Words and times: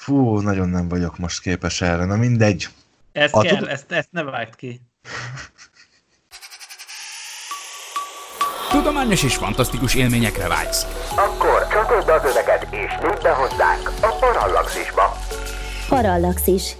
Fú, 0.00 0.38
nagyon 0.38 0.68
nem 0.68 0.88
vagyok 0.88 1.18
most 1.18 1.40
képes 1.40 1.80
erre, 1.80 2.04
na 2.04 2.16
mindegy. 2.16 2.68
Ez 3.12 3.30
a 3.32 3.40
kell, 3.40 3.56
tud... 3.56 3.68
ezt, 3.68 3.92
ezt 3.92 4.08
ne 4.10 4.22
vágd 4.22 4.56
ki. 4.56 4.80
Tudományos 8.70 9.22
és 9.22 9.36
fantasztikus 9.36 9.94
élményekre 9.94 10.48
vágysz. 10.48 10.86
Akkor 11.16 11.66
csatold 11.68 12.08
az 12.08 12.24
öveket 12.24 12.66
és 12.70 12.92
nyújt 13.02 13.22
be 13.22 13.30
hozzánk 13.30 13.88
a 14.00 14.16
Parallaxisba. 14.20 15.16
Parallaxis. 15.88 16.76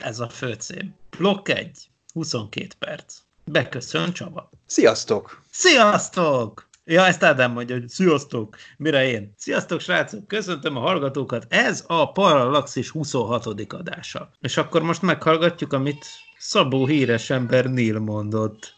Ez 0.00 0.18
a 0.18 0.28
főcím. 0.28 0.94
Blokk 1.18 1.48
1. 1.48 1.90
22 2.12 2.66
perc. 2.78 3.14
Beköszön 3.44 4.12
Csaba. 4.12 4.50
Sziasztok! 4.66 5.42
Sziasztok! 5.50 6.68
Ja, 6.88 7.06
ezt 7.06 7.22
Ádám 7.22 7.52
mondja, 7.52 7.74
hogy 7.74 7.88
sziasztok, 7.88 8.56
mire 8.76 9.08
én? 9.08 9.32
Sziasztok, 9.36 9.80
srácok, 9.80 10.26
köszöntöm 10.26 10.76
a 10.76 10.80
hallgatókat, 10.80 11.46
ez 11.48 11.84
a 11.86 12.12
Parallaxis 12.12 12.90
26. 12.90 13.46
adása. 13.72 14.30
És 14.40 14.56
akkor 14.56 14.82
most 14.82 15.02
meghallgatjuk, 15.02 15.72
amit 15.72 16.06
Szabó 16.38 16.86
híres 16.86 17.30
ember 17.30 17.64
Neil 17.64 17.98
mondott. 17.98 18.74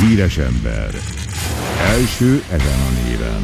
Híres 0.00 0.38
ember. 0.38 0.94
Első 1.78 2.42
ezen 2.50 2.80
a 2.80 3.08
néven. 3.08 3.42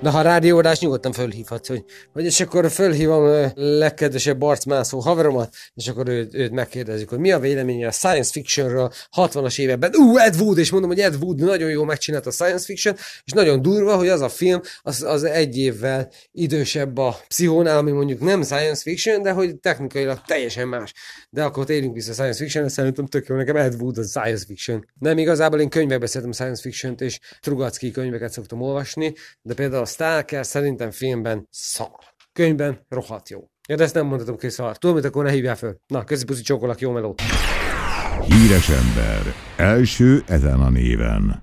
De 0.00 0.10
ha 0.10 0.22
rádióadás 0.22 0.78
nyugodtan 0.78 1.12
fölhívhatsz, 1.12 1.68
hogy, 1.68 1.84
hogy 2.12 2.24
és 2.24 2.40
akkor 2.40 2.70
fölhívom 2.70 3.24
a 3.24 3.50
legkedvesebb 3.54 4.42
arcmászó 4.42 4.98
haveromat, 4.98 5.54
és 5.74 5.88
akkor 5.88 6.08
őt, 6.08 6.34
őt 6.34 6.52
megkérdezik, 6.52 7.08
hogy 7.08 7.18
mi 7.18 7.32
a 7.32 7.38
véleménye 7.38 7.86
a 7.86 7.90
science 7.90 8.30
fictionről 8.32 8.92
60-as 9.16 9.58
években. 9.58 9.90
Ú, 9.96 10.16
Ed 10.16 10.40
Wood, 10.40 10.58
és 10.58 10.70
mondom, 10.70 10.90
hogy 10.90 11.00
Ed 11.00 11.14
Wood 11.20 11.40
nagyon 11.40 11.70
jó 11.70 11.84
megcsinált 11.84 12.26
a 12.26 12.30
science 12.30 12.64
fiction, 12.64 12.94
és 13.24 13.32
nagyon 13.32 13.62
durva, 13.62 13.96
hogy 13.96 14.08
az 14.08 14.20
a 14.20 14.28
film, 14.28 14.60
az, 14.82 15.02
az 15.02 15.24
egy 15.24 15.58
évvel 15.58 16.10
idősebb 16.32 16.98
a 16.98 17.16
pszichónál, 17.28 17.78
ami 17.78 17.90
mondjuk 17.90 18.20
nem 18.20 18.42
science 18.42 18.82
fiction, 18.82 19.22
de 19.22 19.30
hogy 19.30 19.56
technikailag 19.56 20.20
teljesen 20.26 20.68
más. 20.68 20.94
De 21.30 21.44
akkor 21.44 21.64
térjünk 21.64 21.94
vissza 21.94 22.10
a 22.10 22.14
science 22.14 22.38
fiction, 22.38 22.68
szerintem 22.68 23.06
tök 23.06 23.26
jó, 23.26 23.36
nekem 23.36 23.56
Ed 23.56 23.74
Wood 23.80 23.98
a 23.98 24.02
science 24.02 24.44
fiction. 24.46 24.86
Nem 24.98 25.18
igazából 25.18 25.60
én 25.60 25.68
könyvekbe 25.68 26.06
szeretem 26.06 26.32
science 26.32 26.62
fiction-t, 26.62 27.00
és 27.00 27.20
Trugacki 27.40 27.90
könyveket 27.90 28.32
szoktam 28.32 28.60
olvasni, 28.60 29.14
de 29.42 29.54
például 29.54 29.86
Stalker 29.88 30.46
szerintem 30.46 30.90
filmben 30.90 31.48
szar. 31.50 31.98
Könyvben 32.32 32.86
rohadt 32.88 33.28
jó. 33.28 33.44
Ja, 33.68 33.76
de 33.76 33.82
ezt 33.82 33.94
nem 33.94 34.06
mondhatom 34.06 34.36
hogy 34.40 34.50
szar. 34.50 34.76
Tudom, 34.76 34.96
mit 34.96 35.04
akkor 35.04 35.24
ne 35.24 35.30
hívjál 35.30 35.56
föl. 35.56 35.76
Na, 35.86 36.04
közi 36.04 36.24
puszi 36.24 36.42
csókolak, 36.42 36.80
jó 36.80 36.90
meló. 36.90 37.14
Híres 38.24 38.68
ember. 38.68 39.34
Első 39.56 40.22
ezen 40.26 40.60
a 40.60 40.70
néven. 40.70 41.42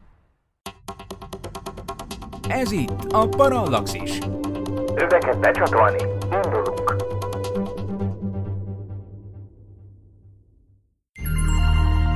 Ez 2.48 2.72
itt 2.72 3.06
a 3.10 3.28
Parallaxis. 3.28 4.20
Öveket 4.96 5.40
becsatolni. 5.40 6.04
Indulunk. 6.32 6.96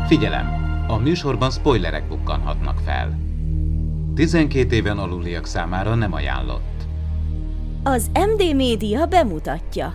Figyelem! 0.08 0.48
A 0.88 0.98
műsorban 0.98 1.52
spoilerek 1.52 2.08
bukkanhatnak 2.08 2.80
fel. 2.86 3.29
12 4.20 4.76
éven 4.76 4.98
aluliak 4.98 5.46
számára 5.46 5.96
nem 5.96 6.14
ajánlott. 6.14 6.84
Az 7.84 8.12
MD 8.14 8.56
Média 8.56 9.06
bemutatja. 9.06 9.94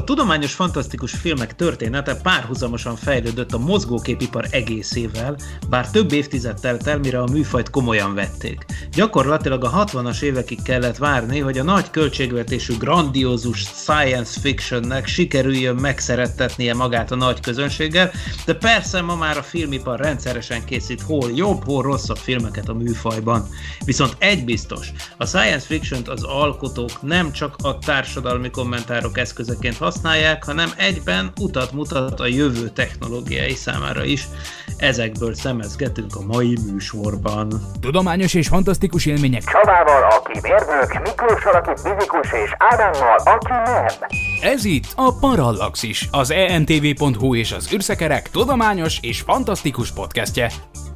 A 0.00 0.04
tudományos 0.04 0.54
fantasztikus 0.54 1.12
filmek 1.12 1.54
története 1.54 2.16
párhuzamosan 2.16 2.96
fejlődött 2.96 3.52
a 3.52 3.58
mozgóképipar 3.58 4.46
egészével, 4.50 5.36
bár 5.68 5.90
több 5.90 6.12
évtized 6.12 6.60
telt 6.60 6.86
el, 6.86 6.98
mire 6.98 7.20
a 7.20 7.28
műfajt 7.32 7.70
komolyan 7.70 8.14
vették. 8.14 8.64
Gyakorlatilag 8.92 9.64
a 9.64 9.84
60-as 9.84 10.22
évekig 10.22 10.62
kellett 10.62 10.96
várni, 10.96 11.38
hogy 11.38 11.58
a 11.58 11.62
nagy 11.62 11.90
költségvetésű 11.90 12.76
grandiózus 12.78 13.58
science 13.58 14.40
fictionnek 14.40 15.06
sikerüljön 15.06 15.76
megszerettetnie 15.76 16.74
magát 16.74 17.10
a 17.10 17.16
nagy 17.16 17.40
közönséggel, 17.40 18.10
de 18.46 18.54
persze 18.54 19.00
ma 19.00 19.16
már 19.16 19.36
a 19.36 19.42
filmipar 19.42 20.00
rendszeresen 20.00 20.64
készít 20.64 21.00
hol 21.00 21.30
jobb, 21.34 21.64
hol 21.64 21.82
rosszabb 21.82 22.18
filmeket 22.18 22.68
a 22.68 22.74
műfajban. 22.74 23.48
Viszont 23.84 24.16
egy 24.18 24.44
biztos, 24.44 24.92
a 25.16 25.26
science 25.26 25.66
fiction 25.66 26.02
az 26.06 26.22
alkotók 26.22 27.02
nem 27.02 27.32
csak 27.32 27.56
a 27.62 27.78
társadalmi 27.78 28.50
kommentárok 28.50 29.18
eszközeként 29.18 29.78
használják, 29.90 30.44
hanem 30.44 30.70
egyben 30.76 31.32
utat 31.40 31.72
mutat 31.72 32.20
a 32.20 32.26
jövő 32.26 32.68
technológiái 32.68 33.54
számára 33.54 34.04
is. 34.04 34.28
Ezekből 34.76 35.34
szemezgetünk 35.34 36.16
a 36.16 36.22
mai 36.26 36.58
műsorban. 36.72 37.48
Tudományos 37.80 38.34
és 38.34 38.48
fantasztikus 38.48 39.06
élmények. 39.06 39.44
Csabával, 39.44 40.02
aki 40.02 40.38
mérnök, 40.42 41.02
Miklóssal, 41.02 41.52
aki 41.52 41.70
fizikus, 41.82 42.32
és 42.44 42.54
Ádámmal, 42.58 43.16
aki 43.16 43.52
nem. 43.64 43.86
Ez 44.42 44.64
itt 44.64 44.92
a 44.96 45.12
Parallaxis, 45.20 46.08
az 46.10 46.30
entv.hu 46.30 47.34
és 47.34 47.52
az 47.52 47.72
űrszekerek 47.72 48.30
tudományos 48.30 48.98
és 49.00 49.20
fantasztikus 49.20 49.92
podcastje. 49.92 50.50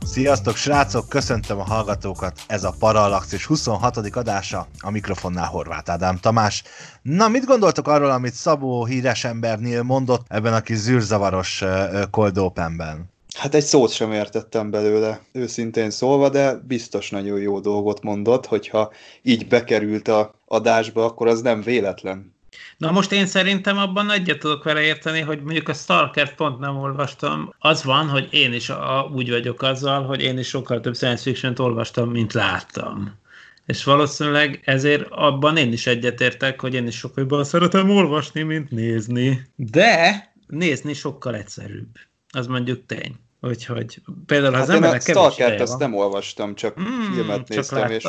Sziasztok 0.05 0.56
srácok, 0.56 1.09
köszöntöm 1.09 1.59
a 1.59 1.65
hallgatókat, 1.65 2.41
ez 2.47 2.65
a 2.65 2.75
Parallaxis 2.78 3.47
26. 3.47 3.97
adása, 3.97 4.66
a 4.81 4.91
mikrofonnál 4.91 5.47
Horváth 5.47 5.91
Ádám 5.91 6.19
Tamás. 6.19 6.62
Na, 7.05 7.29
mit 7.29 7.45
gondoltok 7.45 7.89
arról, 7.89 8.11
amit 8.11 8.33
Szabó 8.33 8.85
híres 8.85 9.25
embernél 9.25 9.83
mondott 9.83 10.27
ebben 10.29 10.55
a 10.55 10.61
kis 10.61 10.77
zűrzavaros 10.77 11.63
cold 12.11 12.39
openben? 12.39 13.11
Hát 13.37 13.55
egy 13.55 13.63
szót 13.65 13.93
sem 13.93 14.13
értettem 14.13 14.71
belőle, 14.71 15.21
őszintén 15.33 15.91
szólva, 15.91 16.29
de 16.29 16.55
biztos 16.67 17.11
nagyon 17.11 17.41
jó 17.41 17.61
dolgot 17.61 18.03
mondott, 18.03 18.47
hogyha 18.47 18.93
így 19.23 19.49
bekerült 19.49 20.09
a 20.09 20.35
adásba, 20.47 21.05
akkor 21.05 21.27
az 21.27 21.43
nem 21.43 21.63
véletlen. 21.63 22.35
Na 22.77 22.91
most 22.91 23.13
én 23.13 23.27
szerintem 23.27 23.79
abban 23.79 24.11
egyet 24.11 24.39
tudok 24.39 24.65
vele 24.65 24.81
érteni, 24.81 25.21
hogy 25.21 25.43
mondjuk 25.43 25.69
a 25.69 25.75
Stalker 25.75 26.35
pont 26.35 26.59
nem 26.59 26.77
olvastam. 26.77 27.55
Az 27.59 27.85
van, 27.85 28.09
hogy 28.09 28.29
én 28.31 28.53
is 28.53 28.71
a, 28.71 29.11
úgy 29.15 29.31
vagyok 29.31 29.63
azzal, 29.63 30.03
hogy 30.05 30.21
én 30.21 30.39
is 30.39 30.49
sokkal 30.49 30.81
több 30.81 30.97
science 30.97 31.23
fiction 31.23 31.55
olvastam, 31.59 32.11
mint 32.11 32.33
láttam. 32.33 33.23
És 33.67 33.85
valószínűleg 33.85 34.61
ezért 34.65 35.07
abban 35.11 35.57
én 35.57 35.73
is 35.73 35.87
egyetértek, 35.87 36.61
hogy 36.61 36.75
én 36.75 36.87
is 36.87 36.97
sokkal 36.97 37.23
jobban 37.23 37.45
szeretem 37.45 37.91
olvasni, 37.91 38.43
mint 38.43 38.71
nézni. 38.71 39.51
De 39.57 40.33
nézni 40.47 40.93
sokkal 40.93 41.35
egyszerűbb. 41.35 41.89
Az 42.29 42.47
mondjuk 42.47 42.87
tény. 42.87 43.15
Úgyhogy 43.41 44.03
például 44.27 44.53
hát 44.55 44.63
az 44.63 44.69
emberek 44.69 45.03
kevés 45.03 45.23
Stalkert 45.23 45.61
azt 45.61 45.79
nem 45.79 45.95
olvastam, 45.95 46.55
csak 46.55 46.81
mm, 46.81 47.13
filmet 47.13 47.49
néztem, 47.49 47.89
csak 47.89 47.91
és, 47.91 48.09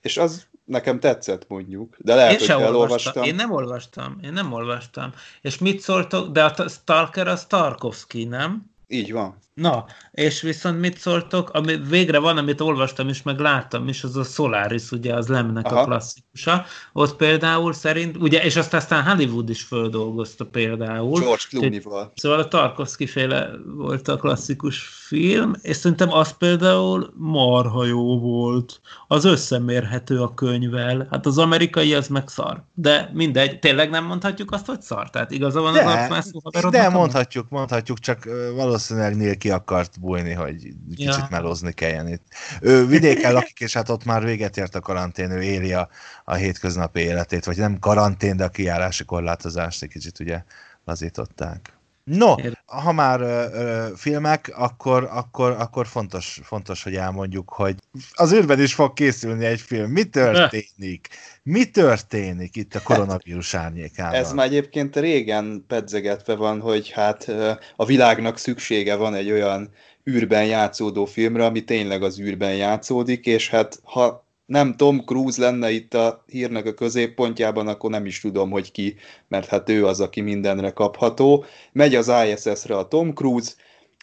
és 0.00 0.16
az 0.16 0.46
nekem 0.64 1.00
tetszett 1.00 1.48
mondjuk, 1.48 1.96
de 1.98 2.14
lehet, 2.14 2.32
én 2.32 2.38
hogy 2.38 2.48
elolvastam. 2.48 2.76
Olvastam. 2.80 3.22
Én 3.22 3.34
nem 3.34 3.52
olvastam, 3.52 4.18
én 4.22 4.32
nem 4.32 4.52
olvastam. 4.52 5.12
És 5.40 5.58
mit 5.58 5.80
szóltok, 5.80 6.32
de 6.32 6.44
a 6.44 6.68
Stalker 6.68 7.28
az 7.28 7.46
Tarkovsky, 7.46 8.24
nem? 8.24 8.70
Így 8.86 9.12
van. 9.12 9.38
Na, 9.56 9.84
és 10.10 10.40
viszont 10.40 10.80
mit 10.80 10.98
szóltok, 10.98 11.50
ami 11.50 11.76
végre 11.76 12.18
van, 12.18 12.36
amit 12.36 12.60
olvastam 12.60 13.08
is, 13.08 13.22
meg 13.22 13.38
láttam 13.38 13.88
is, 13.88 14.04
az 14.04 14.16
a 14.16 14.22
Solaris, 14.22 14.90
ugye 14.90 15.14
az 15.14 15.28
Lemnek 15.28 15.66
Aha. 15.66 15.80
a 15.80 15.84
klasszikusa. 15.84 16.64
Ott 16.92 17.16
például 17.16 17.72
szerint, 17.72 18.16
ugye, 18.16 18.44
és 18.44 18.56
azt 18.56 18.74
aztán 18.74 19.04
Hollywood 19.04 19.50
is 19.50 19.62
földolgozta 19.62 20.44
például. 20.44 21.20
George 21.20 21.42
Clooney-val. 21.48 22.12
Szóval 22.14 22.38
a 22.38 22.48
Tarkovsky 22.48 23.06
féle 23.06 23.50
volt 23.76 24.08
a 24.08 24.16
klasszikus 24.16 24.78
film, 24.78 25.54
és 25.62 25.76
szerintem 25.76 26.12
az 26.12 26.36
például 26.36 27.12
marha 27.16 27.84
jó 27.84 28.18
volt. 28.18 28.80
Az 29.08 29.24
összemérhető 29.24 30.22
a 30.22 30.34
könyvvel. 30.34 31.06
Hát 31.10 31.26
az 31.26 31.38
amerikai 31.38 31.94
az 31.94 32.08
meg 32.08 32.28
szar. 32.28 32.64
De 32.74 33.10
mindegy, 33.12 33.58
tényleg 33.58 33.90
nem 33.90 34.04
mondhatjuk 34.04 34.52
azt, 34.52 34.66
hogy 34.66 34.82
szar? 34.82 35.10
Tehát 35.10 35.30
igaza 35.30 35.60
van 35.60 35.72
de, 35.72 35.84
az 35.84 35.86
arcmászó 35.86 36.40
De 36.70 36.88
mondhatjuk, 36.88 37.48
mondhatjuk, 37.48 37.98
csak 37.98 38.24
valószínűleg 38.24 38.74
Nél 39.14 39.36
ki 39.36 39.50
akart 39.50 40.00
bújni, 40.00 40.32
hogy 40.32 40.54
kicsit 40.88 41.14
ja. 41.14 41.28
melózni 41.30 41.72
kelljen 41.72 42.08
itt. 42.08 42.22
Ő 42.60 42.86
vidéken 42.86 43.32
lakik, 43.32 43.60
és 43.60 43.72
hát 43.72 43.88
ott 43.88 44.04
már 44.04 44.24
véget 44.24 44.56
ért 44.56 44.74
a 44.74 44.80
karantén, 44.80 45.30
ő 45.30 45.42
éli 45.42 45.72
a, 45.72 45.88
a 46.24 46.34
hétköznapi 46.34 47.00
életét, 47.00 47.44
vagy 47.44 47.56
nem 47.56 47.78
karantén, 47.78 48.36
de 48.36 48.44
a 48.44 48.48
kijárási 48.48 49.04
korlátozást 49.04 49.82
egy 49.82 49.88
kicsit 49.88 50.20
ugye 50.20 50.42
lazították. 50.84 51.75
No, 52.10 52.34
ha 52.66 52.92
már 52.92 53.20
ö, 53.20 53.44
ö, 53.52 53.86
filmek, 53.96 54.52
akkor, 54.56 55.08
akkor, 55.12 55.50
akkor 55.50 55.86
fontos, 55.86 56.40
fontos, 56.42 56.82
hogy 56.82 56.94
elmondjuk, 56.94 57.50
hogy 57.50 57.74
az 58.12 58.32
űrben 58.32 58.60
is 58.60 58.74
fog 58.74 58.92
készülni 58.92 59.44
egy 59.44 59.60
film. 59.60 59.90
Mi 59.90 60.04
történik? 60.04 61.08
Mi 61.42 61.64
történik 61.70 62.56
itt 62.56 62.74
a 62.74 62.82
koronavírus 62.82 63.54
árnyékában? 63.54 64.14
Ez 64.14 64.32
már 64.32 64.46
egyébként 64.46 64.96
régen 64.96 65.64
pedzegetve 65.68 66.34
van, 66.34 66.60
hogy 66.60 66.90
hát 66.90 67.32
a 67.76 67.84
világnak 67.84 68.38
szüksége 68.38 68.94
van 68.94 69.14
egy 69.14 69.30
olyan 69.30 69.70
űrben 70.10 70.44
játszódó 70.46 71.04
filmre, 71.04 71.44
ami 71.44 71.64
tényleg 71.64 72.02
az 72.02 72.20
űrben 72.20 72.54
játszódik, 72.54 73.26
és 73.26 73.50
hát 73.50 73.80
ha 73.82 74.25
nem 74.46 74.76
Tom 74.76 75.04
Cruise 75.04 75.40
lenne 75.42 75.70
itt 75.70 75.94
a 75.94 76.24
hírnek 76.26 76.66
a 76.66 76.74
középpontjában, 76.74 77.68
akkor 77.68 77.90
nem 77.90 78.06
is 78.06 78.20
tudom, 78.20 78.50
hogy 78.50 78.72
ki, 78.72 78.96
mert 79.28 79.48
hát 79.48 79.68
ő 79.68 79.86
az, 79.86 80.00
aki 80.00 80.20
mindenre 80.20 80.70
kapható. 80.70 81.44
Megy 81.72 81.94
az 81.94 82.12
ISS-re 82.26 82.76
a 82.76 82.88
Tom 82.88 83.14
Cruise, 83.14 83.52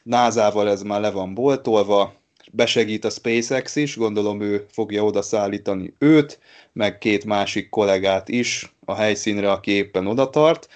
NASA-val 0.04 0.70
ez 0.70 0.82
már 0.82 1.02
le 1.02 1.12
van 1.12 1.34
boltolva, 1.34 2.14
besegít 2.52 3.06
a 3.06 3.10
SpaceX 3.10 3.76
is, 3.76 3.98
gondolom 3.98 4.42
ő 4.42 4.66
fogja 4.72 5.04
oda 5.04 5.22
szállítani 5.22 5.94
őt, 5.98 6.40
meg 6.74 6.98
két 6.98 7.26
másik 7.26 7.70
kollégát 7.70 8.30
is 8.30 8.76
a 8.86 8.96
helyszínre, 8.96 9.52
aki 9.52 9.72
éppen 9.72 10.08
oda 10.08 10.30
tart. 10.30 10.68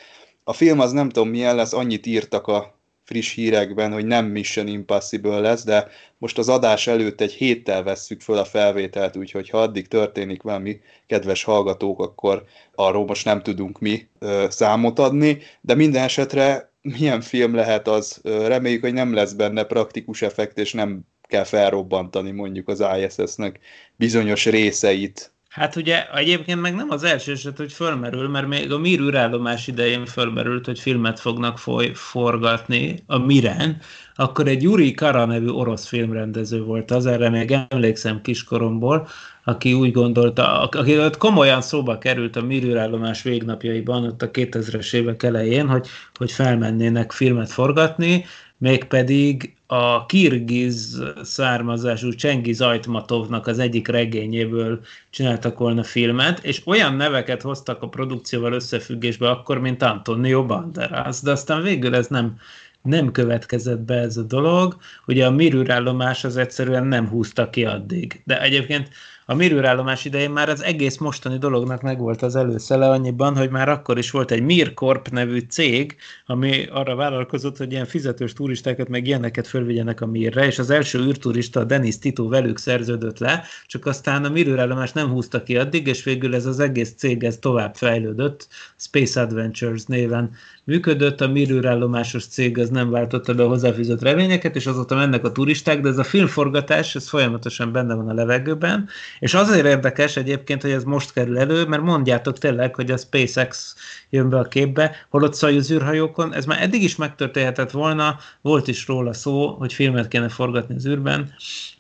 A 0.43 0.53
film 0.53 0.79
az 0.79 0.91
nem 0.91 1.09
tudom 1.09 1.29
milyen 1.29 1.55
lesz, 1.55 1.73
annyit 1.73 2.05
írtak 2.05 2.47
a 2.47 2.76
friss 3.07 3.33
hírekben, 3.33 3.91
hogy 3.91 4.05
nem 4.05 4.25
Mission 4.25 4.67
Impossible 4.67 5.39
lesz, 5.39 5.63
de 5.63 5.87
most 6.17 6.37
az 6.37 6.49
adás 6.49 6.87
előtt 6.87 7.21
egy 7.21 7.31
héttel 7.31 7.83
vesszük 7.83 8.21
föl 8.21 8.37
a 8.37 8.45
felvételt, 8.45 9.15
úgyhogy 9.15 9.49
ha 9.49 9.61
addig 9.61 9.87
történik 9.87 10.41
valami, 10.41 10.79
kedves 11.07 11.43
hallgatók, 11.43 11.99
akkor 12.01 12.45
arról 12.75 13.05
most 13.05 13.25
nem 13.25 13.41
tudunk 13.41 13.79
mi 13.79 14.07
ö, 14.19 14.45
számot 14.49 14.99
adni, 14.99 15.37
de 15.61 15.75
minden 15.75 16.03
esetre 16.03 16.71
milyen 16.81 17.21
film 17.21 17.55
lehet 17.55 17.87
az, 17.87 18.21
reméljük, 18.23 18.81
hogy 18.81 18.93
nem 18.93 19.13
lesz 19.13 19.33
benne 19.33 19.63
praktikus 19.63 20.21
effekt, 20.21 20.57
és 20.57 20.73
nem 20.73 21.01
kell 21.21 21.43
felrobbantani 21.43 22.31
mondjuk 22.31 22.67
az 22.67 22.83
ISS-nek 22.97 23.59
bizonyos 23.95 24.45
részeit, 24.45 25.33
Hát 25.49 25.75
ugye 25.75 26.05
egyébként 26.13 26.61
meg 26.61 26.75
nem 26.75 26.89
az 26.89 27.03
első 27.03 27.31
eset, 27.31 27.57
hogy 27.57 27.71
fölmerül, 27.71 28.27
mert 28.27 28.47
még 28.47 28.71
a 28.71 28.77
Mir 28.77 28.99
űrállomás 28.99 29.67
idején 29.67 30.05
fölmerült, 30.05 30.65
hogy 30.65 30.79
filmet 30.79 31.19
fognak 31.19 31.59
foly, 31.59 31.91
forgatni 31.93 33.03
a 33.05 33.17
Miren, 33.17 33.81
akkor 34.15 34.47
egy 34.47 34.63
Yuri 34.63 34.93
Kara 34.93 35.25
nevű 35.25 35.47
orosz 35.47 35.87
filmrendező 35.87 36.63
volt 36.63 36.91
az, 36.91 37.05
erre 37.05 37.29
még 37.29 37.57
emlékszem 37.69 38.21
kiskoromból, 38.21 39.07
aki 39.43 39.73
úgy 39.73 39.91
gondolta, 39.91 40.61
aki 40.61 40.95
komolyan 41.17 41.61
szóba 41.61 41.97
került 41.97 42.35
a 42.35 42.41
Mir 42.41 42.63
űrállomás 42.63 43.21
végnapjaiban, 43.21 44.03
ott 44.03 44.21
a 44.21 44.31
2000-es 44.31 44.93
évek 44.93 45.23
elején, 45.23 45.67
hogy, 45.67 45.87
hogy 46.17 46.31
felmennének 46.31 47.11
filmet 47.11 47.51
forgatni, 47.51 48.25
mégpedig 48.57 49.55
a 49.67 50.05
kirgiz 50.05 51.03
származású 51.21 52.11
Csengiz 52.11 52.61
Ajtmatovnak 52.61 53.47
az 53.47 53.59
egyik 53.59 53.87
regényéből 53.87 54.79
csináltak 55.09 55.57
volna 55.57 55.83
filmet, 55.83 56.43
és 56.43 56.61
olyan 56.65 56.93
neveket 56.93 57.41
hoztak 57.41 57.81
a 57.81 57.87
produkcióval 57.87 58.53
összefüggésbe 58.53 59.29
akkor, 59.29 59.59
mint 59.59 59.81
Antonio 59.81 60.45
Banderas, 60.45 61.21
de 61.21 61.31
aztán 61.31 61.61
végül 61.61 61.95
ez 61.95 62.07
nem, 62.07 62.37
nem 62.81 63.11
következett 63.11 63.79
be 63.79 63.95
ez 63.95 64.17
a 64.17 64.23
dolog. 64.23 64.77
Ugye 65.07 65.25
a 65.25 65.31
mirűrállomás 65.31 66.23
az 66.23 66.37
egyszerűen 66.37 66.85
nem 66.85 67.07
húzta 67.07 67.49
ki 67.49 67.65
addig. 67.65 68.21
De 68.25 68.41
egyébként 68.41 68.89
a 69.29 69.33
mirőrállomás 69.33 70.05
idején 70.05 70.31
már 70.31 70.49
az 70.49 70.63
egész 70.63 70.97
mostani 70.97 71.37
dolognak 71.37 71.81
megvolt 71.81 72.21
az 72.21 72.35
előszele 72.35 72.89
annyiban, 72.89 73.37
hogy 73.37 73.49
már 73.49 73.69
akkor 73.69 73.97
is 73.97 74.11
volt 74.11 74.31
egy 74.31 74.41
Mircorp 74.41 75.09
nevű 75.09 75.39
cég, 75.39 75.95
ami 76.25 76.65
arra 76.65 76.95
vállalkozott, 76.95 77.57
hogy 77.57 77.71
ilyen 77.71 77.85
fizetős 77.85 78.33
turistákat 78.33 78.87
meg 78.87 79.07
ilyeneket 79.07 79.47
fölvigyenek 79.47 80.01
a 80.01 80.05
Mirre, 80.05 80.45
és 80.45 80.59
az 80.59 80.69
első 80.69 80.99
űrturista, 80.99 81.63
Denis 81.63 81.99
Tito 81.99 82.27
velük 82.27 82.57
szerződött 82.57 83.19
le, 83.19 83.43
csak 83.65 83.85
aztán 83.85 84.25
a 84.25 84.29
mirőrállomás 84.29 84.91
nem 84.91 85.09
húzta 85.09 85.43
ki 85.43 85.57
addig, 85.57 85.87
és 85.87 86.03
végül 86.03 86.35
ez 86.35 86.45
az 86.45 86.59
egész 86.59 86.93
cég 86.97 87.23
ez 87.23 87.37
tovább 87.37 87.75
fejlődött, 87.75 88.47
Space 88.77 89.21
Adventures 89.21 89.85
néven 89.85 90.31
működött, 90.67 91.21
a 91.21 91.27
mirőrállomásos 91.27 92.25
cég 92.25 92.57
az 92.57 92.69
nem 92.69 92.89
váltotta 92.89 93.33
be 93.33 93.43
a 93.43 93.47
hozzáfűzött 93.47 94.01
reményeket, 94.01 94.55
és 94.55 94.65
azóta 94.65 94.95
mennek 94.95 95.23
a 95.23 95.31
turisták, 95.31 95.81
de 95.81 95.89
ez 95.89 95.97
a 95.97 96.03
filmforgatás, 96.03 96.95
ez 96.95 97.09
folyamatosan 97.09 97.71
benne 97.71 97.93
van 97.93 98.09
a 98.09 98.13
levegőben, 98.13 98.89
és 99.19 99.33
azért 99.33 99.65
érdekes 99.65 100.17
egyébként, 100.17 100.61
hogy 100.61 100.71
ez 100.71 100.83
most 100.83 101.13
kerül 101.13 101.37
elő, 101.39 101.65
mert 101.65 101.81
mondjátok 101.81 102.37
tényleg, 102.37 102.75
hogy 102.75 102.91
a 102.91 102.97
SpaceX 102.97 103.75
jön 104.09 104.29
be 104.29 104.37
a 104.39 104.43
képbe, 104.43 104.95
holott 105.09 105.33
Szajuz 105.33 105.71
űrhajókon, 105.71 106.33
ez 106.33 106.45
már 106.45 106.61
eddig 106.61 106.83
is 106.83 106.95
megtörténhetett 106.95 107.71
volna, 107.71 108.17
volt 108.41 108.67
is 108.67 108.87
róla 108.87 109.13
szó, 109.13 109.47
hogy 109.47 109.73
filmet 109.73 110.07
kéne 110.07 110.29
forgatni 110.29 110.75
az 110.75 110.87
űrben, 110.87 111.33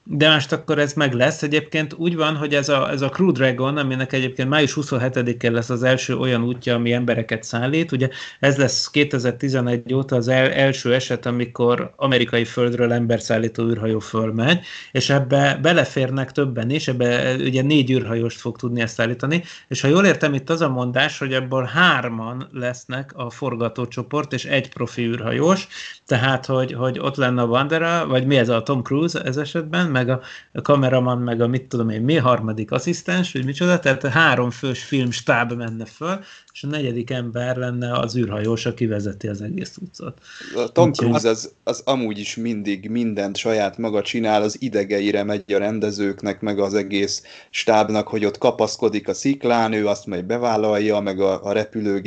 de 0.09 0.33
most 0.33 0.51
akkor 0.51 0.79
ez 0.79 0.93
meg 0.93 1.13
lesz. 1.13 1.43
Egyébként 1.43 1.93
úgy 1.93 2.15
van, 2.15 2.35
hogy 2.35 2.55
ez 2.55 2.69
a, 2.69 2.89
ez 2.89 3.01
a 3.01 3.09
Crew 3.09 3.31
Dragon, 3.31 3.77
aminek 3.77 4.13
egyébként 4.13 4.49
május 4.49 4.77
27-én 4.81 5.51
lesz 5.51 5.69
az 5.69 5.83
első 5.83 6.17
olyan 6.17 6.43
útja, 6.43 6.75
ami 6.75 6.93
embereket 6.93 7.43
szállít. 7.43 7.91
Ugye 7.91 8.09
ez 8.39 8.57
lesz 8.57 8.89
2011 8.89 9.93
óta 9.93 10.15
az 10.15 10.27
el, 10.27 10.51
első 10.51 10.93
eset, 10.93 11.25
amikor 11.25 11.93
amerikai 11.95 12.45
földről 12.45 12.93
emberszállító 12.93 13.63
űrhajó 13.63 13.99
fölmegy, 13.99 14.59
és 14.91 15.09
ebbe 15.09 15.59
beleférnek 15.61 16.31
többen 16.31 16.69
is, 16.69 16.87
ebbe 16.87 17.35
ugye 17.35 17.61
négy 17.61 17.91
űrhajóst 17.91 18.39
fog 18.39 18.57
tudni 18.57 18.81
ezt 18.81 18.99
állítani, 18.99 19.43
és 19.67 19.81
ha 19.81 19.87
jól 19.87 20.05
értem, 20.05 20.33
itt 20.33 20.49
az 20.49 20.61
a 20.61 20.69
mondás, 20.69 21.17
hogy 21.17 21.33
ebből 21.33 21.63
hárman 22.17 22.47
lesznek 22.51 23.11
a 23.15 23.29
forgatócsoport, 23.29 24.33
és 24.33 24.45
egy 24.45 24.69
profi 24.69 25.01
űrhajós, 25.01 25.67
tehát, 26.05 26.45
hogy, 26.45 26.73
hogy 26.73 26.99
ott 26.99 27.15
lenne 27.15 27.41
a 27.41 27.47
Vandera, 27.47 28.07
vagy 28.07 28.25
mi 28.25 28.37
ez 28.37 28.49
a 28.49 28.63
Tom 28.63 28.83
Cruise 28.83 29.23
ez 29.23 29.37
esetben, 29.37 29.87
meg 29.87 30.09
a, 30.09 30.21
a 30.53 30.61
kameraman, 30.61 31.17
meg 31.17 31.41
a 31.41 31.47
mit 31.47 31.63
tudom 31.63 31.89
én, 31.89 32.01
mi 32.01 32.15
harmadik 32.15 32.71
asszisztens, 32.71 33.31
vagy 33.31 33.45
micsoda, 33.45 33.79
tehát 33.79 34.03
a 34.03 34.09
három 34.09 34.49
fős 34.49 34.83
filmstáb 34.83 35.53
menne 35.53 35.85
föl, 35.85 36.19
és 36.53 36.63
a 36.63 36.67
negyedik 36.67 37.09
ember 37.09 37.55
lenne 37.55 37.99
az 37.99 38.17
űrhajós, 38.17 38.65
aki 38.65 38.85
vezeti 38.85 39.27
az 39.27 39.41
egész 39.41 39.77
utcot. 39.81 40.17
A 40.55 40.67
Tom 40.71 40.91
Cruise 40.91 41.29
az, 41.29 41.51
az 41.63 41.81
amúgy 41.85 42.19
is 42.19 42.35
mindig 42.35 42.89
mindent 42.89 43.37
saját 43.37 43.77
maga 43.77 44.01
csinál, 44.01 44.41
az 44.41 44.61
idegeire 44.61 45.23
megy 45.23 45.53
a 45.53 45.57
rendezőknek, 45.57 46.41
meg 46.41 46.59
az 46.59 46.73
egész 46.73 47.23
stábnak, 47.49 48.07
hogy 48.07 48.25
ott 48.25 48.37
kapaszkodik 48.37 49.07
a 49.07 49.13
sziklán, 49.13 49.73
ő 49.73 49.87
azt 49.87 50.05
majd 50.05 50.25
bevállalja, 50.25 50.99
meg 50.99 51.19
a, 51.19 51.43
a 51.43 51.51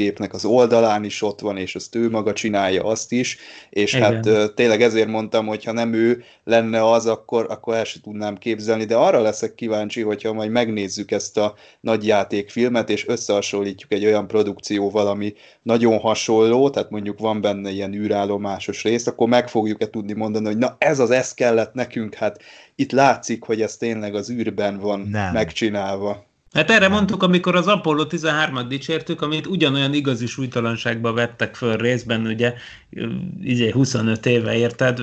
repülőgépnek 0.01 0.35
az 0.35 0.45
oldalán 0.45 1.05
is 1.05 1.23
ott 1.23 1.41
van, 1.41 1.57
és 1.57 1.75
azt 1.75 1.95
ő 1.95 2.11
maga 2.11 2.33
csinálja 2.33 2.85
azt 2.85 3.13
is, 3.13 3.39
és 3.71 3.95
Igen. 3.95 4.13
hát 4.25 4.55
tényleg 4.55 4.83
ezért 4.83 5.09
mondtam, 5.09 5.47
hogy 5.47 5.65
ha 5.65 5.73
nem 5.73 5.93
ő 5.93 6.23
lenne 6.45 6.91
az, 6.91 7.07
akkor, 7.07 7.47
akkor 7.49 7.75
el 7.75 7.85
sem 7.85 8.03
tudnám 8.03 8.37
képzelni, 8.37 8.85
de 8.85 8.97
arra 8.97 9.21
leszek 9.21 9.55
kíváncsi, 9.55 10.01
hogyha 10.01 10.33
majd 10.33 10.51
megnézzük 10.51 11.11
ezt 11.11 11.37
a 11.37 11.55
nagyjátékfilmet, 11.81 12.91
és 12.91 13.09
összehasonlítjuk 13.09 13.93
egy 13.93 14.05
olyan 14.05 14.27
produkcióval, 14.27 15.07
ami 15.07 15.35
nagyon 15.63 15.99
hasonló, 15.99 16.71
tehát 16.71 16.91
mondjuk 16.91 17.19
van 17.19 17.41
benne 17.41 17.71
ilyen 17.71 17.95
űrállomásos 17.95 18.83
rész, 18.83 19.07
akkor 19.07 19.29
meg 19.29 19.49
fogjuk-e 19.49 19.87
tudni 19.87 20.13
mondani, 20.13 20.47
hogy 20.47 20.59
na 20.59 20.77
ez 20.79 20.99
az, 20.99 21.11
ez 21.11 21.35
kellett 21.35 21.75
nekünk, 21.75 22.15
hát 22.15 22.43
itt 22.75 22.93
látszik, 22.93 23.45
hogy 23.45 23.61
ez 23.61 23.77
tényleg 23.77 24.15
az 24.15 24.31
űrben 24.31 24.79
van 24.79 25.01
Nem. 25.01 25.33
megcsinálva. 25.33 26.29
Hát 26.55 26.71
erre 26.71 26.89
mondtuk, 26.89 27.23
amikor 27.23 27.57
az 27.57 27.67
Apollo 27.67 28.05
13-at 28.09 28.65
dicsértük, 28.69 29.23
amit 29.23 29.47
ugyanolyan 29.47 29.95
igazi 29.95 30.27
súlytalanságba 30.27 31.13
vettek 31.13 31.55
föl 31.55 31.77
részben, 31.77 32.27
ugye, 32.27 32.55
ugye 33.41 33.73
25 33.73 34.27
éve 34.27 34.57
érted, 34.57 35.01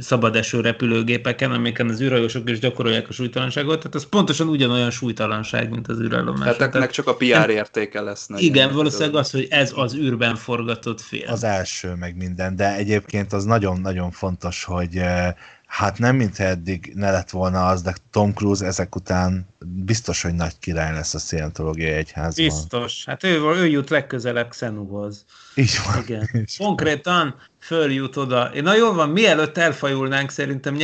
szabadeső 0.00 0.60
repülőgépeken, 0.60 1.50
amiken 1.50 1.88
az 1.88 2.00
űrhajósok 2.00 2.50
is 2.50 2.58
gyakorolják 2.58 3.08
a 3.08 3.12
súlytalanságot, 3.12 3.78
tehát 3.78 3.94
ez 3.94 4.08
pontosan 4.08 4.48
ugyanolyan 4.48 4.90
súlytalanság, 4.90 5.70
mint 5.70 5.88
az 5.88 6.00
űrállomás. 6.00 6.56
Hát 6.56 6.74
ennek 6.74 6.90
csak 6.90 7.06
a 7.06 7.16
PR 7.16 7.48
értéke 7.48 8.00
lesz. 8.00 8.28
Igen, 8.36 8.72
valószínűleg 8.72 9.14
az, 9.14 9.30
hogy 9.30 9.46
ez 9.50 9.72
az 9.74 9.94
űrben 9.94 10.36
forgatott 10.36 11.00
film. 11.00 11.32
Az 11.32 11.44
első, 11.44 11.94
meg 11.94 12.16
minden, 12.16 12.56
de 12.56 12.76
egyébként 12.76 13.32
az 13.32 13.44
nagyon-nagyon 13.44 14.10
fontos, 14.10 14.64
hogy 14.64 14.96
eh, 14.96 15.34
hát 15.66 15.98
nem 15.98 16.16
mintha 16.16 16.44
eddig 16.44 16.92
ne 16.94 17.10
lett 17.10 17.30
volna 17.30 17.66
az, 17.66 17.82
de 17.82 17.94
Tom 18.10 18.32
Cruise 18.32 18.66
ezek 18.66 18.94
után 18.94 19.49
biztos, 19.66 20.22
hogy 20.22 20.34
nagy 20.34 20.58
király 20.58 20.92
lesz 20.92 21.14
a 21.14 21.18
szientológiai 21.18 21.90
egyházban. 21.90 22.44
Biztos. 22.44 23.04
Hát 23.04 23.24
ő, 23.24 23.40
ő 23.40 23.66
jut 23.66 23.90
legközelebb 23.90 24.48
Xenuhoz. 24.48 25.24
Így 25.54 25.80
van. 25.84 26.02
Igen. 26.02 26.28
Konkrétan 26.58 27.34
följut 27.60 28.16
oda. 28.16 28.50
Na 28.62 28.74
jól 28.74 28.94
van, 28.94 29.08
mielőtt 29.08 29.58
elfajulnánk, 29.58 30.30
szerintem 30.30 30.78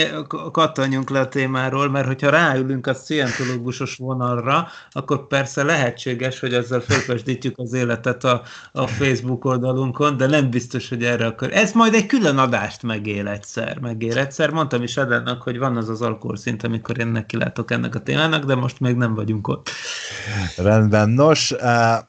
kattanjunk 0.53 1.11
le 1.11 1.21
a 1.21 1.29
témáról, 1.29 1.91
mert 1.91 2.07
hogyha 2.07 2.31
ráülünk 2.31 2.87
a 2.87 2.95
szientológusos 2.95 3.97
vonalra, 3.97 4.69
akkor 4.91 5.27
persze 5.27 5.63
lehetséges, 5.63 6.41
hogy 6.41 6.55
ezzel 6.55 6.81
fölpesdítjük 6.81 7.59
az 7.59 7.73
életet 7.73 8.25
a, 8.25 8.43
a 8.73 8.87
Facebook 8.87 9.45
oldalunkon, 9.45 10.17
de 10.17 10.27
nem 10.27 10.51
biztos, 10.51 10.89
hogy 10.89 11.05
erre 11.05 11.27
akar. 11.27 11.53
Ez 11.53 11.73
majd 11.73 11.95
egy 11.95 12.07
külön 12.07 12.39
adást 12.39 12.83
megél 12.83 13.29
egyszer, 13.29 13.79
megél 13.79 14.19
egyszer. 14.19 14.51
Mondtam 14.51 14.83
is 14.83 14.97
Edennek, 14.97 15.41
hogy 15.41 15.59
van 15.59 15.77
az 15.77 15.89
az 15.89 16.03
alkoholszint, 16.03 16.63
amikor 16.63 16.99
én 16.99 17.07
neki 17.07 17.37
látok 17.37 17.71
ennek 17.71 17.95
a 17.95 18.01
témának, 18.01 18.45
de 18.45 18.55
most 18.67 18.81
még 18.81 18.97
nem 18.97 19.15
vagyunk 19.15 19.49
ott. 19.49 19.71
Rendben. 20.57 21.09
Nos, 21.09 21.51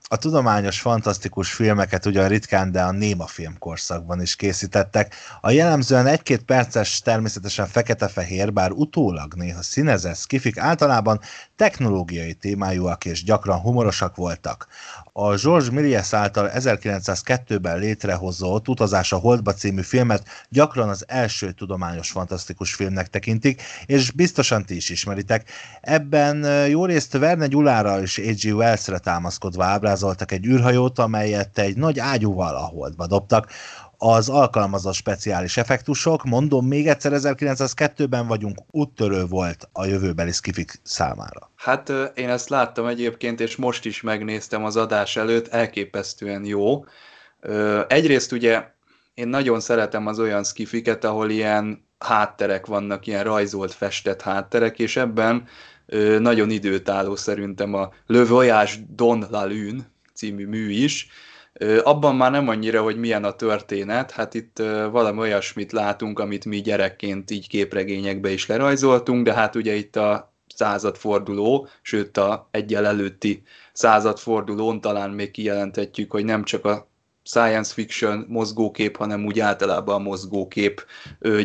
a 0.07 0.17
tudományos, 0.17 0.79
fantasztikus 0.79 1.53
filmeket 1.53 2.05
ugyan 2.05 2.27
ritkán, 2.27 2.71
de 2.71 2.81
a 2.81 2.91
néma 2.91 3.25
filmkorszakban 3.25 4.21
is 4.21 4.35
készítettek. 4.35 5.15
A 5.41 5.51
jellemzően 5.51 6.07
egy-két 6.07 6.41
perces, 6.41 7.01
természetesen 7.01 7.67
fekete-fehér, 7.67 8.53
bár 8.53 8.71
utólag 8.71 9.33
néha 9.33 9.61
színezett 9.61 10.17
skifik 10.17 10.57
általában 10.57 11.19
technológiai 11.57 12.33
témájúak 12.33 13.05
és 13.05 13.23
gyakran 13.23 13.59
humorosak 13.59 14.15
voltak. 14.15 14.67
A 15.13 15.35
George 15.35 15.71
Méliès 15.71 16.13
által 16.13 16.51
1902-ben 16.53 17.79
létrehozott 17.79 18.67
Utazás 18.67 19.11
a 19.11 19.17
Holdba 19.17 19.53
című 19.53 19.81
filmet 19.81 20.27
gyakran 20.49 20.89
az 20.89 21.05
első 21.07 21.51
tudományos 21.51 22.11
fantasztikus 22.11 22.73
filmnek 22.73 23.07
tekintik, 23.07 23.61
és 23.85 24.11
biztosan 24.11 24.65
ti 24.65 24.75
is 24.75 24.89
ismeritek. 24.89 25.49
Ebben 25.81 26.67
jó 26.67 26.85
részt 26.85 27.17
Verne 27.17 27.47
Gyulára 27.47 28.01
és 28.01 28.17
A.G. 28.17 28.53
Wells-re 28.53 28.99
támaszkodva 28.99 29.63
ábrázoltak 29.63 30.31
egy 30.31 30.45
űrhajót, 30.45 30.99
amelyet 30.99 31.57
egy 31.57 31.77
nagy 31.77 31.99
ágyúval 31.99 32.55
a 32.55 32.65
holdba 32.65 33.07
dobtak. 33.07 33.47
Az 33.97 34.29
alkalmazott 34.29 34.93
speciális 34.93 35.57
effektusok, 35.57 36.23
mondom 36.23 36.67
még 36.67 36.87
egyszer, 36.87 37.11
1902-ben 37.15 38.27
vagyunk, 38.27 38.57
úttörő 38.71 39.25
volt 39.25 39.69
a 39.71 39.85
jövőbeli 39.85 40.31
skifik 40.31 40.79
számára. 40.83 41.51
Hát 41.55 41.91
én 42.15 42.29
ezt 42.29 42.49
láttam 42.49 42.85
egyébként, 42.85 43.39
és 43.39 43.55
most 43.55 43.85
is 43.85 44.01
megnéztem 44.01 44.65
az 44.65 44.75
adás 44.75 45.15
előtt, 45.15 45.47
elképesztően 45.47 46.45
jó. 46.45 46.85
Egyrészt 47.87 48.31
ugye 48.31 48.65
én 49.13 49.27
nagyon 49.27 49.59
szeretem 49.59 50.07
az 50.07 50.19
olyan 50.19 50.43
skifiket, 50.43 51.03
ahol 51.03 51.29
ilyen 51.29 51.85
hátterek 51.99 52.65
vannak, 52.65 53.07
ilyen 53.07 53.23
rajzolt, 53.23 53.73
festett 53.73 54.21
hátterek, 54.21 54.79
és 54.79 54.95
ebben 54.95 55.47
nagyon 56.19 56.49
időtálló 56.49 57.15
szerintem 57.15 57.73
a 57.73 57.89
Le 58.05 58.25
Voyage 58.25 58.71
Don 58.89 59.25
la 59.29 59.45
Lune 59.45 59.89
című 60.13 60.47
mű 60.47 60.69
is. 60.69 61.07
Abban 61.83 62.15
már 62.15 62.31
nem 62.31 62.47
annyira, 62.47 62.81
hogy 62.81 62.97
milyen 62.97 63.23
a 63.23 63.31
történet, 63.31 64.11
hát 64.11 64.33
itt 64.33 64.57
valami 64.91 65.19
olyasmit 65.19 65.71
látunk, 65.71 66.19
amit 66.19 66.45
mi 66.45 66.61
gyerekként 66.61 67.31
így 67.31 67.47
képregényekbe 67.47 68.29
is 68.29 68.47
lerajzoltunk, 68.47 69.25
de 69.25 69.33
hát 69.33 69.55
ugye 69.55 69.73
itt 69.73 69.95
a 69.95 70.33
századforduló, 70.55 71.67
sőt 71.81 72.17
a 72.17 72.47
egyel 72.51 72.85
előtti 72.85 73.43
századfordulón 73.73 74.81
talán 74.81 75.09
még 75.09 75.31
kijelenthetjük, 75.31 76.11
hogy 76.11 76.25
nem 76.25 76.43
csak 76.43 76.65
a 76.65 76.87
science 77.23 77.73
fiction 77.73 78.25
mozgókép, 78.27 78.97
hanem 78.97 79.25
úgy 79.25 79.39
általában 79.39 79.95
a 79.95 80.03
mozgókép 80.03 80.85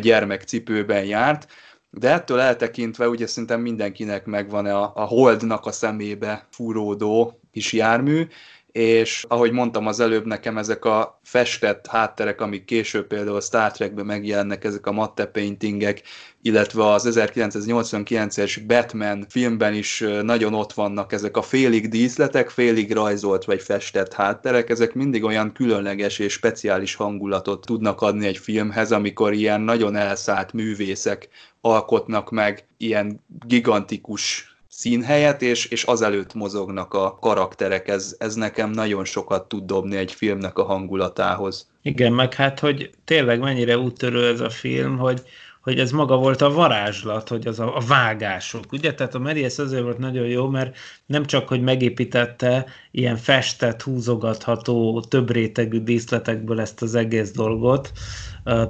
gyermekcipőben 0.01 1.05
járt. 1.05 1.47
De 1.89 2.11
ettől 2.11 2.39
eltekintve 2.39 3.09
ugye 3.09 3.27
szerintem 3.27 3.61
mindenkinek 3.61 4.25
megvan 4.25 4.65
a, 4.65 4.91
a 4.95 5.03
holdnak 5.03 5.65
a 5.65 5.71
szemébe 5.71 6.47
fúródó 6.51 7.39
kis 7.51 7.73
jármű, 7.73 8.27
és 8.73 9.25
ahogy 9.27 9.51
mondtam 9.51 9.87
az 9.87 9.99
előbb, 9.99 10.25
nekem 10.25 10.57
ezek 10.57 10.85
a 10.85 11.19
festett 11.23 11.87
hátterek, 11.87 12.41
amik 12.41 12.65
később 12.65 13.07
például 13.07 13.41
Star 13.41 13.71
Trekben 13.71 14.05
megjelennek, 14.05 14.63
ezek 14.63 14.85
a 14.85 14.91
matte 14.91 15.25
paintingek, 15.25 16.01
illetve 16.41 16.85
az 16.85 17.09
1989-es 17.11 18.61
Batman 18.67 19.25
filmben 19.29 19.73
is 19.73 20.03
nagyon 20.21 20.53
ott 20.53 20.73
vannak 20.73 21.11
ezek 21.11 21.37
a 21.37 21.41
félig 21.41 21.89
díszletek, 21.89 22.49
félig 22.49 22.93
rajzolt 22.93 23.43
vagy 23.43 23.61
festett 23.61 24.13
hátterek, 24.13 24.69
ezek 24.69 24.93
mindig 24.93 25.23
olyan 25.23 25.51
különleges 25.51 26.19
és 26.19 26.33
speciális 26.33 26.95
hangulatot 26.95 27.65
tudnak 27.65 28.01
adni 28.01 28.27
egy 28.27 28.37
filmhez, 28.37 28.91
amikor 28.91 29.33
ilyen 29.33 29.61
nagyon 29.61 29.95
elszállt 29.95 30.53
művészek 30.53 31.27
alkotnak 31.61 32.31
meg 32.31 32.67
ilyen 32.77 33.23
gigantikus 33.45 34.52
színhelyet, 34.75 35.41
és, 35.41 35.65
és 35.65 35.83
azelőtt 35.83 36.33
mozognak 36.33 36.93
a 36.93 37.17
karakterek. 37.21 37.87
Ez, 37.87 38.15
ez 38.19 38.35
nekem 38.35 38.69
nagyon 38.69 39.05
sokat 39.05 39.47
tud 39.47 39.65
dobni 39.65 39.95
egy 39.95 40.11
filmnek 40.11 40.57
a 40.57 40.63
hangulatához. 40.63 41.67
Igen, 41.81 42.13
meg 42.13 42.33
hát, 42.33 42.59
hogy 42.59 42.89
tényleg 43.05 43.39
mennyire 43.39 43.77
úttörő 43.77 44.27
ez 44.27 44.39
a 44.39 44.49
film, 44.49 44.97
hogy, 44.97 45.21
hogy 45.61 45.79
ez 45.79 45.91
maga 45.91 46.17
volt 46.17 46.41
a 46.41 46.51
varázslat, 46.51 47.29
hogy 47.29 47.47
az 47.47 47.59
a, 47.59 47.77
a 47.77 47.79
vágások, 47.87 48.71
ugye? 48.71 48.93
Tehát 48.93 49.15
a 49.15 49.19
Meriesz 49.19 49.57
azért 49.57 49.83
volt 49.83 49.97
nagyon 49.97 50.25
jó, 50.25 50.47
mert 50.47 50.77
nem 51.05 51.25
csak, 51.25 51.47
hogy 51.47 51.61
megépítette 51.61 52.65
ilyen 52.91 53.17
festett, 53.17 53.81
húzogatható, 53.81 55.03
több 55.09 55.31
rétegű 55.31 55.79
díszletekből 55.79 56.61
ezt 56.61 56.81
az 56.81 56.95
egész 56.95 57.31
dolgot, 57.31 57.91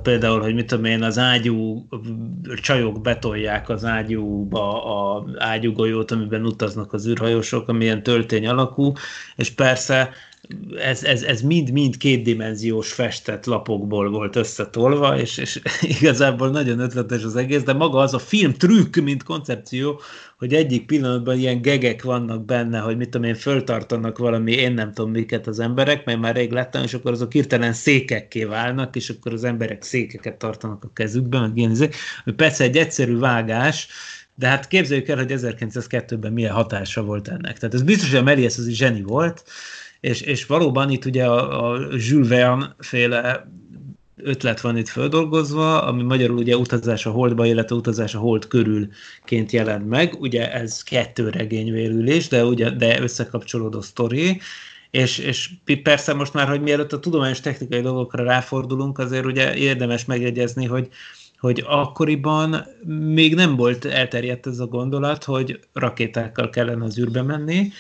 például, 0.04 0.42
hogy 0.42 0.54
mit 0.54 0.66
tudom 0.68 0.86
én, 0.86 1.04
az 1.04 1.18
ágyú 1.18 1.88
csajok 2.62 3.02
betolják 3.02 3.70
az 3.70 3.86
ágyúba 3.86 4.84
a 4.86 5.26
ágyúgolyót, 5.38 6.12
amiben 6.12 6.46
utaznak 6.46 6.94
az 6.94 7.08
űrhajósok, 7.08 7.68
amilyen 7.68 8.04
töltény 8.04 8.48
alakú, 8.48 8.94
és 9.36 9.50
persze 9.50 10.10
ez, 10.78 11.04
ez, 11.04 11.22
ez 11.22 11.42
mind-mind 11.42 11.98
kétdimenziós 11.98 12.94
festett 12.94 13.46
lapokból 13.46 14.10
volt 14.10 14.36
összetolva, 14.36 15.20
és, 15.20 15.38
és 15.38 15.62
igazából 16.00 16.50
nagyon 16.50 16.80
ötletes 16.80 17.24
az 17.24 17.36
egész, 17.36 17.64
de 17.64 17.74
maga 17.74 18.00
az 18.00 18.14
a 18.14 18.20
film 18.20 18.54
trükk, 18.54 18.96
mint 18.96 19.24
koncepció, 19.24 20.02
hogy 20.38 20.54
egyik 20.54 20.86
pillanatban 20.86 21.38
ilyen 21.38 21.62
gegek 21.62 22.04
vannak 22.04 22.46
benne, 22.46 22.80
hogy 22.80 22.98
mit 22.98 23.10
tudom 23.10 23.28
én, 23.28 23.36
föltartanak 23.36 24.18
valami, 24.18 24.52
én 24.52 24.74
nem 24.74 24.94
tudom 24.94 25.12
miket 25.12 25.48
az 25.48 25.60
emberek, 25.60 26.06
mert 26.06 26.20
már 26.20 26.36
rég 26.36 26.52
lettem, 26.52 26.84
és 26.84 26.94
akkor 26.94 27.12
azok 27.12 27.32
hirtelen 27.32 27.74
székekké 27.74 28.44
válnak, 28.44 28.96
és 28.96 29.10
akkor 29.10 29.34
az 29.34 29.44
emberek 29.44 29.84
székeket 29.84 30.38
tartanak 30.38 30.84
a 30.84 30.92
kezükben, 30.94 31.42
meg 31.42 31.58
ilyen, 31.58 31.90
persze 32.36 32.64
egy 32.64 32.78
egyszerű 32.78 33.18
vágás, 33.18 33.88
de 34.36 34.48
hát 34.48 34.68
képzeljük 34.68 35.08
el, 35.08 35.18
hogy 35.18 35.34
1902-ben 35.36 36.34
milyen 36.34 36.54
hatása 36.54 37.04
volt 37.04 37.28
ennek. 37.28 37.58
Tehát 37.58 37.76
ez 37.76 37.84
biztos, 37.84 38.10
hogy 38.10 38.20
a 38.20 38.24
Melies 38.24 38.58
az 38.58 38.70
zseni 38.70 39.02
volt, 39.02 39.44
és, 40.04 40.22
és 40.22 40.46
valóban 40.46 40.90
itt 40.90 41.06
ugye 41.06 41.26
a, 41.26 41.72
a 41.72 41.88
Jules 41.98 42.28
Verne 42.28 42.76
féle 42.80 43.52
ötlet 44.16 44.62
van 44.62 44.78
itt 44.78 44.88
földolgozva, 44.88 45.84
ami 45.84 46.04
magyarul 46.04 46.38
ugye 46.38 46.58
utazás 46.58 47.06
a 47.06 47.12
holdba, 47.12 47.46
illetve 47.46 47.76
utazás 47.76 48.16
a 48.16 48.20
hold 48.20 48.48
körülként 48.48 49.52
jelent 49.52 49.88
meg. 49.88 50.16
Ugye 50.20 50.54
ez 50.54 50.84
kettő 50.84 51.30
regényvérülés, 51.30 52.28
de, 52.28 52.46
ugye, 52.46 52.70
de 52.70 53.02
összekapcsolódó 53.02 53.82
sztori, 53.82 54.42
és, 54.92 55.18
és 55.18 55.50
persze 55.84 56.14
most 56.14 56.34
már, 56.34 56.48
hogy 56.48 56.62
mielőtt 56.62 56.94
a 56.94 57.00
tudományos 57.00 57.40
technikai 57.40 57.82
dolgokra 57.82 58.24
ráfordulunk, 58.24 59.00
azért 59.00 59.26
ugye 59.26 59.56
érdemes 59.56 60.06
megjegyezni, 60.06 60.66
hogy, 60.66 60.88
hogy 61.40 61.64
akkoriban 61.68 62.66
még 63.14 63.36
nem 63.36 63.56
volt 63.56 63.86
elterjedt 63.86 64.48
ez 64.48 64.60
a 64.60 64.68
gondolat, 64.68 65.24
hogy 65.24 65.60
rakétákkal 65.74 66.50
kellene 66.50 66.84
az 66.86 67.00
űrbe 67.00 67.22
menni, 67.22 67.72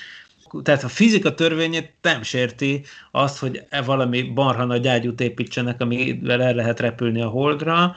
tehát 0.63 0.83
a 0.83 0.88
fizika 0.88 1.33
törvényét 1.33 1.93
nem 2.01 2.24
sérti 2.24 2.83
azt, 3.12 3.38
hogy 3.38 3.63
e 3.69 3.81
valami 3.81 4.22
barha 4.22 4.65
nagy 4.65 4.88
ágyút 4.88 5.22
építsenek, 5.22 5.81
amivel 5.81 6.41
el 6.41 6.53
lehet 6.53 6.79
repülni 6.79 7.22
a 7.22 7.27
holdra. 7.27 7.95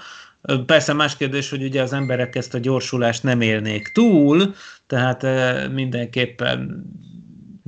Persze 0.67 0.93
más 0.93 1.17
kérdés, 1.17 1.51
hogy 1.51 1.63
ugye 1.63 1.83
az 1.83 1.93
emberek 1.93 2.37
ezt 2.37 2.55
a 2.55 2.59
gyorsulást 2.59 3.23
nem 3.23 3.41
élnék 3.41 3.89
túl, 3.89 4.55
tehát 4.87 5.27
mindenképpen 5.73 6.85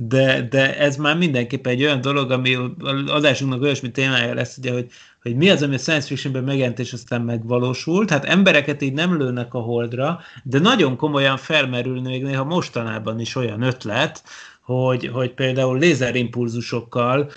de, 0.07 0.47
de 0.49 0.77
ez 0.77 0.95
már 0.95 1.17
mindenképpen 1.17 1.73
egy 1.73 1.83
olyan 1.83 2.01
dolog, 2.01 2.31
ami 2.31 2.55
az 2.55 3.09
adásunknak 3.09 3.61
olyasmi 3.61 3.91
témája 3.91 4.33
lesz, 4.33 4.57
ugye, 4.57 4.71
hogy, 4.71 4.87
hogy 5.21 5.35
mi 5.35 5.49
az, 5.49 5.63
ami 5.63 5.75
a 5.75 5.77
science 5.77 6.07
fictionben 6.07 6.43
megjelent, 6.43 6.79
és 6.79 6.93
aztán 6.93 7.21
megvalósult. 7.21 8.09
Hát 8.09 8.25
embereket 8.25 8.81
így 8.81 8.93
nem 8.93 9.17
lőnek 9.17 9.53
a 9.53 9.59
holdra, 9.59 10.19
de 10.43 10.59
nagyon 10.59 10.95
komolyan 10.95 11.37
felmerül 11.37 12.01
még 12.01 12.23
néha 12.23 12.43
mostanában 12.43 13.19
is 13.19 13.35
olyan 13.35 13.61
ötlet, 13.61 14.23
hogy, 14.69 15.07
hogy 15.07 15.33
például 15.33 15.79
lézerimpulzusokkal, 15.79 17.31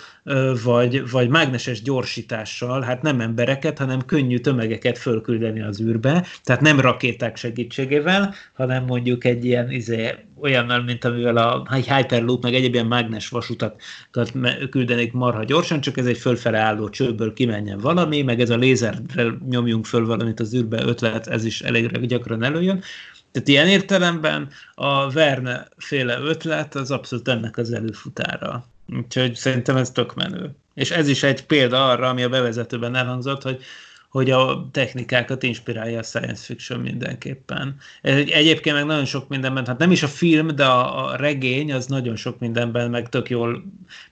vagy, 0.63 1.09
vagy 1.09 1.29
mágneses 1.29 1.81
gyorsítással, 1.81 2.81
hát 2.81 3.01
nem 3.01 3.21
embereket, 3.21 3.77
hanem 3.77 4.05
könnyű 4.05 4.37
tömegeket 4.37 4.97
fölküldeni 4.97 5.61
az 5.61 5.81
űrbe, 5.81 6.25
tehát 6.43 6.61
nem 6.61 6.79
rakéták 6.79 7.37
segítségével, 7.37 8.33
hanem 8.53 8.83
mondjuk 8.85 9.23
egy 9.23 9.45
ilyen 9.45 9.71
izé, 9.71 10.15
olyannal, 10.41 10.81
mint 10.83 11.05
amivel 11.05 11.37
a 11.37 11.75
Hyperloop, 11.75 12.43
meg 12.43 12.53
egyéb 12.53 12.73
ilyen 12.73 12.85
mágnes 12.85 13.29
vasutat 13.29 13.81
küldenék 14.69 15.13
marha 15.13 15.43
gyorsan, 15.43 15.81
csak 15.81 15.97
ez 15.97 16.05
egy 16.05 16.17
fölfele 16.17 16.57
álló 16.57 16.89
csőből 16.89 17.33
kimenjen 17.33 17.77
valami, 17.77 18.21
meg 18.21 18.41
ez 18.41 18.49
a 18.49 18.57
lézerrel 18.57 19.37
nyomjunk 19.49 19.85
föl 19.85 20.05
valamit 20.05 20.39
az 20.39 20.55
űrbe 20.55 20.83
ötlet, 20.83 21.27
ez 21.27 21.45
is 21.45 21.61
elég 21.61 22.05
gyakran 22.05 22.43
előjön. 22.43 22.83
Tehát 23.33 23.47
ilyen 23.47 23.67
értelemben 23.67 24.49
a 24.73 25.11
Verne 25.11 25.67
féle 25.77 26.19
ötlet 26.19 26.75
az 26.75 26.91
abszolút 26.91 27.27
ennek 27.27 27.57
az 27.57 27.71
előfutára. 27.71 28.65
Úgyhogy 28.95 29.35
szerintem 29.35 29.77
ez 29.77 29.91
tök 29.91 30.15
menő. 30.15 30.55
És 30.73 30.91
ez 30.91 31.07
is 31.07 31.23
egy 31.23 31.45
példa 31.45 31.89
arra, 31.89 32.09
ami 32.09 32.23
a 32.23 32.29
bevezetőben 32.29 32.95
elhangzott, 32.95 33.41
hogy 33.41 33.63
hogy 34.13 34.31
a 34.31 34.69
technikákat 34.71 35.43
inspirálja 35.43 35.99
a 35.99 36.03
science 36.03 36.43
fiction 36.43 36.79
mindenképpen. 36.79 37.75
Egyébként 38.01 38.75
meg 38.75 38.85
nagyon 38.85 39.05
sok 39.05 39.27
mindenben, 39.27 39.65
hát 39.65 39.77
nem 39.77 39.91
is 39.91 40.03
a 40.03 40.07
film, 40.07 40.55
de 40.55 40.65
a, 40.65 41.07
a 41.07 41.15
regény 41.15 41.73
az 41.73 41.85
nagyon 41.85 42.15
sok 42.15 42.39
mindenben 42.39 42.89
meg 42.89 43.09
tök 43.09 43.29
jól 43.29 43.63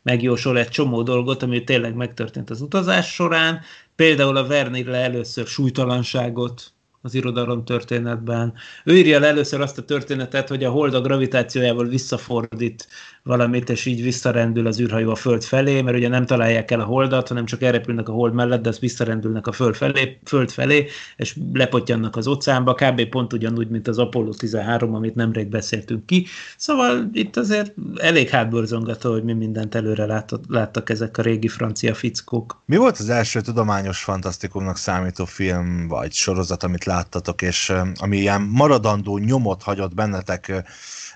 megjósol 0.02 0.58
egy 0.58 0.68
csomó 0.68 1.04
dolgot, 1.04 1.44
ami 1.44 1.64
tényleg 1.64 1.94
megtörtént 1.94 2.50
az 2.50 2.62
utazás 2.62 3.14
során. 3.14 3.62
Például 3.96 4.38
a 4.38 4.48
Verne 4.48 4.96
először 4.96 5.48
súlytalanságot 5.48 6.74
az 7.02 7.14
irodalom 7.14 7.66
történetben. 7.66 8.54
Ő 8.84 8.98
írja 8.98 9.16
el 9.16 9.26
először 9.26 9.62
azt 9.62 9.78
a 9.78 9.82
történetet, 9.82 10.48
hogy 10.48 10.64
a 10.64 10.70
hold 10.70 10.94
a 10.94 11.02
gravitációjával 11.02 11.86
visszafordít 11.86 12.88
valamit, 13.24 13.70
és 13.70 13.86
így 13.86 14.02
visszarendül 14.02 14.68
az 14.68 14.80
űrhajó 14.80 15.10
a 15.10 15.16
Föld 15.16 15.44
felé, 15.44 15.82
mert 15.82 15.98
ugye 15.98 16.08
nem 16.08 16.26
találják 16.26 16.72
el 16.72 16.80
a 16.80 16.84
holdat, 16.84 17.28
hanem 17.28 17.46
csak 17.46 17.62
elrepülnek 17.62 18.10
a 18.10 18.12
hold 18.12 18.34
mellett, 18.34 18.62
de 18.62 18.70
azt 18.70 18.80
visszarendülnek 18.80 19.48
a 19.48 19.52
Föld 19.52 19.76
felé, 19.76 20.20
Föld 20.24 20.52
felé 20.52 20.88
és 21.18 21.38
lepottyannak 21.54 22.16
az 22.16 22.28
óceánba, 22.28 22.74
kb. 22.74 23.06
pont 23.06 23.34
ugyanúgy, 23.34 23.68
mint 23.68 23.88
az 23.88 23.98
Apollo 23.98 24.34
13, 24.34 24.96
amit 24.96 25.16
nemrég 25.16 25.48
beszéltünk 25.48 26.06
ki. 26.06 26.26
Szóval 26.58 27.10
itt 27.14 27.38
azért 27.38 27.74
elég 27.96 28.30
hátborzongató, 28.30 29.12
hogy 29.12 29.24
mi 29.24 29.34
mindent 29.34 29.76
előre 29.76 30.06
láttak, 30.06 30.44
láttak 30.48 30.90
ezek 30.90 31.18
a 31.18 31.22
régi 31.22 31.48
francia 31.48 31.94
fickók. 31.94 32.62
Mi 32.66 32.76
volt 32.76 32.98
az 32.98 33.10
első 33.10 33.42
tudományos 33.42 34.04
fantasztikumnak 34.04 34.78
számító 34.78 35.26
film 35.26 35.88
vagy 35.88 36.12
sorozat, 36.12 36.64
amit 36.64 36.84
láttatok, 36.92 37.42
és 37.42 37.74
ami 38.00 38.18
ilyen 38.18 38.42
maradandó 38.42 39.18
nyomot 39.18 39.64
hagyott 39.64 39.94
bennetek 39.94 40.64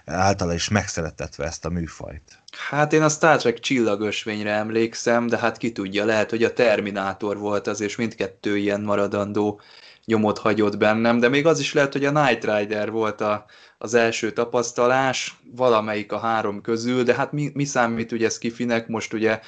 általa 0.06 0.54
is 0.54 0.70
megszeretetve 0.70 1.46
ezt 1.46 1.66
a 1.66 1.70
műfajt. 1.70 2.22
Hát 2.70 2.94
én 2.94 3.02
a 3.02 3.10
Star 3.10 3.38
Trek 3.38 3.60
csillagösvényre 3.60 4.52
emlékszem, 4.52 5.28
de 5.28 5.38
hát 5.38 5.58
ki 5.58 5.72
tudja, 5.72 6.06
lehet, 6.06 6.30
hogy 6.30 6.44
a 6.44 6.54
Terminátor 6.54 7.38
volt 7.38 7.68
az, 7.68 7.82
és 7.82 7.96
mindkettő 7.96 8.58
ilyen 8.58 8.82
maradandó 8.82 9.62
nyomot 10.06 10.38
hagyott 10.38 10.78
bennem, 10.78 11.20
de 11.20 11.30
még 11.30 11.46
az 11.46 11.60
is 11.60 11.74
lehet, 11.74 11.94
hogy 11.94 12.06
a 12.06 12.12
Night 12.12 12.46
Rider 12.46 12.92
volt 12.92 13.22
a, 13.22 13.46
az 13.78 13.94
első 13.94 14.32
tapasztalás, 14.32 15.38
valamelyik 15.56 16.12
a 16.12 16.20
három 16.20 16.62
közül, 16.62 17.04
de 17.04 17.16
hát 17.16 17.32
mi, 17.32 17.52
mi 17.54 17.66
számít 17.66 18.12
ugye 18.12 18.30
Skifinek, 18.30 18.88
most 18.88 19.14
ugye 19.14 19.40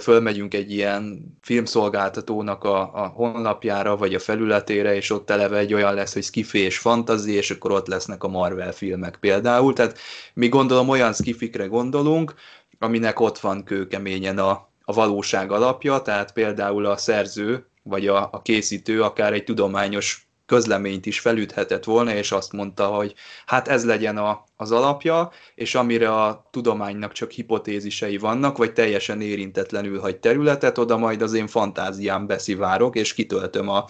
fölmegyünk 0.00 0.54
egy 0.54 0.72
ilyen 0.72 1.24
filmszolgáltatónak 1.42 2.64
a, 2.64 2.80
a 2.94 3.06
honlapjára, 3.06 3.96
vagy 3.96 4.14
a 4.14 4.18
felületére, 4.18 4.94
és 4.94 5.10
ott 5.10 5.30
eleve 5.30 5.58
egy 5.58 5.74
olyan 5.74 5.94
lesz, 5.94 6.12
hogy 6.12 6.22
skifi 6.22 6.58
és 6.58 6.78
fantazi, 6.78 7.32
és 7.32 7.50
akkor 7.50 7.70
ott 7.70 7.86
lesznek 7.86 8.24
a 8.24 8.28
Marvel 8.28 8.72
filmek 8.72 9.16
például. 9.20 9.72
Tehát 9.72 9.98
mi 10.34 10.48
gondolom 10.48 10.88
olyan 10.88 11.12
skifikre 11.12 11.66
gondolunk, 11.66 12.34
aminek 12.78 13.20
ott 13.20 13.38
van 13.38 13.64
kőkeményen 13.64 14.38
a, 14.38 14.68
a 14.84 14.92
valóság 14.92 15.52
alapja, 15.52 16.00
tehát 16.00 16.32
például 16.32 16.86
a 16.86 16.96
szerző, 16.96 17.66
vagy 17.82 18.06
a, 18.06 18.28
a 18.32 18.42
készítő 18.42 19.02
akár 19.02 19.32
egy 19.32 19.44
tudományos 19.44 20.25
közleményt 20.46 21.06
is 21.06 21.20
felüthetett 21.20 21.84
volna, 21.84 22.14
és 22.14 22.32
azt 22.32 22.52
mondta, 22.52 22.86
hogy 22.86 23.14
hát 23.46 23.68
ez 23.68 23.84
legyen 23.84 24.16
a, 24.16 24.44
az 24.56 24.72
alapja, 24.72 25.30
és 25.54 25.74
amire 25.74 26.14
a 26.14 26.48
tudománynak 26.50 27.12
csak 27.12 27.30
hipotézisei 27.30 28.18
vannak, 28.18 28.56
vagy 28.56 28.72
teljesen 28.72 29.20
érintetlenül 29.20 30.00
hagy 30.00 30.16
területet, 30.16 30.78
oda 30.78 30.96
majd 30.96 31.22
az 31.22 31.32
én 31.32 31.46
fantáziám 31.46 32.26
beszivárok, 32.26 32.96
és 32.96 33.14
kitöltöm 33.14 33.68
a, 33.68 33.84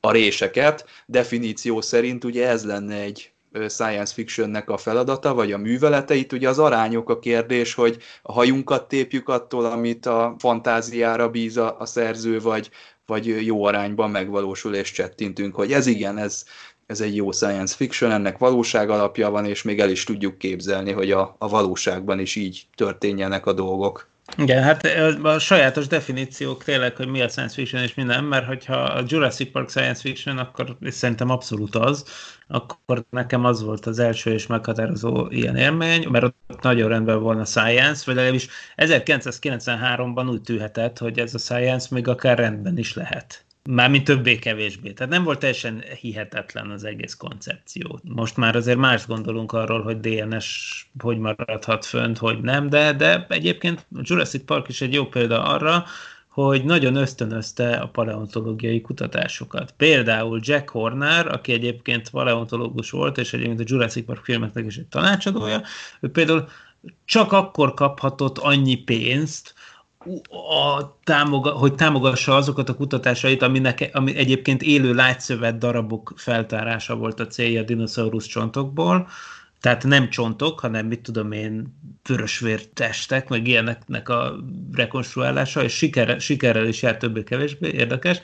a 0.00 0.10
réseket. 0.10 0.86
Definíció 1.06 1.80
szerint 1.80 2.24
ugye 2.24 2.48
ez 2.48 2.64
lenne 2.64 2.94
egy 2.94 3.30
science 3.68 4.14
fictionnek 4.14 4.70
a 4.70 4.76
feladata, 4.76 5.34
vagy 5.34 5.52
a 5.52 5.58
műveleteit, 5.58 6.32
ugye 6.32 6.48
az 6.48 6.58
arányok 6.58 7.10
a 7.10 7.18
kérdés, 7.18 7.74
hogy 7.74 7.98
a 8.22 8.32
hajunkat 8.32 8.88
tépjük 8.88 9.28
attól, 9.28 9.64
amit 9.64 10.06
a 10.06 10.34
fantáziára 10.38 11.30
bíz 11.30 11.56
a, 11.56 11.76
a 11.78 11.86
szerző, 11.86 12.40
vagy, 12.40 12.70
vagy 13.06 13.46
jó 13.46 13.64
arányban 13.64 14.10
megvalósul, 14.10 14.74
és 14.74 14.92
csettintünk, 14.92 15.54
hogy 15.54 15.72
ez 15.72 15.86
igen, 15.86 16.18
ez, 16.18 16.44
ez 16.86 17.00
egy 17.00 17.16
jó 17.16 17.32
science 17.32 17.74
fiction, 17.74 18.10
ennek 18.10 18.38
valóság 18.38 18.90
alapja 18.90 19.30
van, 19.30 19.44
és 19.44 19.62
még 19.62 19.80
el 19.80 19.90
is 19.90 20.04
tudjuk 20.04 20.38
képzelni, 20.38 20.92
hogy 20.92 21.10
a, 21.10 21.36
a 21.38 21.48
valóságban 21.48 22.18
is 22.18 22.34
így 22.34 22.66
történjenek 22.74 23.46
a 23.46 23.52
dolgok. 23.52 24.08
Igen, 24.36 24.62
hát 24.62 24.84
a 25.22 25.38
sajátos 25.38 25.86
definíciók 25.86 26.64
tényleg, 26.64 26.96
hogy 26.96 27.08
mi 27.08 27.20
a 27.20 27.28
science 27.28 27.54
fiction 27.54 27.82
és 27.82 27.94
minden, 27.94 28.24
mert 28.24 28.46
hogyha 28.46 28.76
a 28.76 29.04
Jurassic 29.06 29.52
Park 29.52 29.68
science 29.70 30.00
fiction, 30.00 30.38
akkor 30.38 30.76
szerintem 30.80 31.30
abszolút 31.30 31.74
az, 31.74 32.04
akkor 32.48 33.04
nekem 33.10 33.44
az 33.44 33.62
volt 33.62 33.86
az 33.86 33.98
első 33.98 34.32
és 34.32 34.46
meghatározó 34.46 35.26
ilyen 35.30 35.56
élmény, 35.56 36.08
mert 36.08 36.24
ott 36.24 36.62
nagyon 36.62 36.88
rendben 36.88 37.20
volna 37.20 37.40
a 37.40 37.44
science, 37.44 38.02
vagy 38.06 38.14
legalábbis 38.14 38.48
1993-ban 38.76 40.30
úgy 40.30 40.42
tűhetett, 40.42 40.98
hogy 40.98 41.18
ez 41.18 41.34
a 41.34 41.38
science 41.38 41.88
még 41.90 42.08
akár 42.08 42.38
rendben 42.38 42.78
is 42.78 42.94
lehet. 42.94 43.45
Mármint 43.68 44.04
többé-kevésbé. 44.04 44.92
Tehát 44.92 45.12
nem 45.12 45.24
volt 45.24 45.38
teljesen 45.38 45.82
hihetetlen 46.00 46.70
az 46.70 46.84
egész 46.84 47.14
koncepció. 47.14 48.00
Most 48.02 48.36
már 48.36 48.56
azért 48.56 48.78
más 48.78 49.06
gondolunk 49.06 49.52
arról, 49.52 49.82
hogy 49.82 50.00
DNS 50.00 50.86
hogy 50.98 51.18
maradhat 51.18 51.84
fönt, 51.84 52.18
hogy 52.18 52.40
nem, 52.40 52.68
de, 52.68 52.92
de 52.92 53.26
egyébként 53.28 53.86
Jurassic 54.02 54.44
Park 54.44 54.68
is 54.68 54.80
egy 54.80 54.92
jó 54.92 55.06
példa 55.06 55.44
arra, 55.44 55.84
hogy 56.28 56.64
nagyon 56.64 56.96
ösztönözte 56.96 57.76
a 57.76 57.88
paleontológiai 57.88 58.80
kutatásokat. 58.80 59.74
Például 59.76 60.40
Jack 60.42 60.68
Horner, 60.70 61.26
aki 61.26 61.52
egyébként 61.52 62.10
paleontológus 62.10 62.90
volt, 62.90 63.18
és 63.18 63.32
egyébként 63.32 63.60
a 63.60 63.64
Jurassic 63.66 64.04
Park 64.06 64.24
filmeknek 64.24 64.66
is 64.66 64.76
egy 64.76 64.86
tanácsadója, 64.86 65.62
ő 66.00 66.10
például 66.10 66.48
csak 67.04 67.32
akkor 67.32 67.74
kaphatott 67.74 68.38
annyi 68.38 68.76
pénzt, 68.76 69.54
a 70.30 70.96
támoga, 71.04 71.50
hogy 71.50 71.74
támogassa 71.74 72.36
azokat 72.36 72.68
a 72.68 72.74
kutatásait, 72.74 73.42
aminek, 73.42 73.90
ami 73.92 74.16
egyébként 74.16 74.62
élő 74.62 74.94
lágyszövet 74.94 75.58
darabok 75.58 76.12
feltárása 76.16 76.96
volt 76.96 77.20
a 77.20 77.26
célja 77.26 77.60
a 77.60 77.64
dinoszaurusz 77.64 78.26
csontokból, 78.26 79.08
tehát 79.60 79.84
nem 79.84 80.08
csontok, 80.10 80.60
hanem 80.60 80.86
mit 80.86 81.00
tudom 81.00 81.32
én, 81.32 81.74
testek, 82.74 83.28
meg 83.28 83.46
ilyeneknek 83.46 84.08
a 84.08 84.36
rekonstruálása, 84.72 85.62
és 85.62 85.72
sikerrel, 85.72 86.18
sikerrel 86.18 86.66
is 86.66 86.82
jár 86.82 86.96
többé-kevésbé, 86.96 87.68
érdekes. 87.68 88.20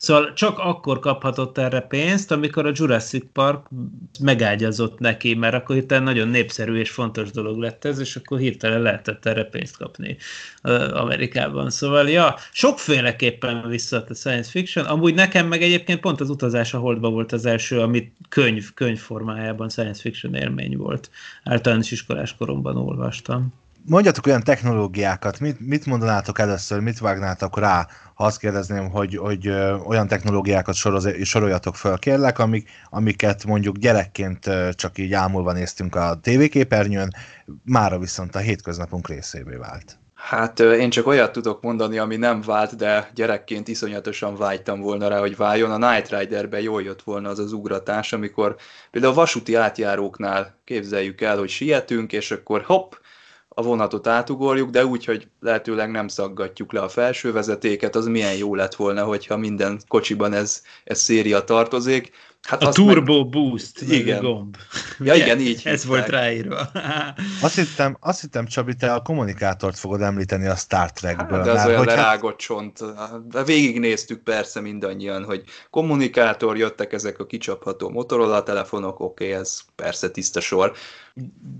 Szóval 0.00 0.32
csak 0.32 0.58
akkor 0.58 0.98
kaphatott 0.98 1.58
erre 1.58 1.80
pénzt, 1.80 2.30
amikor 2.30 2.66
a 2.66 2.72
Jurassic 2.74 3.24
Park 3.32 3.66
megágyazott 4.20 4.98
neki, 4.98 5.34
mert 5.34 5.54
akkor 5.54 5.76
hirtelen 5.76 6.02
nagyon 6.02 6.28
népszerű 6.28 6.76
és 6.78 6.90
fontos 6.90 7.30
dolog 7.30 7.58
lett 7.58 7.84
ez, 7.84 7.98
és 7.98 8.16
akkor 8.16 8.38
hirtelen 8.38 8.80
lehetett 8.80 9.26
erre 9.26 9.44
pénzt 9.44 9.76
kapni 9.76 10.16
Amerikában. 10.92 11.70
Szóval, 11.70 12.08
ja, 12.08 12.34
sokféleképpen 12.52 13.68
visszaadta 13.68 14.12
a 14.12 14.14
science 14.14 14.50
fiction. 14.50 14.84
Amúgy 14.84 15.14
nekem 15.14 15.46
meg 15.46 15.62
egyébként 15.62 16.00
pont 16.00 16.20
az 16.20 16.30
utazás 16.30 16.74
a 16.74 16.78
Holdba 16.78 17.10
volt 17.10 17.32
az 17.32 17.46
első, 17.46 17.80
amit 17.80 18.12
könyv, 18.28 18.74
könyv 18.74 18.98
formájában 18.98 19.68
science 19.68 20.00
fiction 20.00 20.34
élmény 20.34 20.76
volt. 20.76 21.10
Általános 21.44 21.90
iskolás 21.90 22.36
koromban 22.36 22.76
olvastam 22.76 23.52
mondjatok 23.84 24.26
olyan 24.26 24.42
technológiákat, 24.42 25.40
mit, 25.40 25.60
mit 25.60 25.86
mondanátok 25.86 26.38
először, 26.38 26.80
mit 26.80 26.98
vágnátok 26.98 27.58
rá, 27.58 27.86
ha 28.14 28.24
azt 28.24 28.38
kérdezném, 28.38 28.90
hogy, 28.90 29.16
hogy 29.16 29.48
olyan 29.86 30.06
technológiákat 30.06 30.74
soroz, 30.74 31.08
soroljatok 31.22 31.76
föl, 31.76 31.98
kérlek, 31.98 32.38
amik, 32.38 32.68
amiket 32.90 33.44
mondjuk 33.44 33.76
gyerekként 33.76 34.50
csak 34.70 34.98
így 34.98 35.12
ámulva 35.12 35.52
néztünk 35.52 35.94
a 35.94 36.18
tévéképernyőn, 36.22 37.10
mára 37.64 37.98
viszont 37.98 38.34
a 38.34 38.38
hétköznapunk 38.38 39.08
részévé 39.08 39.56
vált. 39.56 39.98
Hát 40.14 40.60
én 40.60 40.90
csak 40.90 41.06
olyat 41.06 41.32
tudok 41.32 41.62
mondani, 41.62 41.98
ami 41.98 42.16
nem 42.16 42.40
vált, 42.40 42.76
de 42.76 43.10
gyerekként 43.14 43.68
iszonyatosan 43.68 44.36
vágytam 44.36 44.80
volna 44.80 45.08
rá, 45.08 45.18
hogy 45.18 45.36
váljon. 45.36 45.82
A 45.82 45.90
Night 45.90 46.10
Riderbe 46.10 46.60
jól 46.60 46.82
jött 46.82 47.02
volna 47.02 47.28
az 47.28 47.38
az 47.38 47.52
ugratás, 47.52 48.12
amikor 48.12 48.56
például 48.90 49.12
a 49.12 49.16
vasúti 49.16 49.54
átjáróknál 49.54 50.58
képzeljük 50.64 51.20
el, 51.20 51.38
hogy 51.38 51.48
sietünk, 51.48 52.12
és 52.12 52.30
akkor 52.30 52.62
hopp, 52.62 52.92
a 53.60 53.62
vonatot 53.62 54.06
átugorjuk, 54.06 54.70
de 54.70 54.86
úgy, 54.86 55.04
hogy 55.04 55.28
lehetőleg 55.40 55.90
nem 55.90 56.08
szaggatjuk 56.08 56.72
le 56.72 56.80
a 56.80 56.88
felső 56.88 57.32
vezetéket, 57.32 57.96
az 57.96 58.06
milyen 58.06 58.36
jó 58.36 58.54
lett 58.54 58.74
volna, 58.74 59.04
hogyha 59.04 59.36
minden 59.36 59.80
kocsiban 59.88 60.32
ez, 60.32 60.62
ez 60.84 61.00
széria 61.00 61.44
tartozik. 61.44 62.10
Hát 62.48 62.62
a 62.62 62.72
turbo 62.72 63.18
meg... 63.18 63.28
boost 63.28 63.80
igen. 63.80 64.20
gomb. 64.20 64.56
Ja, 64.98 65.14
igen, 65.14 65.40
így. 65.40 65.62
Ez 65.74 65.84
volt 65.84 66.08
ráírva. 66.08 66.58
azt, 67.42 67.54
hittem, 67.54 67.96
azt 68.00 68.20
hittem, 68.20 68.46
Csabi, 68.46 68.74
te 68.74 68.92
a 68.92 69.02
kommunikátort 69.02 69.78
fogod 69.78 70.00
említeni 70.00 70.46
a 70.46 70.54
Star 70.54 70.92
Trekből. 70.92 71.36
Hát, 71.36 71.46
de 71.46 71.52
az 71.52 71.66
olyan 71.66 71.78
hogy 71.78 71.86
lerágott 71.86 72.36
csont. 72.36 72.78
Végignéztük 73.44 74.22
persze 74.22 74.60
mindannyian, 74.60 75.24
hogy 75.24 75.44
kommunikátor, 75.70 76.56
jöttek 76.56 76.92
ezek 76.92 77.18
a 77.18 77.26
kicsapható 77.26 77.88
Motorola 77.88 78.42
telefonok, 78.42 79.00
oké, 79.00 79.24
okay, 79.24 79.40
ez 79.40 79.60
persze 79.76 80.10
tiszta 80.10 80.40
sor. 80.40 80.72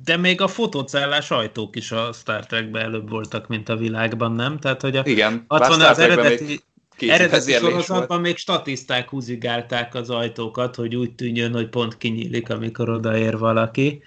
De 0.05 0.17
még 0.17 0.41
a 0.41 0.49
fotócellás 0.49 1.31
ajtók 1.31 1.77
is 1.77 1.93
a 1.93 2.13
Star 2.13 2.47
Trekben 2.47 2.83
előbb 2.83 3.11
voltak, 3.11 3.47
mint 3.49 3.69
a 3.69 3.77
világban, 3.77 4.33
nem? 4.33 4.59
Tehát, 4.59 4.81
hogy 4.81 4.97
a 4.97 5.03
Igen, 5.05 5.45
60 5.49 5.81
az 5.81 5.99
eredeti... 5.99 6.45
Még 6.45 6.63
Eredeti 7.09 7.53
sorozatban 7.53 8.21
még 8.21 8.37
statiszták 8.37 9.09
húzigálták 9.09 9.95
az 9.95 10.11
ajtókat, 10.11 10.75
hogy 10.75 10.97
úgy 10.97 11.13
tűnjön, 11.13 11.53
hogy 11.53 11.69
pont 11.69 11.97
kinyílik, 11.99 12.51
amikor 12.51 12.89
odaér 12.89 13.39
valaki. 13.39 14.03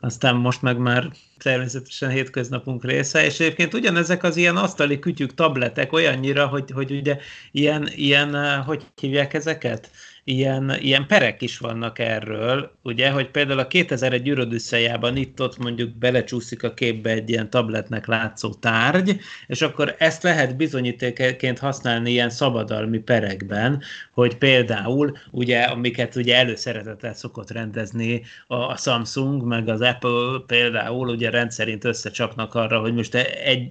Aztán 0.00 0.36
most 0.36 0.62
meg 0.62 0.78
már 0.78 1.10
természetesen 1.38 2.10
hétköznapunk 2.10 2.84
része, 2.84 3.24
és 3.24 3.40
egyébként 3.40 3.74
ugyanezek 3.74 4.22
az 4.22 4.36
ilyen 4.36 4.56
asztali 4.56 4.98
kütyük, 4.98 5.34
tabletek 5.34 5.92
olyannyira, 5.92 6.46
hogy, 6.46 6.70
hogy 6.70 6.90
ugye 6.90 7.18
ilyen, 7.52 7.88
ilyen, 7.94 8.34
eh, 8.34 8.64
hogy 8.64 8.82
hívják 9.00 9.34
ezeket? 9.34 9.90
Ilyen, 10.28 10.76
ilyen 10.80 11.06
perek 11.06 11.42
is 11.42 11.58
vannak 11.58 11.98
erről, 11.98 12.70
ugye, 12.82 13.10
hogy 13.10 13.30
például 13.30 13.58
a 13.58 13.66
2001 13.66 14.28
űrödüsszejában 14.28 15.16
itt-ott 15.16 15.58
mondjuk 15.58 15.90
belecsúszik 15.90 16.62
a 16.62 16.74
képbe 16.74 17.10
egy 17.10 17.30
ilyen 17.30 17.50
tabletnek 17.50 18.06
látszó 18.06 18.54
tárgy, 18.54 19.20
és 19.46 19.62
akkor 19.62 19.94
ezt 19.98 20.22
lehet 20.22 20.56
bizonyítéként 20.56 21.58
használni 21.58 22.10
ilyen 22.10 22.30
szabadalmi 22.30 22.98
perekben, 22.98 23.82
hogy 24.12 24.36
például, 24.36 25.16
ugye, 25.30 25.60
amiket 25.60 26.16
ugye 26.16 26.36
előszeretettel 26.36 27.14
szokott 27.14 27.50
rendezni 27.50 28.22
a 28.46 28.76
Samsung, 28.76 29.42
meg 29.42 29.68
az 29.68 29.80
Apple 29.80 30.42
például, 30.46 31.08
ugye 31.08 31.30
rendszerint 31.30 31.84
összecsapnak 31.84 32.54
arra, 32.54 32.80
hogy 32.80 32.94
most 32.94 33.14
egy, 33.14 33.70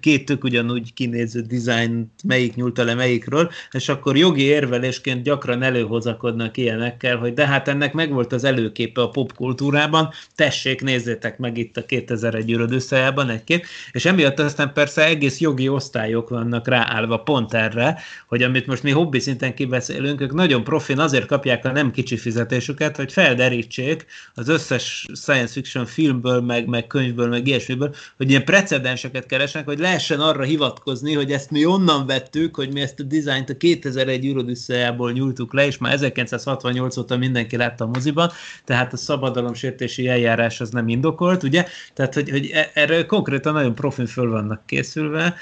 két 0.00 0.24
tök 0.24 0.44
ugyanúgy 0.44 0.92
kinéző 0.94 1.40
dizájnt 1.40 2.10
melyik 2.24 2.54
nyúlta 2.54 2.84
le 2.84 2.94
melyikről, 2.94 3.50
és 3.70 3.88
akkor 3.88 4.16
jogi 4.16 4.42
érvelésként 4.42 5.22
gyakran 5.22 5.61
előhozakodnak 5.62 6.56
ilyenekkel, 6.56 7.16
hogy 7.16 7.34
de 7.34 7.46
hát 7.46 7.68
ennek 7.68 7.92
megvolt 7.92 8.32
az 8.32 8.44
előképe 8.44 9.02
a 9.02 9.08
popkultúrában, 9.08 10.10
tessék, 10.34 10.82
nézzétek 10.82 11.38
meg 11.38 11.58
itt 11.58 11.76
a 11.76 11.86
2001 11.86 12.50
űröd 12.50 12.72
összejában 12.72 13.28
egy-két, 13.28 13.66
és 13.92 14.04
emiatt 14.04 14.38
aztán 14.38 14.72
persze 14.72 15.04
egész 15.04 15.40
jogi 15.40 15.68
osztályok 15.68 16.28
vannak 16.28 16.68
ráállva 16.68 17.16
pont 17.16 17.54
erre, 17.54 17.98
hogy 18.26 18.42
amit 18.42 18.66
most 18.66 18.82
mi 18.82 18.90
hobbi 18.90 19.18
szinten 19.18 19.54
kibeszélünk, 19.54 20.20
ők 20.20 20.32
nagyon 20.32 20.64
profin 20.64 20.98
azért 20.98 21.26
kapják 21.26 21.64
a 21.64 21.72
nem 21.72 21.90
kicsi 21.90 22.16
fizetésüket, 22.16 22.96
hogy 22.96 23.12
felderítsék 23.12 24.06
az 24.34 24.48
összes 24.48 25.06
science 25.14 25.52
fiction 25.52 25.86
filmből, 25.86 26.40
meg, 26.40 26.66
meg 26.66 26.86
könyvből, 26.86 27.28
meg 27.28 27.46
ilyesmiből, 27.46 27.94
hogy 28.16 28.30
ilyen 28.30 28.44
precedenseket 28.44 29.26
keresnek, 29.26 29.64
hogy 29.64 29.78
lehessen 29.78 30.20
arra 30.20 30.42
hivatkozni, 30.42 31.14
hogy 31.14 31.32
ezt 31.32 31.50
mi 31.50 31.64
onnan 31.64 32.06
vettük, 32.06 32.56
hogy 32.56 32.72
mi 32.72 32.80
ezt 32.80 33.00
a 33.00 33.02
dizájnt 33.02 33.50
a 33.50 33.56
2001 33.56 34.24
űrodüsszejából 34.24 35.12
nyújtuk 35.12 35.51
le, 35.52 35.66
és 35.66 35.78
már 35.78 35.92
1968 35.92 36.96
óta 36.96 37.16
mindenki 37.16 37.56
látta 37.56 37.84
a 37.84 37.90
moziban, 37.92 38.30
tehát 38.64 38.92
a 38.92 38.96
szabadalomsértési 38.96 40.08
eljárás 40.08 40.60
az 40.60 40.70
nem 40.70 40.88
indokolt, 40.88 41.42
ugye? 41.42 41.66
Tehát, 41.94 42.14
hogy, 42.14 42.30
hogy 42.30 42.50
e, 42.52 42.70
erre 42.74 43.06
konkrétan 43.06 43.52
nagyon 43.52 43.74
profin 43.74 44.06
föl 44.06 44.30
vannak 44.30 44.66
készülve, 44.66 45.34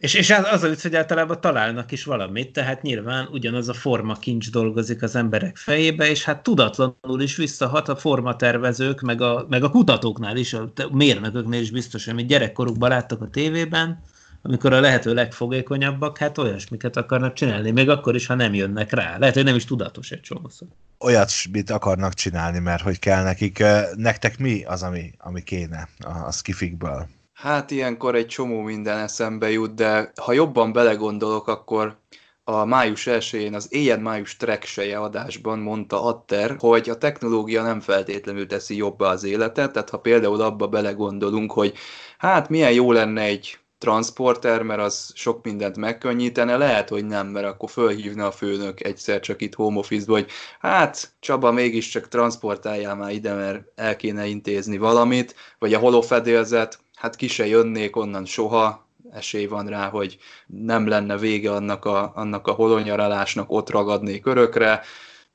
és, 0.00 0.14
és 0.14 0.30
az, 0.30 0.44
az 0.50 0.62
a 0.62 0.68
hogy 0.82 0.96
általában 0.96 1.40
találnak 1.40 1.92
is 1.92 2.04
valamit, 2.04 2.52
tehát 2.52 2.82
nyilván 2.82 3.28
ugyanaz 3.32 3.68
a 3.68 3.72
forma 3.72 4.14
kincs 4.14 4.50
dolgozik 4.50 5.02
az 5.02 5.16
emberek 5.16 5.56
fejébe, 5.56 6.10
és 6.10 6.24
hát 6.24 6.42
tudatlanul 6.42 7.20
is 7.20 7.36
visszahat 7.36 7.88
a 7.88 7.96
formatervezők, 7.96 9.00
meg 9.00 9.20
a, 9.20 9.46
meg 9.48 9.64
a 9.64 9.70
kutatóknál 9.70 10.36
is, 10.36 10.52
a 10.54 10.72
mérnököknél 10.92 11.60
is 11.60 11.70
biztos, 11.70 12.06
amit 12.06 12.26
gyerekkorukban 12.26 12.88
láttak 12.88 13.20
a 13.22 13.28
tévében, 13.28 14.02
amikor 14.42 14.72
a 14.72 14.80
lehető 14.80 15.14
legfogékonyabbak, 15.14 16.18
hát 16.18 16.38
olyasmiket 16.38 16.96
akarnak 16.96 17.32
csinálni, 17.32 17.70
még 17.70 17.88
akkor 17.88 18.14
is, 18.14 18.26
ha 18.26 18.34
nem 18.34 18.54
jönnek 18.54 18.92
rá. 18.92 19.18
Lehet, 19.18 19.34
hogy 19.34 19.44
nem 19.44 19.54
is 19.54 19.64
tudatos 19.64 20.10
egy 20.10 20.20
csomószor. 20.20 20.68
Olyat, 20.98 21.30
mit 21.52 21.70
akarnak 21.70 22.14
csinálni, 22.14 22.58
mert 22.58 22.82
hogy 22.82 22.98
kell 22.98 23.22
nekik. 23.22 23.62
Nektek 23.94 24.38
mi 24.38 24.64
az, 24.64 24.82
ami, 24.82 25.12
ami 25.18 25.42
kéne 25.42 25.88
a 26.26 26.32
skifikből? 26.32 27.08
Hát 27.32 27.70
ilyenkor 27.70 28.14
egy 28.14 28.26
csomó 28.26 28.60
minden 28.60 28.98
eszembe 28.98 29.50
jut, 29.50 29.74
de 29.74 30.12
ha 30.20 30.32
jobban 30.32 30.72
belegondolok, 30.72 31.48
akkor 31.48 31.98
a 32.44 32.64
május 32.64 33.06
1-én 33.10 33.54
az 33.54 33.66
Éjjel 33.70 33.98
május 33.98 34.36
trekseje 34.36 34.98
adásban 34.98 35.58
mondta 35.58 36.04
Atter, 36.04 36.56
hogy 36.58 36.90
a 36.90 36.98
technológia 36.98 37.62
nem 37.62 37.80
feltétlenül 37.80 38.46
teszi 38.46 38.76
jobbá 38.76 39.08
az 39.08 39.24
életet, 39.24 39.72
tehát 39.72 39.90
ha 39.90 39.98
például 39.98 40.40
abba 40.40 40.68
belegondolunk, 40.68 41.52
hogy 41.52 41.74
hát 42.18 42.48
milyen 42.48 42.72
jó 42.72 42.92
lenne 42.92 43.22
egy 43.22 43.58
transporter, 43.80 44.62
mert 44.62 44.80
az 44.80 45.10
sok 45.14 45.44
mindent 45.44 45.76
megkönnyítene, 45.76 46.56
lehet, 46.56 46.88
hogy 46.88 47.06
nem, 47.06 47.26
mert 47.26 47.46
akkor 47.46 47.70
fölhívna 47.70 48.26
a 48.26 48.30
főnök 48.30 48.84
egyszer 48.84 49.20
csak 49.20 49.42
itt 49.42 49.54
home 49.54 49.78
office 49.78 50.04
hogy 50.08 50.26
hát 50.58 51.12
Csaba 51.20 51.52
mégiscsak 51.52 52.08
transportáljál 52.08 52.96
már 52.96 53.12
ide, 53.12 53.34
mert 53.34 53.62
el 53.74 53.96
kéne 53.96 54.26
intézni 54.26 54.78
valamit, 54.78 55.34
vagy 55.58 55.74
a 55.74 55.78
holofedélzet, 55.78 56.78
hát 56.94 57.16
ki 57.16 57.28
se 57.28 57.46
jönnék 57.46 57.96
onnan 57.96 58.24
soha, 58.24 58.86
esély 59.12 59.46
van 59.46 59.66
rá, 59.66 59.88
hogy 59.88 60.18
nem 60.46 60.88
lenne 60.88 61.16
vége 61.16 61.52
annak 61.52 61.84
a, 61.84 62.12
annak 62.14 62.46
a 62.46 62.52
holonyaralásnak, 62.52 63.52
ott 63.52 63.70
ragadnék 63.70 64.26
örökre. 64.26 64.82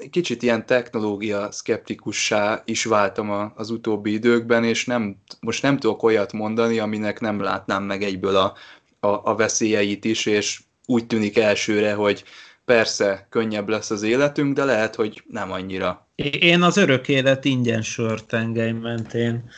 Kicsit 0.10 0.43
ilyen 0.43 0.65
technológia 0.65 1.51
szkeptikussá 1.51 2.62
is 2.65 2.86
váltam 2.86 3.31
a, 3.31 3.53
az 3.55 3.69
utóbbi 3.69 4.13
időkben, 4.13 4.63
és 4.63 4.86
nem, 4.86 5.17
most 5.39 5.62
nem 5.62 5.77
tudok 5.77 6.03
olyat 6.03 6.34
mondani, 6.34 6.79
aminek 6.79 7.19
nem 7.19 7.41
látnám 7.41 7.84
meg 7.84 8.03
egyből 8.03 8.36
a, 8.36 8.53
a, 8.99 9.08
a 9.23 9.36
veszélyeit 9.36 10.05
is, 10.05 10.25
és 10.25 10.62
úgy 10.86 11.08
tűnik 11.08 11.38
elsőre, 11.38 11.93
hogy 11.93 12.23
persze 12.65 13.27
könnyebb 13.29 13.69
lesz 13.69 13.89
az 13.89 14.03
életünk, 14.03 14.55
de 14.55 14.63
lehet, 14.63 14.95
hogy 14.95 15.23
nem 15.27 15.51
annyira. 15.51 16.08
Én 16.39 16.62
az 16.62 16.77
örök 16.77 17.08
élet 17.08 17.45
ingyen 17.45 17.81
sörtengely 17.81 18.71
mentén 18.71 19.49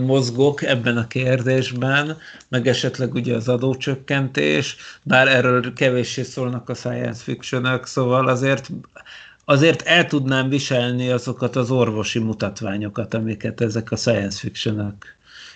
mozgok 0.00 0.62
ebben 0.62 0.96
a 0.96 1.06
kérdésben, 1.06 2.18
meg 2.48 2.66
esetleg 2.66 3.14
ugye 3.14 3.34
az 3.34 3.48
adócsökkentés, 3.48 4.76
bár 5.02 5.28
erről 5.28 5.72
kevéssé 5.72 6.22
szólnak 6.22 6.68
a 6.68 6.74
science 6.74 7.22
fiction 7.22 7.80
szóval 7.84 8.28
azért 8.28 8.68
azért 9.44 9.82
el 9.82 10.06
tudnám 10.06 10.48
viselni 10.48 11.10
azokat 11.10 11.56
az 11.56 11.70
orvosi 11.70 12.18
mutatványokat, 12.18 13.14
amiket 13.14 13.60
ezek 13.60 13.90
a 13.90 13.96
science 13.96 14.38
fiction 14.38 14.96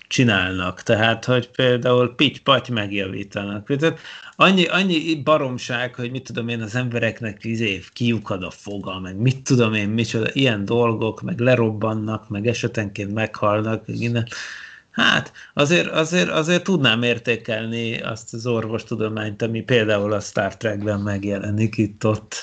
csinálnak. 0.09 0.83
Tehát, 0.83 1.25
hogy 1.25 1.49
például 1.49 2.15
pitty 2.15 2.73
megjavítanak. 2.73 3.77
Tehát 3.77 3.99
annyi, 4.37 4.65
annyi 4.65 5.23
baromság, 5.23 5.95
hogy 5.95 6.11
mit 6.11 6.25
tudom 6.25 6.49
én, 6.49 6.63
az 6.63 6.75
embereknek 6.75 7.45
izé, 7.45 7.83
kiukad 7.93 8.43
a 8.43 8.51
foga, 8.51 9.01
meg 9.01 9.17
mit 9.17 9.43
tudom 9.43 9.75
én, 9.75 9.89
micsoda, 9.89 10.27
ilyen 10.33 10.65
dolgok, 10.65 11.23
meg 11.23 11.39
lerobbannak, 11.39 12.29
meg 12.29 12.47
esetenként 12.47 13.15
meghalnak, 13.15 13.87
meg 13.87 13.97
innen. 13.97 14.27
Hát 14.91 15.33
azért, 15.55 15.87
azért, 15.87 16.29
azért 16.29 16.63
tudnám 16.63 17.03
értékelni 17.03 18.01
azt 18.01 18.35
az 18.35 18.47
orvostudományt, 18.47 19.43
ami 19.43 19.63
például 19.63 20.13
a 20.13 20.21
Star 20.21 20.57
Trekben 20.57 21.01
megjelenik 21.01 21.77
itt-ott. 21.77 22.35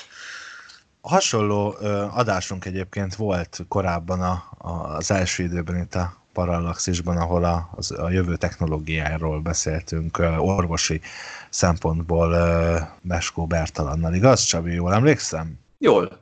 Hasonló 1.08 1.76
ö, 1.80 2.04
adásunk 2.10 2.64
egyébként 2.64 3.14
volt 3.14 3.64
korábban 3.68 4.20
a, 4.20 4.44
a, 4.58 4.70
az 4.70 5.10
első 5.10 5.42
időben 5.42 5.76
itt 5.76 5.94
a 5.94 6.16
Parallaxisban, 6.32 7.16
ahol 7.16 7.44
a, 7.44 7.70
az, 7.76 7.90
a 7.90 8.10
jövő 8.10 8.36
technológiáról 8.36 9.40
beszéltünk 9.40 10.18
orvosi 10.38 11.00
szempontból 11.50 12.36
Meskó 13.02 13.46
Bertalannal, 13.46 14.14
igaz, 14.14 14.42
Csabi? 14.42 14.72
Jól 14.72 14.94
emlékszem? 14.94 15.58
Jól. 15.78 16.20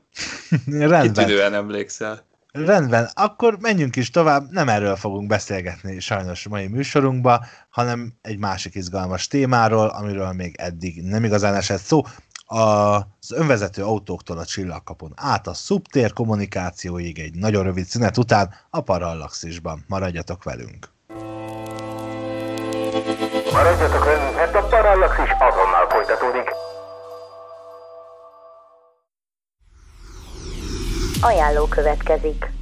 Rendben. 0.67 1.13
Kitűnően 1.13 1.55
emlékszel. 1.55 2.25
Rendben, 2.53 3.11
akkor 3.15 3.59
menjünk 3.61 3.97
is 3.97 4.11
tovább, 4.11 4.51
nem 4.51 4.69
erről 4.69 4.97
fogunk 4.97 5.27
beszélgetni 5.29 6.01
sajnos 6.01 6.49
mai 6.49 6.67
műsorunkba, 6.67 7.45
hanem 7.69 8.13
egy 8.23 8.39
másik 8.39 8.75
izgalmas 8.75 9.27
témáról, 9.27 9.87
amiről 9.89 10.33
még 10.33 10.55
eddig 10.59 11.03
nem 11.03 11.25
igazán 11.25 11.55
esett 11.55 11.81
szó, 11.81 12.03
az 12.45 13.33
önvezető 13.33 13.83
autóktól 13.83 14.39
a 14.39 14.45
csillagkapon 14.45 15.13
át 15.17 15.47
a 15.47 15.55
szubtér 15.55 16.13
kommunikációig 16.13 17.19
egy 17.19 17.35
nagyon 17.35 17.65
rövid 17.65 17.85
szünet 17.85 18.17
után 18.17 18.55
a 18.71 18.81
Parallaxisban. 18.81 19.85
Maradjatok 19.89 20.45
velünk! 20.45 20.89
Maradjatok 23.53 24.05
velünk, 24.05 24.35
mert 24.35 24.55
a 24.55 24.67
Parallaxis 24.67 25.31
azonnal 25.39 25.89
folytatódik. 25.89 26.51
Ajánló 31.21 31.67
következik. 31.67 32.53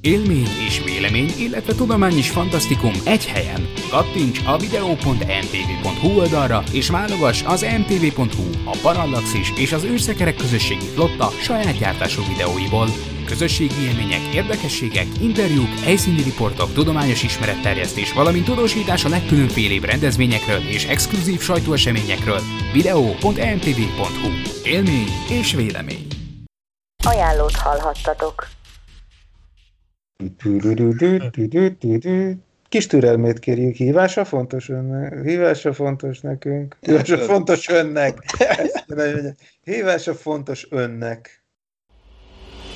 Élmény 0.00 0.48
és 0.66 0.82
vélemény, 0.84 1.32
illetve 1.38 1.74
tudomány 1.74 2.16
és 2.16 2.30
fantasztikum 2.30 2.92
egy 3.04 3.26
helyen. 3.26 3.68
Kattints 3.90 4.40
a 4.46 4.56
videó.mtv.hu 4.56 6.18
oldalra 6.18 6.62
és 6.72 6.88
válogass 6.88 7.42
az 7.42 7.66
mtv.hu, 7.78 8.70
a 8.70 8.76
Parallaxis 8.82 9.52
és 9.56 9.72
az 9.72 9.84
űrszekerek 9.84 10.36
közösségi 10.36 10.84
flotta 10.84 11.30
saját 11.40 11.78
gyártású 11.78 12.22
videóiból. 12.28 12.88
Közösségi 13.26 13.80
élmények, 13.82 14.34
érdekességek, 14.34 15.06
interjúk, 15.20 15.78
helyszíni 15.82 16.22
riportok, 16.22 16.72
tudományos 16.72 17.22
ismeretterjesztés, 17.22 18.12
valamint 18.12 18.44
tudósítás 18.44 19.04
a 19.04 19.08
legkülönfélébb 19.08 19.84
rendezvényekről 19.84 20.60
és 20.68 20.84
exkluzív 20.84 21.40
sajtóeseményekről. 21.40 22.40
videó.mtv.hu 22.72 24.28
Élmény 24.64 25.08
és 25.28 25.54
vélemény. 25.54 26.06
Ajánlót 27.04 27.54
hallhattatok. 27.56 28.57
Kis 32.68 32.86
türelmét 32.86 33.38
kérjük, 33.38 33.76
hívása 33.76 34.24
fontos 34.24 34.68
önnek, 34.68 35.24
hívása 35.24 35.72
fontos 35.72 36.20
nekünk, 36.20 36.76
hívása 36.80 37.18
fontos 37.18 37.68
önnek, 37.68 38.18
hívása 39.62 40.14
fontos 40.14 40.66
önnek. 40.70 41.42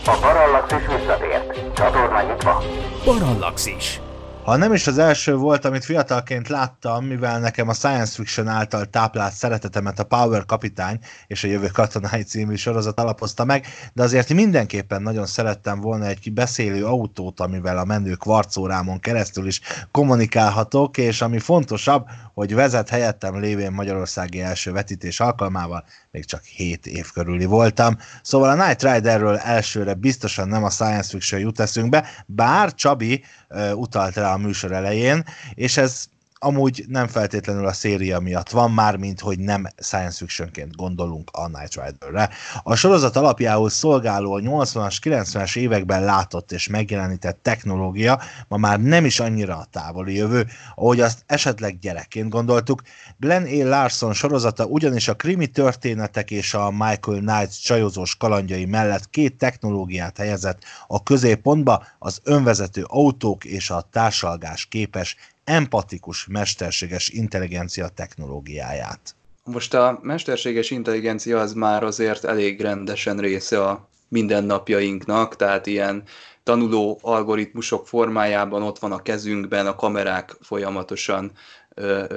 A 0.05 0.19
Parallaxis 0.21 0.79
visszatért. 0.79 1.75
Csatorna 1.75 2.23
nyitva. 2.23 2.63
Parallaxis. 3.05 4.01
Ha 4.43 4.57
nem 4.57 4.73
is 4.73 4.87
az 4.87 4.99
első 4.99 5.37
volt, 5.37 5.65
amit 5.65 5.85
fiatalként 5.85 6.49
láttam, 6.49 7.05
mivel 7.05 7.41
nekem 7.41 7.69
a 7.69 7.73
science 7.73 8.13
fiction 8.15 8.49
által 8.49 8.85
táplált 8.85 9.33
szeretetemet 9.33 9.99
a 9.99 10.05
Power 10.05 10.45
Kapitány 10.45 10.99
és 11.27 11.45
a 11.45 11.49
Jövő 11.49 11.67
Katonái 11.67 12.23
című 12.23 12.55
sorozat 12.55 13.01
alapozta 13.01 13.45
meg, 13.45 13.67
de 13.93 14.03
azért 14.03 14.33
mindenképpen 14.33 15.03
nagyon 15.03 15.27
szerettem 15.27 15.81
volna 15.81 16.07
egy 16.07 16.33
beszélő 16.33 16.85
autót, 16.87 17.41
amivel 17.41 17.79
a 17.79 17.85
menők 17.85 18.25
varcórámon 18.25 19.01
keresztül 19.01 19.47
is 19.47 19.61
kommunikálhatok, 19.91 20.99
és 20.99 21.21
ami 21.21 21.39
fontosabb, 21.39 22.07
hogy 22.35 22.55
vezet 22.55 22.89
helyettem 22.89 23.41
lévén 23.41 23.73
Magyarországi 23.73 24.41
első 24.41 24.73
vetítés 24.73 25.21
alkalmával, 25.21 25.85
még 26.13 26.25
csak 26.25 26.45
7 26.45 26.87
év 26.87 27.11
körüli 27.13 27.45
voltam. 27.45 27.99
Szóval 28.23 28.49
a 28.49 28.67
Night 28.67 28.83
Riderről 28.83 29.37
elsőre 29.37 29.95
biztosan 29.95 30.49
nem 30.49 30.65
a 30.65 30.71
science 30.71 31.09
fiction 31.09 31.41
jut 31.41 31.61
eszünkbe, 31.61 32.09
bár 32.27 32.75
Csabi 32.75 33.25
uh, 33.49 33.79
utalt 33.79 34.15
rá 34.15 34.33
a 34.33 34.37
műsor 34.37 34.73
elején, 34.73 35.25
és 35.55 35.77
ez 35.77 36.07
amúgy 36.43 36.85
nem 36.89 37.07
feltétlenül 37.07 37.67
a 37.67 37.73
széria 37.73 38.21
miatt 38.21 38.51
van 38.51 38.71
már, 38.71 38.97
mint 38.97 39.21
hogy 39.21 39.39
nem 39.39 39.67
science 39.83 40.17
fictionként 40.17 40.77
gondolunk 40.77 41.31
a 41.33 41.49
Night 41.49 41.75
Rider-re. 41.75 42.31
A 42.63 42.75
sorozat 42.75 43.17
alapjául 43.17 43.71
szolgáló 43.71 44.33
a 44.33 44.41
80-as, 44.41 44.97
90-es 45.03 45.57
években 45.57 46.05
látott 46.05 46.53
és 46.53 46.69
megjelenített 46.69 47.39
technológia 47.43 48.21
ma 48.49 48.57
már 48.57 48.81
nem 48.81 49.05
is 49.05 49.21
annyira 49.21 49.57
a 49.57 49.67
távoli 49.71 50.15
jövő, 50.15 50.47
ahogy 50.75 51.01
azt 51.01 51.23
esetleg 51.27 51.79
gyerekként 51.79 52.29
gondoltuk. 52.29 52.83
Glenn 53.19 53.61
A. 53.63 53.69
Larson 53.69 54.13
sorozata 54.13 54.65
ugyanis 54.65 55.09
a 55.09 55.15
krimi 55.15 55.47
történetek 55.47 56.31
és 56.31 56.55
a 56.55 56.71
Michael 56.71 57.19
Knight 57.19 57.63
csajozós 57.63 58.17
kalandjai 58.17 58.65
mellett 58.65 59.11
két 59.11 59.39
technológiát 59.39 60.17
helyezett 60.17 60.63
a 60.87 61.03
középpontba, 61.03 61.85
az 61.99 62.21
önvezető 62.25 62.85
autók 62.87 63.45
és 63.45 63.71
a 63.71 63.89
társalgás 63.91 64.67
képes 64.67 65.17
empatikus 65.45 66.27
mesterséges 66.27 67.09
intelligencia 67.09 67.89
technológiáját. 67.89 69.15
Most 69.45 69.75
a 69.75 69.99
mesterséges 70.03 70.71
intelligencia 70.71 71.41
az 71.41 71.53
már 71.53 71.83
azért 71.85 72.25
elég 72.25 72.61
rendesen 72.61 73.19
része 73.19 73.65
a 73.65 73.89
mindennapjainknak, 74.09 75.37
tehát 75.37 75.67
ilyen 75.67 76.03
tanuló 76.43 76.99
algoritmusok 77.03 77.87
formájában 77.87 78.63
ott 78.63 78.79
van 78.79 78.93
a 78.93 79.03
kezünkben, 79.03 79.67
a 79.67 79.75
kamerák 79.75 80.37
folyamatosan 80.41 81.33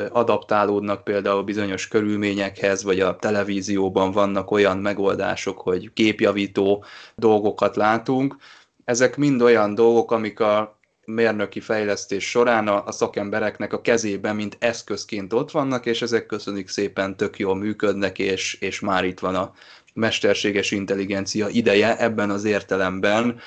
adaptálódnak 0.09 1.03
például 1.03 1.43
bizonyos 1.43 1.87
körülményekhez, 1.87 2.83
vagy 2.83 2.99
a 2.99 3.15
televízióban 3.15 4.11
vannak 4.11 4.51
olyan 4.51 4.77
megoldások, 4.77 5.59
hogy 5.59 5.93
képjavító 5.93 6.83
dolgokat 7.15 7.75
látunk. 7.75 8.37
Ezek 8.85 9.17
mind 9.17 9.41
olyan 9.41 9.75
dolgok, 9.75 10.11
amik 10.11 10.39
a 10.39 10.74
mérnöki 11.05 11.59
fejlesztés 11.59 12.29
során 12.29 12.67
a, 12.67 12.85
a 12.85 12.91
szakembereknek 12.91 13.73
a 13.73 13.81
kezében, 13.81 14.35
mint 14.35 14.57
eszközként 14.59 15.33
ott 15.33 15.51
vannak, 15.51 15.85
és 15.85 16.01
ezek 16.01 16.25
köszönjük 16.25 16.67
szépen 16.67 17.17
tök 17.17 17.39
jól 17.39 17.55
működnek, 17.55 18.19
és, 18.19 18.53
és 18.53 18.79
már 18.79 19.03
itt 19.05 19.19
van 19.19 19.35
a 19.35 19.53
mesterséges 19.93 20.71
intelligencia 20.71 21.47
ideje 21.47 21.97
ebben 21.97 22.29
az 22.29 22.43
értelemben 22.43 23.39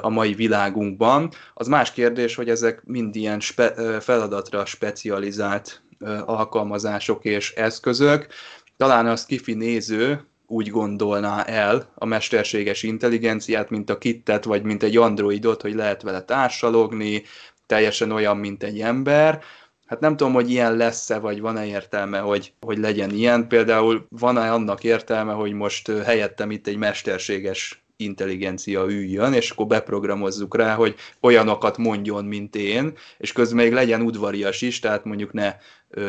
a 0.00 0.08
mai 0.08 0.34
világunkban. 0.34 1.30
Az 1.54 1.66
más 1.66 1.92
kérdés, 1.92 2.34
hogy 2.34 2.48
ezek 2.48 2.82
mind 2.84 3.16
ilyen 3.16 3.40
spe, 3.40 4.00
feladatra 4.00 4.64
specializált 4.64 5.82
alkalmazások 6.24 7.24
és 7.24 7.52
eszközök. 7.52 8.26
Talán 8.76 9.06
az 9.06 9.26
kifi 9.26 9.54
néző, 9.54 10.26
úgy 10.50 10.68
gondolná 10.68 11.42
el 11.42 11.92
a 11.94 12.04
mesterséges 12.04 12.82
intelligenciát, 12.82 13.70
mint 13.70 13.90
a 13.90 13.98
kittet, 13.98 14.44
vagy 14.44 14.62
mint 14.62 14.82
egy 14.82 14.96
androidot, 14.96 15.62
hogy 15.62 15.74
lehet 15.74 16.02
vele 16.02 16.22
társalogni, 16.22 17.22
teljesen 17.66 18.10
olyan, 18.10 18.36
mint 18.36 18.62
egy 18.62 18.80
ember. 18.80 19.42
Hát 19.86 20.00
nem 20.00 20.16
tudom, 20.16 20.32
hogy 20.32 20.50
ilyen 20.50 20.76
lesz-e, 20.76 21.18
vagy 21.18 21.40
van-e 21.40 21.66
értelme, 21.66 22.18
hogy, 22.18 22.52
hogy 22.60 22.78
legyen 22.78 23.10
ilyen. 23.10 23.48
Például 23.48 24.06
van-e 24.08 24.52
annak 24.52 24.84
értelme, 24.84 25.32
hogy 25.32 25.52
most 25.52 25.88
helyettem 25.88 26.50
itt 26.50 26.66
egy 26.66 26.76
mesterséges 26.76 27.82
intelligencia 27.98 28.84
üljön, 28.84 29.32
és 29.32 29.50
akkor 29.50 29.66
beprogramozzuk 29.66 30.56
rá, 30.56 30.74
hogy 30.74 30.94
olyanokat 31.20 31.78
mondjon, 31.78 32.24
mint 32.24 32.56
én, 32.56 32.92
és 33.18 33.32
közben 33.32 33.64
még 33.64 33.72
legyen 33.72 34.00
udvarias 34.00 34.62
is, 34.62 34.78
tehát 34.78 35.04
mondjuk 35.04 35.32
ne 35.32 35.56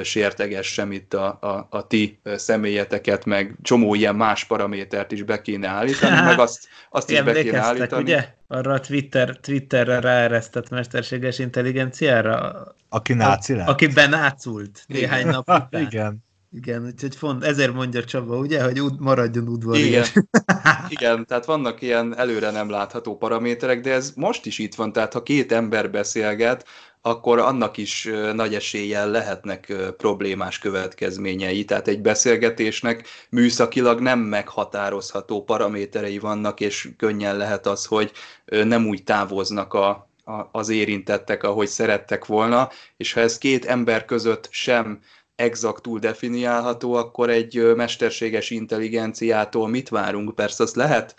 sértegessem 0.03 0.91
itt 0.91 1.13
a, 1.13 1.37
a, 1.41 1.67
a 1.69 1.87
ti 1.87 2.19
személyeteket, 2.25 3.25
meg 3.25 3.55
csomó 3.61 3.95
ilyen 3.95 4.15
más 4.15 4.45
paramétert 4.45 5.11
is 5.11 5.23
be 5.23 5.41
kéne 5.41 5.67
állítani, 5.67 6.21
meg 6.21 6.39
azt, 6.39 6.67
azt 6.89 7.11
is 7.11 7.21
be 7.21 7.33
kéne 7.33 7.59
állítani. 7.59 8.01
ugye? 8.01 8.27
Arra 8.47 8.73
a 8.73 8.79
Twitter, 8.79 9.37
Twitterre 9.37 9.99
ráeresztett 9.99 10.69
mesterséges 10.69 11.39
intelligenciára? 11.39 12.63
Aki 12.89 13.13
náci 13.13 13.53
lett? 13.53 13.67
Aki 13.67 13.87
benácult 13.87 14.83
néhány 14.87 15.25
nap 15.25 15.49
után. 15.65 15.81
Igen. 15.81 16.27
Igen, 16.51 16.85
úgyhogy 16.85 17.15
font, 17.15 17.43
ezért 17.43 17.73
mondja 17.73 18.03
Csaba, 18.03 18.37
ugye, 18.37 18.63
hogy 18.63 18.81
ud, 18.81 18.99
maradjon 18.99 19.47
udvarias. 19.47 20.09
Igen. 20.09 20.29
Igen, 20.99 21.25
tehát 21.25 21.45
vannak 21.45 21.81
ilyen 21.81 22.17
előre 22.17 22.51
nem 22.51 22.69
látható 22.69 23.17
paraméterek, 23.17 23.81
de 23.81 23.93
ez 23.93 24.13
most 24.15 24.45
is 24.45 24.59
itt 24.59 24.75
van, 24.75 24.91
tehát 24.91 25.13
ha 25.13 25.23
két 25.23 25.51
ember 25.51 25.91
beszélget, 25.91 26.67
akkor 27.01 27.39
annak 27.39 27.77
is 27.77 28.09
nagy 28.33 28.55
eséllyel 28.55 29.09
lehetnek 29.09 29.73
problémás 29.97 30.59
következményei. 30.59 31.65
Tehát 31.65 31.87
egy 31.87 32.01
beszélgetésnek 32.01 33.07
műszakilag 33.29 33.99
nem 33.99 34.19
meghatározható 34.19 35.43
paraméterei 35.43 36.19
vannak, 36.19 36.59
és 36.59 36.89
könnyen 36.97 37.37
lehet 37.37 37.67
az, 37.67 37.85
hogy 37.85 38.11
nem 38.45 38.87
úgy 38.87 39.03
távoznak 39.03 39.73
a, 39.73 40.09
a, 40.23 40.49
az 40.51 40.69
érintettek, 40.69 41.43
ahogy 41.43 41.67
szerettek 41.67 42.25
volna, 42.25 42.69
és 42.97 43.13
ha 43.13 43.19
ez 43.19 43.37
két 43.37 43.65
ember 43.65 44.05
között 44.05 44.47
sem 44.51 44.99
exaktul 45.39 45.99
definiálható, 45.99 46.93
akkor 46.93 47.29
egy 47.29 47.73
mesterséges 47.75 48.49
intelligenciától 48.49 49.67
mit 49.67 49.89
várunk? 49.89 50.35
Persze 50.35 50.63
azt 50.63 50.75
lehet 50.75 51.15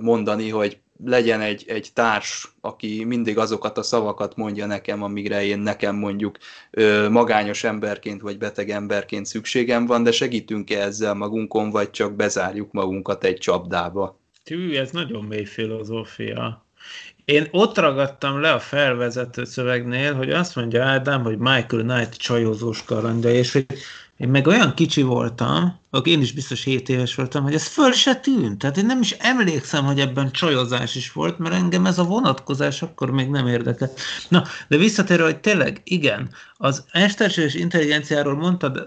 mondani, 0.00 0.48
hogy 0.48 0.78
legyen 1.04 1.40
egy, 1.40 1.64
egy 1.66 1.90
társ, 1.92 2.54
aki 2.60 3.04
mindig 3.04 3.38
azokat 3.38 3.78
a 3.78 3.82
szavakat 3.82 4.36
mondja 4.36 4.66
nekem, 4.66 5.02
amire 5.02 5.44
én 5.44 5.58
nekem 5.58 5.96
mondjuk 5.96 6.38
magányos 7.10 7.64
emberként 7.64 8.20
vagy 8.20 8.38
beteg 8.38 8.70
emberként 8.70 9.26
szükségem 9.26 9.86
van, 9.86 10.02
de 10.02 10.12
segítünk-e 10.12 10.80
ezzel 10.80 11.14
magunkon, 11.14 11.70
vagy 11.70 11.90
csak 11.90 12.14
bezárjuk 12.14 12.72
magunkat 12.72 13.24
egy 13.24 13.38
csapdába? 13.38 14.20
Tű, 14.44 14.76
ez 14.76 14.90
nagyon 14.90 15.24
mély 15.24 15.44
filozófia. 15.44 16.66
Én 17.24 17.48
ott 17.50 17.78
ragadtam 17.78 18.40
le 18.40 18.52
a 18.52 18.60
felvezető 18.60 19.44
szövegnél, 19.44 20.14
hogy 20.14 20.30
azt 20.30 20.56
mondja 20.56 20.84
Ádám, 20.84 21.22
hogy 21.22 21.38
Michael 21.38 21.82
Knight 21.82 22.14
csajozós 22.14 22.84
kalandja, 22.84 23.30
és 23.30 23.52
hogy 23.52 23.66
én 24.16 24.28
meg 24.28 24.46
olyan 24.46 24.74
kicsi 24.74 25.02
voltam, 25.02 25.80
akkor 25.94 26.12
én 26.12 26.20
is 26.20 26.32
biztos 26.32 26.64
7 26.64 26.88
éves 26.88 27.14
voltam, 27.14 27.42
hogy 27.42 27.54
ez 27.54 27.66
föl 27.66 27.92
se 27.92 28.14
tűnt. 28.14 28.58
Tehát 28.58 28.76
én 28.76 28.86
nem 28.86 29.00
is 29.00 29.10
emlékszem, 29.10 29.84
hogy 29.84 30.00
ebben 30.00 30.30
csajozás 30.30 30.94
is 30.94 31.12
volt, 31.12 31.38
mert 31.38 31.54
engem 31.54 31.86
ez 31.86 31.98
a 31.98 32.04
vonatkozás 32.04 32.82
akkor 32.82 33.10
még 33.10 33.28
nem 33.28 33.46
érdekelt. 33.46 34.00
Na, 34.28 34.44
de 34.68 34.76
visszatérő, 34.76 35.22
hogy 35.22 35.40
tényleg, 35.40 35.80
igen, 35.84 36.30
az 36.56 36.84
mesterséges 36.92 37.54
intelligenciáról 37.54 38.34
mondtad, 38.34 38.84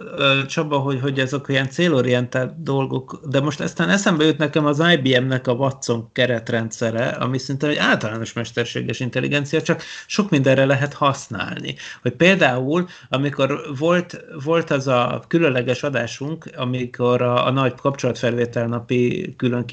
Csaba, 0.47 0.77
hogy, 0.77 1.01
hogy 1.01 1.19
ezek 1.19 1.49
olyan 1.49 1.69
célorientált 1.69 2.63
dolgok, 2.63 3.19
de 3.29 3.41
most 3.41 3.59
aztán 3.59 3.89
eszembe 3.89 4.25
jut 4.25 4.37
nekem 4.37 4.65
az 4.65 4.83
IBM-nek 4.91 5.47
a 5.47 5.51
Watson 5.51 6.09
keretrendszere, 6.11 7.07
ami 7.07 7.37
szinte 7.37 7.67
egy 7.67 7.77
általános 7.77 8.33
mesterséges 8.33 8.99
intelligencia, 8.99 9.61
csak 9.61 9.83
sok 10.07 10.29
mindenre 10.29 10.65
lehet 10.65 10.93
használni. 10.93 11.75
Hogy 12.01 12.11
például, 12.11 12.87
amikor 13.09 13.61
volt, 13.77 14.25
volt 14.43 14.71
az 14.71 14.87
a 14.87 15.23
különleges 15.27 15.83
adásunk, 15.83 16.49
amik 16.55 16.94
amikor 16.97 17.21
a, 17.21 17.47
a 17.47 17.51
nagy 17.51 17.75
kapcsolatfelvétel 17.75 18.67
napi 18.67 19.34
külön 19.38 19.65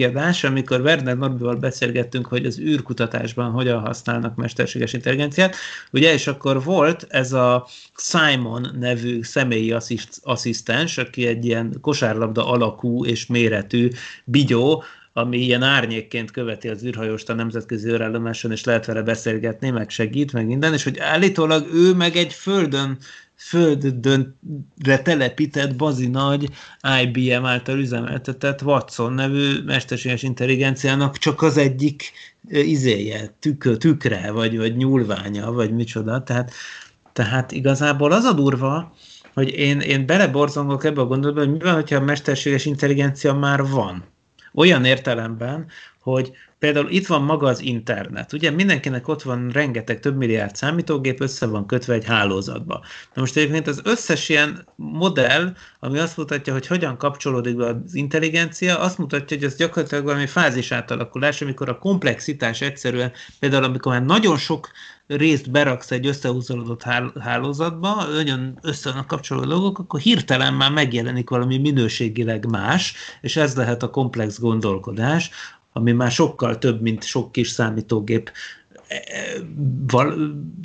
amikor 0.42 0.80
Werner 0.80 1.16
Norbival 1.16 1.54
beszélgettünk, 1.54 2.26
hogy 2.26 2.46
az 2.46 2.58
űrkutatásban 2.58 3.50
hogyan 3.50 3.80
használnak 3.80 4.36
mesterséges 4.36 4.92
intelligenciát, 4.92 5.56
ugye, 5.90 6.12
és 6.12 6.26
akkor 6.26 6.64
volt 6.64 7.06
ez 7.08 7.32
a 7.32 7.66
Simon 7.96 8.68
nevű 8.78 9.22
személyi 9.22 9.72
assziszt, 9.72 10.20
asszisztens, 10.22 10.98
aki 10.98 11.26
egy 11.26 11.44
ilyen 11.44 11.76
kosárlabda 11.80 12.46
alakú 12.46 13.04
és 13.04 13.26
méretű 13.26 13.88
bigyó, 14.24 14.82
ami 15.12 15.38
ilyen 15.38 15.62
árnyékként 15.62 16.30
követi 16.30 16.68
az 16.68 16.84
űrhajóst 16.84 17.28
a 17.28 17.34
nemzetközi 17.34 17.88
űrállomáson, 17.88 18.50
és 18.50 18.64
lehet 18.64 18.86
vele 18.86 19.02
beszélgetni, 19.02 19.70
meg 19.70 19.90
segít, 19.90 20.32
meg 20.32 20.46
minden, 20.46 20.72
és 20.72 20.84
hogy 20.84 20.98
állítólag 20.98 21.66
ő 21.74 21.94
meg 21.94 22.16
egy 22.16 22.32
földön 22.32 22.98
földre 23.48 24.98
telepített 25.02 25.76
bazi 25.76 26.06
nagy 26.06 26.48
IBM 27.02 27.44
által 27.44 27.78
üzemeltetett 27.78 28.62
Watson 28.62 29.12
nevű 29.12 29.62
mesterséges 29.64 30.22
intelligenciának 30.22 31.18
csak 31.18 31.42
az 31.42 31.56
egyik 31.56 32.12
izéje, 32.48 33.34
tük, 33.38 33.76
tükre, 33.76 34.30
vagy, 34.30 34.56
vagy 34.56 34.76
nyúlványa, 34.76 35.52
vagy 35.52 35.74
micsoda. 35.74 36.22
Tehát, 36.22 36.52
tehát 37.12 37.52
igazából 37.52 38.12
az 38.12 38.24
a 38.24 38.32
durva, 38.32 38.94
hogy 39.34 39.48
én, 39.48 39.80
én 39.80 40.06
beleborzongok 40.06 40.84
ebbe 40.84 41.00
a 41.00 41.06
gondolatba, 41.06 41.40
hogy 41.40 41.52
mi 41.52 41.58
van, 41.58 41.74
hogyha 41.74 41.96
a 41.96 42.00
mesterséges 42.00 42.64
intelligencia 42.64 43.34
már 43.34 43.66
van. 43.66 44.04
Olyan 44.54 44.84
értelemben, 44.84 45.66
hogy 46.00 46.32
például 46.62 46.90
itt 46.90 47.06
van 47.06 47.22
maga 47.22 47.46
az 47.46 47.60
internet. 47.60 48.32
Ugye 48.32 48.50
mindenkinek 48.50 49.08
ott 49.08 49.22
van 49.22 49.50
rengeteg 49.52 50.00
több 50.00 50.16
milliárd 50.16 50.56
számítógép, 50.56 51.20
össze 51.20 51.46
van 51.46 51.66
kötve 51.66 51.94
egy 51.94 52.04
hálózatba. 52.04 52.84
Na 53.14 53.20
most 53.20 53.36
egyébként 53.36 53.66
az 53.66 53.80
összes 53.84 54.28
ilyen 54.28 54.66
modell, 54.76 55.52
ami 55.80 55.98
azt 55.98 56.16
mutatja, 56.16 56.52
hogy 56.52 56.66
hogyan 56.66 56.96
kapcsolódik 56.96 57.56
be 57.56 57.66
az 57.66 57.94
intelligencia, 57.94 58.78
azt 58.78 58.98
mutatja, 58.98 59.36
hogy 59.36 59.46
ez 59.46 59.56
gyakorlatilag 59.56 60.04
valami 60.04 60.26
fázis 60.26 60.72
átalakulás, 60.72 61.42
amikor 61.42 61.68
a 61.68 61.78
komplexitás 61.78 62.60
egyszerűen, 62.60 63.12
például 63.38 63.64
amikor 63.64 63.92
már 63.92 64.04
nagyon 64.04 64.36
sok 64.36 64.70
részt 65.06 65.50
beraksz 65.50 65.90
egy 65.90 66.06
összehúzódott 66.06 66.82
hálózatba, 67.20 68.04
nagyon 68.04 68.58
össze 68.60 69.04
kapcsolódó 69.06 69.48
dolgok, 69.48 69.78
akkor 69.78 70.00
hirtelen 70.00 70.54
már 70.54 70.70
megjelenik 70.72 71.30
valami 71.30 71.58
minőségileg 71.58 72.46
más, 72.46 72.94
és 73.20 73.36
ez 73.36 73.56
lehet 73.56 73.82
a 73.82 73.90
komplex 73.90 74.40
gondolkodás, 74.40 75.30
ami 75.72 75.92
már 75.92 76.10
sokkal 76.10 76.58
több, 76.58 76.80
mint 76.80 77.04
sok 77.04 77.32
kis 77.32 77.48
számítógép. 77.48 78.32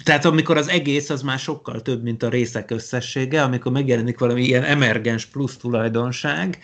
Tehát 0.04 0.26
amikor 0.26 0.58
az 0.58 0.68
egész 0.68 1.10
az 1.10 1.22
már 1.22 1.40
sokkal 1.40 1.82
több, 1.82 2.04
mint 2.04 2.24
a 2.24 2.30
részek 2.30 2.72
összessége, 2.72 3.44
amikor 3.44 3.72
megjelenik 3.72 4.20
valami 4.20 4.44
ilyen 4.44 4.64
emergens 4.64 5.26
plusz 5.26 5.58
tulajdonság, 5.58 6.60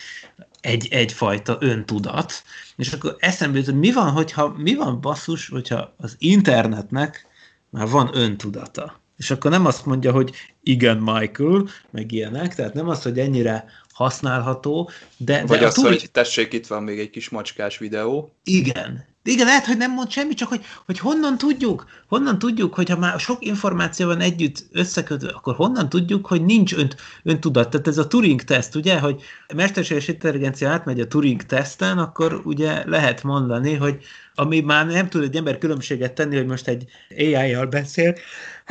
egy, 0.60 0.88
egyfajta 0.90 1.56
öntudat, 1.60 2.42
és 2.76 2.92
akkor 2.92 3.16
eszembe 3.18 3.56
jut, 3.56 3.66
hogy 3.66 3.78
mi 3.78 3.92
van, 3.92 4.10
hogyha, 4.10 4.54
mi 4.58 4.74
van 4.74 5.00
basszus, 5.00 5.48
hogyha 5.48 5.94
az 5.96 6.16
internetnek 6.18 7.26
már 7.70 7.88
van 7.88 8.10
öntudata. 8.12 9.00
És 9.16 9.30
akkor 9.30 9.50
nem 9.50 9.66
azt 9.66 9.86
mondja, 9.86 10.12
hogy 10.12 10.34
igen, 10.62 10.96
Michael, 10.96 11.68
meg 11.90 12.12
ilyenek, 12.12 12.54
tehát 12.54 12.74
nem 12.74 12.88
az, 12.88 13.02
hogy 13.02 13.18
ennyire 13.18 13.64
használható, 13.94 14.90
de... 15.16 15.46
Vagy 15.46 15.58
de 15.58 15.66
az, 15.66 15.74
túl... 15.74 15.88
hogy 15.88 16.10
tessék, 16.12 16.52
itt 16.52 16.66
van 16.66 16.82
még 16.82 16.98
egy 16.98 17.10
kis 17.10 17.28
macskás 17.28 17.78
videó. 17.78 18.34
Igen. 18.44 19.12
Igen, 19.26 19.46
lehet, 19.46 19.66
hogy 19.66 19.76
nem 19.76 19.92
mond 19.92 20.10
semmi, 20.10 20.34
csak 20.34 20.48
hogy, 20.48 20.64
hogy 20.86 20.98
honnan 20.98 21.38
tudjuk, 21.38 21.86
honnan 22.08 22.38
tudjuk, 22.38 22.74
hogyha 22.74 22.98
már 22.98 23.20
sok 23.20 23.44
információ 23.44 24.06
van 24.06 24.20
együtt 24.20 24.64
összekötve, 24.72 25.28
akkor 25.28 25.54
honnan 25.54 25.88
tudjuk, 25.88 26.26
hogy 26.26 26.44
nincs 26.44 26.74
önt, 26.74 26.96
öntudat. 27.22 27.70
Tehát 27.70 27.86
ez 27.86 27.98
a 27.98 28.06
Turing-teszt, 28.06 28.74
ugye, 28.74 28.98
hogy 28.98 29.22
a 29.48 29.54
mesterséges 29.54 30.08
intelligencia 30.08 30.70
átmegy 30.70 31.00
a 31.00 31.06
Turing-teszten, 31.06 31.98
akkor 31.98 32.40
ugye 32.44 32.88
lehet 32.88 33.22
mondani, 33.22 33.74
hogy 33.74 33.98
ami 34.34 34.60
már 34.60 34.86
nem 34.86 35.08
tud 35.08 35.22
egy 35.22 35.36
ember 35.36 35.58
különbséget 35.58 36.12
tenni, 36.12 36.36
hogy 36.36 36.46
most 36.46 36.68
egy 36.68 36.84
AI-jal 37.10 37.66
beszél, 37.66 38.14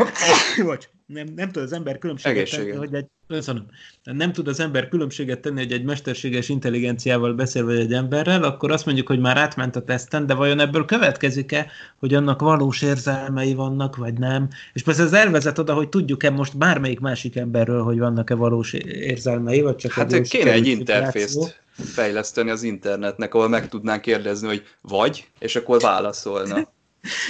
vagy 0.63 0.89
nem, 1.13 1.27
nem 1.35 1.51
tud 1.51 1.63
az 1.63 1.73
ember 1.73 1.97
különbséget 1.97 2.49
tenni, 2.49 2.71
hogy 2.71 2.93
egy, 2.93 3.05
köszönöm, 3.27 3.65
nem 4.03 4.33
tud 4.33 4.47
az 4.47 4.59
ember 4.59 4.89
különbséget 4.89 5.39
tenni, 5.39 5.59
hogy 5.59 5.71
egy 5.71 5.83
mesterséges 5.83 6.49
intelligenciával 6.49 7.33
beszél, 7.33 7.65
vagy 7.65 7.77
egy 7.79 7.93
emberrel, 7.93 8.43
akkor 8.43 8.71
azt 8.71 8.85
mondjuk, 8.85 9.07
hogy 9.07 9.19
már 9.19 9.37
átment 9.37 9.75
a 9.75 9.83
teszten, 9.83 10.25
de 10.25 10.33
vajon 10.33 10.59
ebből 10.59 10.85
következik-e, 10.85 11.67
hogy 11.99 12.13
annak 12.13 12.41
valós 12.41 12.81
érzelmei 12.81 13.53
vannak, 13.53 13.95
vagy 13.95 14.13
nem? 14.13 14.49
És 14.73 14.83
persze 14.83 15.03
ez 15.03 15.13
elvezet 15.13 15.59
oda, 15.59 15.73
hogy 15.73 15.89
tudjuk-e 15.89 16.29
most 16.29 16.57
bármelyik 16.57 16.99
másik 16.99 17.35
emberről, 17.35 17.83
hogy 17.83 17.99
vannak-e 17.99 18.35
valós 18.35 18.73
érzelmei, 18.73 19.61
vagy 19.61 19.75
csak 19.75 19.91
Hát 19.91 20.13
egy 20.13 20.29
kéne 20.29 20.51
egy 20.51 20.67
interfészt 20.67 21.61
fejleszteni 21.73 22.49
az 22.49 22.63
internetnek, 22.63 23.33
ahol 23.33 23.49
meg 23.49 23.69
tudnánk 23.69 24.01
kérdezni, 24.01 24.47
hogy 24.47 24.63
vagy, 24.81 25.27
és 25.39 25.55
akkor 25.55 25.81
válaszolna. 25.81 26.71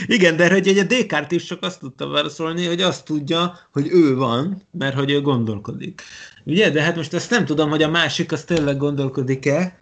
Igen, 0.05 0.35
de 0.35 0.51
hogy 0.51 0.67
egy 0.67 0.85
Descartes 0.85 1.41
is 1.41 1.47
csak 1.47 1.63
azt 1.63 1.79
tudta 1.79 2.07
válaszolni, 2.07 2.65
hogy 2.65 2.81
azt 2.81 3.05
tudja, 3.05 3.59
hogy 3.71 3.87
ő 3.91 4.15
van, 4.15 4.61
mert 4.71 4.95
hogy 4.95 5.11
ő 5.11 5.21
gondolkodik. 5.21 6.01
Ugye, 6.43 6.69
de 6.69 6.81
hát 6.81 6.95
most 6.95 7.13
ezt 7.13 7.29
nem 7.29 7.45
tudom, 7.45 7.69
hogy 7.69 7.83
a 7.83 7.89
másik 7.89 8.31
az 8.31 8.43
tényleg 8.43 8.77
gondolkodik-e, 8.77 9.77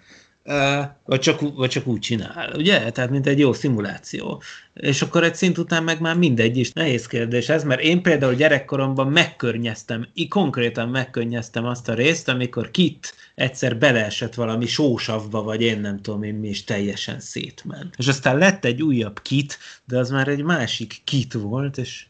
vagy 1.05 1.19
csak, 1.19 1.55
vagy 1.55 1.69
csak 1.69 1.87
úgy 1.87 1.99
csinál, 1.99 2.53
ugye? 2.55 2.91
Tehát, 2.91 3.09
mint 3.09 3.27
egy 3.27 3.39
jó 3.39 3.53
szimuláció. 3.53 4.41
És 4.73 5.01
akkor 5.01 5.23
egy 5.23 5.35
szint 5.35 5.57
után 5.57 5.83
meg 5.83 5.99
már 5.99 6.17
mindegy 6.17 6.57
is. 6.57 6.71
Nehéz 6.71 7.07
kérdés 7.07 7.49
ez, 7.49 7.63
mert 7.63 7.81
én 7.81 8.01
például 8.01 8.35
gyerekkoromban 8.35 9.07
megkörnyeztem, 9.07 10.07
konkrétan 10.29 10.89
megkörnyeztem 10.89 11.65
azt 11.65 11.89
a 11.89 11.93
részt, 11.93 12.27
amikor 12.27 12.71
Kit 12.71 13.13
egyszer 13.35 13.77
beleesett 13.77 14.33
valami 14.33 14.65
sósavba, 14.65 15.43
vagy 15.43 15.61
én 15.61 15.79
nem 15.79 16.01
tudom 16.01 16.23
én 16.23 16.35
mi 16.35 16.47
is 16.47 16.63
teljesen 16.63 17.19
szétment. 17.19 17.95
És 17.97 18.07
aztán 18.07 18.37
lett 18.37 18.65
egy 18.65 18.81
újabb 18.81 19.21
Kit, 19.21 19.57
de 19.85 19.97
az 19.97 20.09
már 20.09 20.27
egy 20.27 20.43
másik 20.43 21.01
Kit 21.03 21.33
volt, 21.33 21.77
és, 21.77 22.05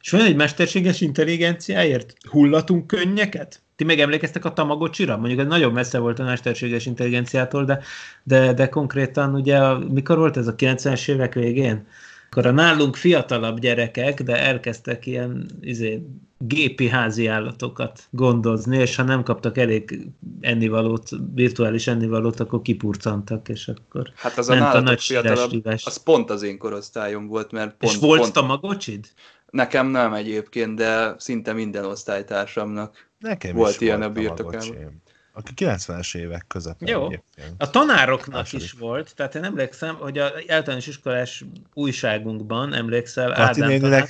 és 0.00 0.10
van 0.10 0.20
egy 0.20 0.36
mesterséges 0.36 1.00
intelligenciáért 1.00 2.14
hullatunk 2.30 2.86
könnyeket? 2.86 3.63
Ti 3.76 3.84
meg 3.84 4.00
emlékeztek 4.00 4.44
a 4.44 4.52
Tamagotchira? 4.52 5.16
Mondjuk 5.16 5.40
ez 5.40 5.46
nagyon 5.46 5.72
messze 5.72 5.98
volt 5.98 6.18
a 6.18 6.24
mesterséges 6.24 6.86
intelligenciától, 6.86 7.64
de, 7.64 7.80
de, 8.22 8.52
de 8.52 8.68
konkrétan 8.68 9.34
ugye, 9.34 9.58
a, 9.58 9.78
mikor 9.78 10.18
volt 10.18 10.36
ez 10.36 10.46
a 10.46 10.54
90-es 10.54 11.08
évek 11.08 11.34
végén? 11.34 11.86
Akkor 12.30 12.46
a 12.46 12.50
nálunk 12.50 12.96
fiatalabb 12.96 13.58
gyerekek, 13.58 14.22
de 14.22 14.36
elkezdtek 14.36 15.06
ilyen 15.06 15.46
izé, 15.60 16.02
gépi 16.38 16.88
házi 16.88 17.26
állatokat 17.26 18.02
gondozni, 18.10 18.78
és 18.78 18.96
ha 18.96 19.02
nem 19.02 19.22
kaptak 19.22 19.58
elég 19.58 20.08
ennivalót, 20.40 21.08
virtuális 21.34 21.86
ennivalót, 21.86 22.40
akkor 22.40 22.62
kipurcantak, 22.62 23.48
és 23.48 23.68
akkor 23.68 24.12
Hát 24.16 24.38
az 24.38 24.48
a 24.48 24.54
nálatok 24.54 24.98
fiatalabb, 24.98 25.64
az 25.64 25.96
pont 25.96 26.30
az 26.30 26.42
én 26.42 26.58
korosztályom 26.58 27.26
volt, 27.26 27.52
mert 27.52 27.74
pont... 27.76 27.92
És 27.92 27.98
volt 27.98 28.20
pont... 28.20 28.32
Tamagocsid? 28.32 29.06
Nekem 29.50 29.86
nem 29.86 30.12
egyébként, 30.12 30.76
de 30.76 31.14
szinte 31.18 31.52
minden 31.52 31.84
osztálytársamnak 31.84 33.08
Nekem 33.24 33.54
volt 33.54 33.80
ilyen 33.80 34.02
a 34.02 34.10
birtokában. 34.10 35.02
Aki 35.36 35.52
90-es 35.56 36.16
évek 36.16 36.44
között. 36.48 36.76
Jó. 36.80 37.06
Egyébként. 37.06 37.54
A 37.58 37.70
tanároknak 37.70 38.34
Második. 38.34 38.64
is 38.64 38.72
volt, 38.72 39.14
tehát 39.16 39.34
én 39.34 39.44
emlékszem, 39.44 39.94
hogy 39.94 40.18
a 40.18 40.32
általános 40.48 40.86
iskolás 40.86 41.44
újságunkban, 41.72 42.74
emlékszel, 42.74 43.32
Ádám 43.32 43.80
tanár... 43.80 44.08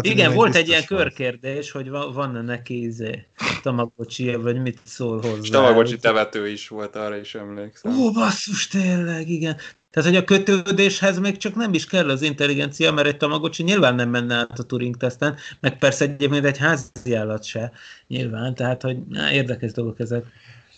Igen, 0.00 0.34
volt 0.34 0.54
egy 0.54 0.68
ilyen 0.68 0.84
körkérdés, 0.84 1.70
hogy 1.70 1.90
van-e 1.90 2.40
neki 2.40 2.82
izé, 2.82 3.26
tamagocsi, 3.62 4.34
vagy 4.34 4.60
mit 4.62 4.78
szól 4.84 5.20
hozzá. 5.20 5.40
És 5.42 5.48
tamagocsi 5.48 5.98
tevető 5.98 6.48
is 6.48 6.68
volt, 6.68 6.96
arra 6.96 7.16
is 7.16 7.34
emlékszem. 7.34 7.98
Ó, 7.98 8.10
basszus, 8.12 8.66
tényleg, 8.66 9.28
igen. 9.28 9.56
Tehát, 9.90 10.08
hogy 10.08 10.18
a 10.18 10.24
kötődéshez 10.24 11.18
még 11.18 11.36
csak 11.36 11.54
nem 11.54 11.74
is 11.74 11.86
kell 11.86 12.10
az 12.10 12.22
intelligencia, 12.22 12.92
mert 12.92 13.08
egy 13.08 13.16
tamagocsi 13.16 13.62
nyilván 13.62 13.94
nem 13.94 14.08
menne 14.08 14.34
át 14.34 14.58
a 14.58 14.62
Turing-teszten, 14.62 15.36
meg 15.60 15.78
persze 15.78 16.04
egyébként 16.04 16.44
egy 16.44 16.58
házi 16.58 17.14
állat 17.14 17.44
se 17.44 17.72
nyilván, 18.06 18.54
tehát, 18.54 18.82
hogy 18.82 18.98
na, 19.08 19.32
érdekes 19.32 19.72
dolgok 19.72 20.00
ezek. 20.00 20.24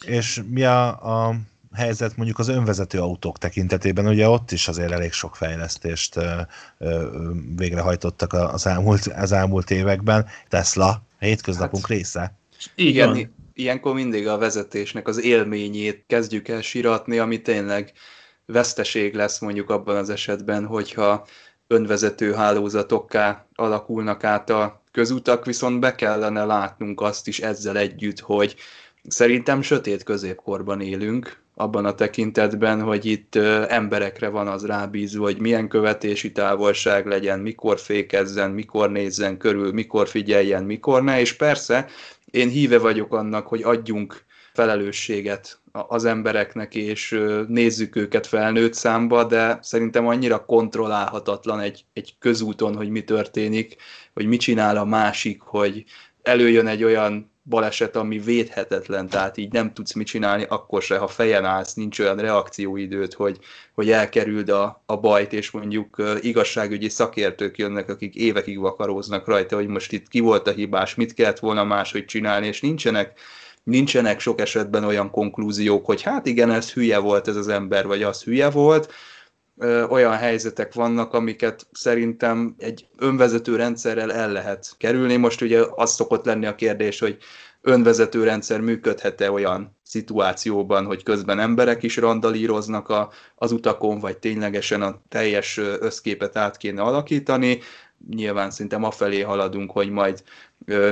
És 0.06 0.42
mi 0.48 0.64
a, 0.64 0.88
a 1.28 1.34
helyzet 1.72 2.16
mondjuk 2.16 2.38
az 2.38 2.48
önvezető 2.48 2.98
autók 2.98 3.38
tekintetében, 3.38 4.06
ugye 4.06 4.28
ott 4.28 4.50
is 4.50 4.68
azért 4.68 4.90
elég 4.90 5.12
sok 5.12 5.36
fejlesztést 5.36 6.16
ö, 6.16 6.40
ö, 6.78 7.08
végrehajtottak 7.56 8.32
az 8.32 8.66
elmúlt, 8.66 9.06
az 9.06 9.32
elmúlt 9.32 9.70
években. 9.70 10.26
Tesla, 10.48 10.88
a 10.88 11.24
hétköznapunk 11.24 11.86
hát, 11.86 11.96
része. 11.96 12.34
Igen, 12.74 13.34
ilyenkor 13.54 13.94
mindig 13.94 14.26
a 14.26 14.38
vezetésnek 14.38 15.08
az 15.08 15.22
élményét 15.22 16.04
kezdjük 16.06 16.48
el 16.48 16.60
siratni, 16.60 17.18
ami 17.18 17.42
tényleg 17.42 17.92
veszteség 18.46 19.14
lesz 19.14 19.38
mondjuk 19.38 19.70
abban 19.70 19.96
az 19.96 20.10
esetben, 20.10 20.66
hogyha 20.66 21.26
önvezető 21.66 22.32
hálózatokká 22.32 23.46
alakulnak 23.54 24.24
át 24.24 24.50
a 24.50 24.82
közutak, 24.90 25.44
viszont 25.44 25.80
be 25.80 25.94
kellene 25.94 26.44
látnunk 26.44 27.00
azt 27.00 27.28
is 27.28 27.40
ezzel 27.40 27.76
együtt, 27.76 28.20
hogy 28.20 28.54
szerintem 29.08 29.62
sötét 29.62 30.02
középkorban 30.02 30.80
élünk, 30.80 31.40
abban 31.54 31.84
a 31.84 31.94
tekintetben, 31.94 32.82
hogy 32.82 33.04
itt 33.04 33.34
emberekre 33.68 34.28
van 34.28 34.48
az 34.48 34.66
rábízva, 34.66 35.22
hogy 35.22 35.38
milyen 35.40 35.68
követési 35.68 36.32
távolság 36.32 37.06
legyen, 37.06 37.40
mikor 37.40 37.78
fékezzen, 37.78 38.50
mikor 38.50 38.90
nézzen 38.90 39.36
körül, 39.36 39.72
mikor 39.72 40.08
figyeljen, 40.08 40.64
mikor 40.64 41.02
ne, 41.02 41.20
és 41.20 41.32
persze 41.32 41.86
én 42.30 42.48
híve 42.48 42.78
vagyok 42.78 43.14
annak, 43.14 43.46
hogy 43.46 43.62
adjunk 43.62 44.24
felelősséget 44.52 45.58
az 45.72 46.04
embereknek, 46.04 46.74
és 46.74 47.20
nézzük 47.48 47.96
őket 47.96 48.26
felnőtt 48.26 48.74
számba, 48.74 49.24
de 49.24 49.58
szerintem 49.62 50.06
annyira 50.06 50.44
kontrollálhatatlan 50.44 51.60
egy, 51.60 51.84
egy 51.92 52.14
közúton, 52.18 52.76
hogy 52.76 52.88
mi 52.88 53.04
történik, 53.04 53.76
hogy 54.14 54.26
mit 54.26 54.40
csinál 54.40 54.76
a 54.76 54.84
másik, 54.84 55.40
hogy 55.40 55.84
előjön 56.22 56.66
egy 56.66 56.84
olyan 56.84 57.30
baleset, 57.44 57.96
ami 57.96 58.18
védhetetlen, 58.18 59.08
tehát 59.08 59.36
így 59.36 59.52
nem 59.52 59.72
tudsz 59.72 59.92
mit 59.92 60.06
csinálni, 60.06 60.44
akkor 60.48 60.82
se, 60.82 60.96
ha 60.98 61.06
fejen 61.08 61.44
állsz, 61.44 61.74
nincs 61.74 61.98
olyan 61.98 62.16
reakcióidőt, 62.16 63.14
hogy, 63.14 63.38
hogy 63.74 63.90
elkerüld 63.90 64.48
a, 64.48 64.82
a 64.86 64.96
bajt, 64.96 65.32
és 65.32 65.50
mondjuk 65.50 66.02
igazságügyi 66.20 66.88
szakértők 66.88 67.58
jönnek, 67.58 67.88
akik 67.88 68.14
évekig 68.14 68.58
vakaróznak 68.58 69.26
rajta, 69.26 69.56
hogy 69.56 69.66
most 69.66 69.92
itt 69.92 70.08
ki 70.08 70.20
volt 70.20 70.48
a 70.48 70.52
hibás, 70.52 70.94
mit 70.94 71.14
kellett 71.14 71.38
volna 71.38 71.64
máshogy 71.64 72.04
csinálni, 72.04 72.46
és 72.46 72.60
nincsenek 72.60 73.18
nincsenek 73.64 74.20
sok 74.20 74.40
esetben 74.40 74.84
olyan 74.84 75.10
konklúziók, 75.10 75.86
hogy 75.86 76.02
hát 76.02 76.26
igen, 76.26 76.50
ez 76.50 76.72
hülye 76.72 76.98
volt 76.98 77.28
ez 77.28 77.36
az 77.36 77.48
ember, 77.48 77.86
vagy 77.86 78.02
az 78.02 78.22
hülye 78.22 78.50
volt, 78.50 78.92
olyan 79.88 80.12
helyzetek 80.12 80.74
vannak, 80.74 81.12
amiket 81.12 81.66
szerintem 81.72 82.54
egy 82.58 82.86
önvezető 82.98 83.56
rendszerrel 83.56 84.12
el 84.12 84.32
lehet 84.32 84.74
kerülni. 84.78 85.16
Most 85.16 85.40
ugye 85.40 85.64
az 85.74 85.94
szokott 85.94 86.24
lenni 86.24 86.46
a 86.46 86.54
kérdés, 86.54 86.98
hogy 86.98 87.16
önvezető 87.60 88.24
rendszer 88.24 88.60
működhet-e 88.60 89.30
olyan 89.30 89.76
szituációban, 89.82 90.84
hogy 90.84 91.02
közben 91.02 91.38
emberek 91.38 91.82
is 91.82 91.96
randalíroznak 91.96 92.88
a, 92.88 93.10
az 93.34 93.52
utakon, 93.52 93.98
vagy 93.98 94.18
ténylegesen 94.18 94.82
a 94.82 95.02
teljes 95.08 95.56
összképet 95.58 96.36
át 96.36 96.56
kéne 96.56 96.82
alakítani. 96.82 97.58
Nyilván 98.10 98.50
szerintem 98.50 98.84
afelé 98.84 99.20
haladunk, 99.20 99.70
hogy 99.70 99.90
majd 99.90 100.22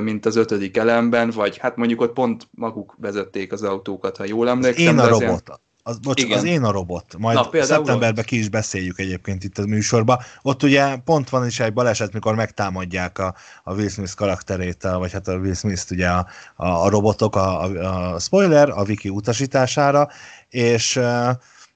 mint 0.01 0.27
az 0.27 0.37
ötödik 0.37 0.77
elemben, 0.77 1.31
vagy 1.31 1.57
hát 1.59 1.77
mondjuk 1.77 2.01
ott 2.01 2.13
pont 2.13 2.49
maguk 2.51 2.95
vezették 2.99 3.53
az 3.53 3.63
autókat, 3.63 4.17
ha 4.17 4.25
jól 4.25 4.49
emlékszem. 4.49 4.87
Én 4.87 4.99
a 4.99 5.09
robot. 5.09 5.21
Ilyen... 5.47 5.61
Az, 5.83 5.99
bocs, 5.99 6.23
Igen. 6.23 6.39
az 6.39 6.45
én 6.45 6.63
a 6.63 6.71
robot. 6.71 7.19
Majd 7.19 7.37
Na, 7.53 7.63
szeptemberben 7.63 8.25
ki 8.25 8.39
is 8.39 8.49
beszéljük 8.49 8.99
egyébként 8.99 9.45
itt 9.45 9.59
a 9.59 9.67
műsorban. 9.67 10.19
Ott 10.43 10.63
ugye 10.63 10.97
pont 10.97 11.29
van 11.29 11.47
is 11.47 11.61
egy 11.61 11.73
baleset, 11.73 12.13
mikor 12.13 12.35
megtámadják 12.35 13.19
a, 13.19 13.35
a 13.65 13.75
Will 13.75 13.89
Smith 13.89 14.15
karakterét, 14.15 14.85
a, 14.85 14.99
vagy 14.99 15.13
hát 15.13 15.29
a 15.29 15.37
Will 15.37 15.55
Smith 15.55 15.83
ugye 15.91 16.09
a, 16.09 16.27
a, 16.57 16.67
a 16.67 16.89
robotok, 16.89 17.37
a, 17.37 17.63
a, 17.63 18.15
a 18.15 18.19
spoiler, 18.19 18.69
a 18.71 18.83
wiki 18.83 19.09
utasítására, 19.09 20.09
és 20.49 20.97
uh, 20.97 21.31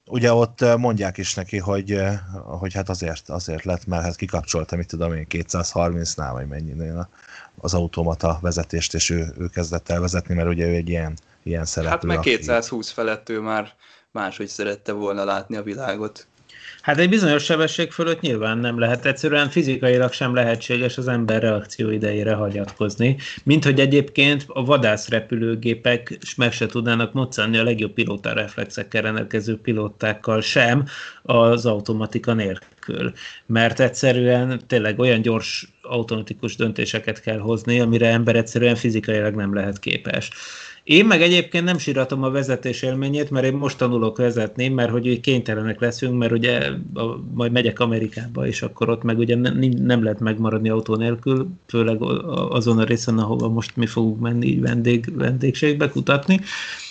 ugye 0.07 0.33
ott 0.33 0.77
mondják 0.77 1.17
is 1.17 1.33
neki, 1.33 1.57
hogy, 1.57 2.01
hogy 2.43 2.73
hát 2.73 2.89
azért, 2.89 3.29
azért 3.29 3.63
lett, 3.63 3.85
mert 3.85 4.03
hát 4.03 4.15
kikapcsolta, 4.15 4.75
mit 4.75 4.87
tudom 4.87 5.13
én, 5.13 5.25
230-nál, 5.29 6.29
vagy 6.31 6.47
mennyinél 6.47 7.09
az 7.61 7.73
automata 7.73 8.39
vezetést, 8.41 8.93
és 8.93 9.09
ő, 9.09 9.33
ő 9.37 9.47
kezdett 9.47 9.89
el 9.89 9.99
vezetni, 9.99 10.35
mert 10.35 10.47
ugye 10.49 10.67
ő 10.67 10.73
egy 10.73 10.89
ilyen, 10.89 11.17
ilyen 11.43 11.65
szereplő. 11.65 12.09
Hát 12.09 12.17
meg 12.17 12.19
220 12.19 12.91
felett 12.91 13.29
ő 13.29 13.39
már 13.39 13.73
máshogy 14.11 14.47
szerette 14.47 14.91
volna 14.91 15.23
látni 15.23 15.55
a 15.55 15.63
világot. 15.63 16.27
Hát 16.85 16.97
egy 16.97 17.09
bizonyos 17.09 17.43
sebesség 17.43 17.91
fölött 17.91 18.21
nyilván 18.21 18.57
nem 18.57 18.79
lehet, 18.79 19.05
egyszerűen 19.05 19.49
fizikailag 19.49 20.11
sem 20.11 20.33
lehetséges 20.33 20.97
az 20.97 21.07
ember 21.07 21.41
reakció 21.41 21.89
idejére 21.89 22.33
hagyatkozni, 22.33 23.17
mint 23.43 23.63
hogy 23.63 23.79
egyébként 23.79 24.45
a 24.47 24.65
vadászrepülőgépek 24.65 26.17
meg 26.37 26.51
se 26.51 26.65
tudnának 26.65 27.13
moccanni 27.13 27.57
a 27.57 27.63
legjobb 27.63 27.93
pilóta 27.93 28.33
reflexekkel 28.33 29.01
rendelkező 29.01 29.57
pilótákkal 29.57 30.41
sem 30.41 30.85
az 31.21 31.65
automatika 31.65 32.33
nélkül. 32.33 33.11
Mert 33.45 33.79
egyszerűen 33.79 34.61
tényleg 34.67 34.99
olyan 34.99 35.21
gyors 35.21 35.67
automatikus 35.81 36.55
döntéseket 36.55 37.21
kell 37.21 37.39
hozni, 37.39 37.79
amire 37.79 38.07
ember 38.07 38.35
egyszerűen 38.35 38.75
fizikailag 38.75 39.35
nem 39.35 39.53
lehet 39.53 39.79
képes. 39.79 40.29
Én 40.85 41.05
meg 41.05 41.21
egyébként 41.21 41.63
nem 41.63 41.77
síratom 41.77 42.23
a 42.23 42.29
vezetés 42.29 42.81
élményét, 42.81 43.29
mert 43.29 43.45
én 43.45 43.53
most 43.53 43.77
tanulok 43.77 44.17
vezetni, 44.17 44.67
mert 44.67 44.91
hogy 44.91 45.19
kénytelenek 45.19 45.79
leszünk, 45.79 46.17
mert 46.17 46.31
ugye 46.31 46.69
a, 46.93 47.03
majd 47.33 47.51
megyek 47.51 47.79
Amerikába, 47.79 48.47
és 48.47 48.61
akkor 48.61 48.89
ott 48.89 49.03
meg 49.03 49.17
ugye 49.17 49.35
nem, 49.35 49.57
nem 49.77 50.03
lehet 50.03 50.19
megmaradni 50.19 50.69
autó 50.69 50.95
nélkül, 50.95 51.47
főleg 51.67 52.01
azon 52.49 52.79
a 52.79 52.83
részen, 52.83 53.17
ahova 53.17 53.47
most 53.47 53.75
mi 53.75 53.85
fogunk 53.85 54.19
menni 54.19 54.59
vendég, 54.59 55.17
vendégségbe 55.17 55.89
kutatni. 55.89 56.39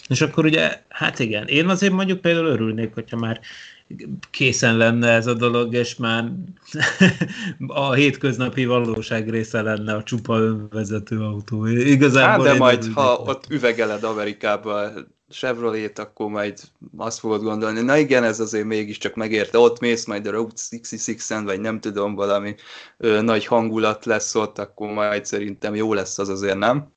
És 0.08 0.20
akkor 0.20 0.44
ugye, 0.44 0.82
hát 0.88 1.18
igen, 1.18 1.46
én 1.46 1.68
azért 1.68 1.92
mondjuk 1.92 2.20
például 2.20 2.46
örülnék, 2.46 2.94
hogyha 2.94 3.16
már 3.16 3.40
készen 4.30 4.76
lenne 4.76 5.08
ez 5.10 5.26
a 5.26 5.34
dolog, 5.34 5.74
és 5.74 5.96
már 5.96 6.32
a 7.66 7.92
hétköznapi 7.92 8.64
valóság 8.64 9.30
része 9.30 9.62
lenne 9.62 9.94
a 9.94 10.02
csupa 10.02 10.38
önvezető 10.38 11.20
autó. 11.20 11.66
Igazából 11.66 12.46
hát, 12.46 12.54
de 12.54 12.58
majd, 12.58 12.92
ha 12.94 13.16
ott 13.16 13.44
üvegeled 13.48 14.04
Amerikába 14.04 14.90
Chevrolet, 15.30 15.98
akkor 15.98 16.30
majd 16.30 16.58
azt 16.96 17.18
fogod 17.18 17.42
gondolni, 17.42 17.80
na 17.80 17.96
igen, 17.96 18.24
ez 18.24 18.40
azért 18.40 18.66
mégiscsak 18.66 19.14
megérte, 19.14 19.58
ott 19.58 19.80
mész 19.80 20.04
majd 20.04 20.26
a 20.26 20.30
Route 20.30 20.62
66-en, 20.70 21.42
vagy 21.44 21.60
nem 21.60 21.80
tudom, 21.80 22.14
valami 22.14 22.54
ö, 22.98 23.22
nagy 23.22 23.46
hangulat 23.46 24.04
lesz 24.04 24.34
ott, 24.34 24.58
akkor 24.58 24.92
majd 24.92 25.26
szerintem 25.26 25.74
jó 25.74 25.94
lesz 25.94 26.18
az 26.18 26.28
azért, 26.28 26.58
nem? 26.58 26.92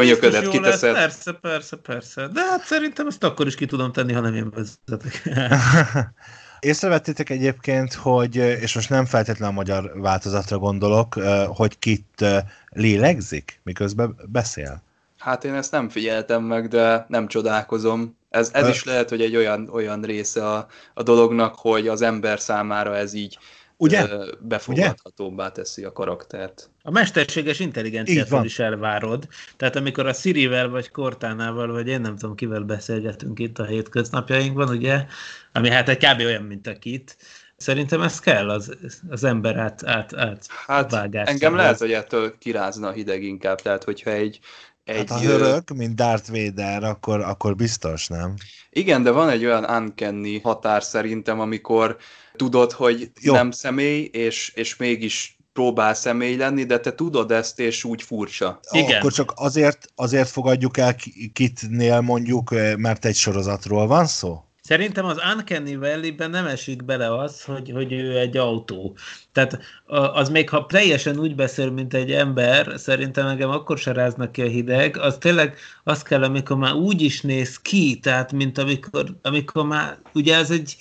Könyöködet 0.00 0.48
kiteszed. 0.48 0.92
Lesz. 0.92 1.02
Persze, 1.02 1.32
persze, 1.32 1.76
persze. 1.76 2.28
De 2.28 2.40
hát 2.40 2.64
szerintem 2.64 3.06
ezt 3.06 3.24
akkor 3.24 3.46
is 3.46 3.54
ki 3.54 3.66
tudom 3.66 3.92
tenni, 3.92 4.12
ha 4.12 4.20
nem 4.20 4.34
én 4.34 4.50
vezetek. 4.50 5.22
Észrevettétek 6.60 7.30
egyébként, 7.30 7.94
hogy, 7.94 8.36
és 8.36 8.74
most 8.74 8.90
nem 8.90 9.04
feltétlenül 9.04 9.54
a 9.54 9.58
magyar 9.58 9.92
változatra 9.94 10.58
gondolok, 10.58 11.14
hogy 11.48 11.78
kit 11.78 12.24
lélegzik, 12.68 13.60
miközben 13.62 14.16
beszél? 14.26 14.82
Hát 15.18 15.44
én 15.44 15.54
ezt 15.54 15.70
nem 15.70 15.88
figyeltem 15.88 16.42
meg, 16.42 16.68
de 16.68 17.04
nem 17.08 17.26
csodálkozom. 17.26 18.16
Ez, 18.30 18.50
ez 18.52 18.68
is 18.68 18.84
lehet, 18.84 19.08
hogy 19.08 19.20
egy 19.20 19.36
olyan, 19.36 19.68
olyan 19.72 20.02
része 20.02 20.48
a, 20.48 20.66
a 20.94 21.02
dolognak, 21.02 21.54
hogy 21.54 21.88
az 21.88 22.02
ember 22.02 22.40
számára 22.40 22.96
ez 22.96 23.12
így 23.12 23.38
Ugye? 23.78 24.06
befogadhatóbbá 24.40 25.52
teszi 25.52 25.84
a 25.84 25.92
karaktert. 25.92 26.70
A 26.82 26.90
mesterséges 26.90 27.60
intelligenciát 27.60 28.44
is 28.44 28.58
elvárod. 28.58 29.28
Tehát 29.56 29.76
amikor 29.76 30.06
a 30.06 30.12
Sirivel, 30.12 30.68
vagy 30.68 30.90
Cortánával, 30.90 31.72
vagy 31.72 31.88
én 31.88 32.00
nem 32.00 32.16
tudom 32.16 32.34
kivel 32.34 32.62
beszélgetünk 32.62 33.38
itt 33.38 33.58
a 33.58 33.64
hétköznapjainkban, 33.64 34.68
ugye, 34.68 35.04
ami 35.52 35.70
hát 35.70 35.88
egy 35.88 35.96
kb. 35.96 36.20
olyan, 36.20 36.42
mint 36.42 36.66
a 36.66 36.78
kit, 36.78 37.16
Szerintem 37.56 38.02
ez 38.02 38.18
kell 38.18 38.50
az, 38.50 38.76
az 39.08 39.24
ember 39.24 39.56
át, 39.56 39.86
át, 39.86 40.14
át 40.14 40.46
hát 40.66 40.90
vágás. 40.90 41.28
Engem 41.28 41.56
lehet, 41.56 41.78
hogy 41.78 41.92
ettől 41.92 42.38
kirázna 42.38 42.88
a 42.88 42.92
hideg 42.92 43.22
inkább, 43.22 43.60
tehát 43.60 43.84
hogyha 43.84 44.10
egy, 44.10 44.40
egy... 44.86 44.96
Hát 44.96 45.08
ha 45.08 45.20
hörög, 45.20 45.62
mint 45.74 45.94
Darth 45.94 46.30
Vader, 46.30 46.84
akkor, 46.84 47.20
akkor 47.20 47.56
biztos, 47.56 48.06
nem? 48.06 48.34
Igen, 48.70 49.02
de 49.02 49.10
van 49.10 49.28
egy 49.28 49.44
olyan 49.44 49.64
uncanny 49.64 50.40
határ 50.42 50.82
szerintem, 50.82 51.40
amikor 51.40 51.96
tudod, 52.36 52.72
hogy 52.72 53.10
Jó. 53.20 53.32
nem 53.32 53.50
személy, 53.50 54.02
és, 54.12 54.52
és 54.54 54.76
mégis 54.76 55.36
próbál 55.52 55.94
személy 55.94 56.36
lenni, 56.36 56.64
de 56.64 56.80
te 56.80 56.94
tudod 56.94 57.30
ezt, 57.30 57.60
és 57.60 57.84
úgy 57.84 58.02
furcsa. 58.02 58.60
Igen. 58.70 58.98
Akkor 58.98 59.12
csak 59.12 59.32
azért, 59.36 59.86
azért 59.94 60.28
fogadjuk 60.28 60.76
el 60.76 60.96
kitnél 61.32 62.00
mondjuk, 62.00 62.50
mert 62.76 63.04
egy 63.04 63.16
sorozatról 63.16 63.86
van 63.86 64.06
szó? 64.06 64.45
Szerintem 64.66 65.04
az 65.04 65.20
Uncanny 65.34 65.78
Valley-ben 65.78 66.30
nem 66.30 66.46
esik 66.46 66.84
bele 66.84 67.18
az, 67.18 67.42
hogy, 67.42 67.70
hogy 67.70 67.92
ő 67.92 68.18
egy 68.18 68.36
autó. 68.36 68.96
Tehát 69.32 69.58
az 69.86 70.28
még 70.28 70.48
ha 70.48 70.66
teljesen 70.66 71.18
úgy 71.18 71.34
beszél, 71.34 71.70
mint 71.70 71.94
egy 71.94 72.12
ember, 72.12 72.72
szerintem 72.76 73.26
engem 73.26 73.50
akkor 73.50 73.78
se 73.78 73.92
ráznak 73.92 74.32
ki 74.32 74.42
a 74.42 74.46
hideg, 74.46 74.96
az 74.96 75.16
tényleg 75.18 75.56
az 75.84 76.02
kell, 76.02 76.22
amikor 76.22 76.56
már 76.56 76.72
úgy 76.72 77.02
is 77.02 77.20
néz 77.20 77.58
ki, 77.58 77.98
tehát 78.02 78.32
mint 78.32 78.58
amikor, 78.58 79.04
amikor 79.22 79.66
már, 79.66 79.98
ugye 80.14 80.36
ez 80.36 80.50
egy, 80.50 80.76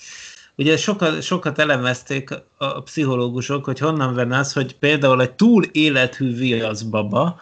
Ugye 0.58 0.78
sokat, 0.78 1.22
sokat 1.22 1.60
elemezték 1.60 2.30
a 2.58 2.82
pszichológusok, 2.82 3.66
hogy 3.66 3.80
honnan 3.80 4.14
venne 4.14 4.38
az, 4.38 4.54
hogy 4.54 4.76
például 4.76 5.22
egy 5.22 5.32
túl 5.32 5.64
élethű 5.64 6.36
viaszbaba, 6.36 7.40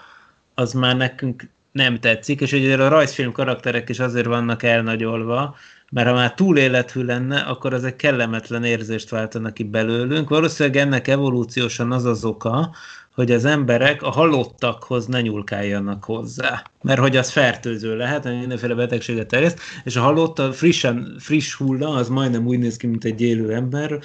az 0.54 0.74
már 0.74 0.98
nekünk 0.98 1.50
nem 1.72 2.00
tetszik, 2.00 2.42
és 2.42 2.52
ugye 2.52 2.84
a 2.84 2.88
rajzfilm 2.88 3.32
karakterek 3.32 3.90
is 3.90 4.00
azért 4.00 4.26
vannak 4.26 4.64
elnagyolva, 4.64 5.56
mert 5.94 6.08
ha 6.08 6.14
már 6.14 6.34
túl 6.34 6.58
élethű 6.58 7.04
lenne, 7.04 7.40
akkor 7.40 7.74
az 7.74 7.84
egy 7.84 7.96
kellemetlen 7.96 8.64
érzést 8.64 9.10
váltanak 9.10 9.54
ki 9.54 9.64
belőlünk. 9.64 10.30
Valószínűleg 10.30 10.82
ennek 10.82 11.08
evolúciósan 11.08 11.92
az 11.92 12.06
az 12.06 12.26
oka, 12.26 12.76
hogy 13.14 13.32
az 13.32 13.46
emberek 13.46 14.02
a 14.02 14.10
halottakhoz 14.10 15.06
ne 15.06 15.22
nyúlkáljanak 15.22 16.04
hozzá. 16.04 16.64
Mert 16.82 17.00
hogy 17.00 17.18
az 17.18 17.30
fertőző 17.30 17.98
lehet, 17.98 18.24
mindenféle 18.24 18.74
betegséget 18.74 19.28
terjeszt, 19.28 19.60
és 19.84 19.96
a 19.96 20.02
halott, 20.02 20.40
a 20.40 20.54
frissen, 20.54 21.16
friss 21.20 21.54
hulla, 21.54 21.90
az 21.90 22.10
majdnem 22.10 22.48
úgy 22.48 22.60
néz 22.60 22.78
ki, 22.78 22.88
mint 22.88 23.06
egy 23.06 23.22
élő 23.22 23.54
ember, 23.54 24.00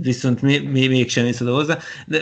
viszont 0.00 0.42
mi, 0.42 0.58
mi 0.58 0.86
mégsem 0.86 1.26
is 1.26 1.40
oda 1.40 1.54
hozzá. 1.54 1.78
De 2.06 2.18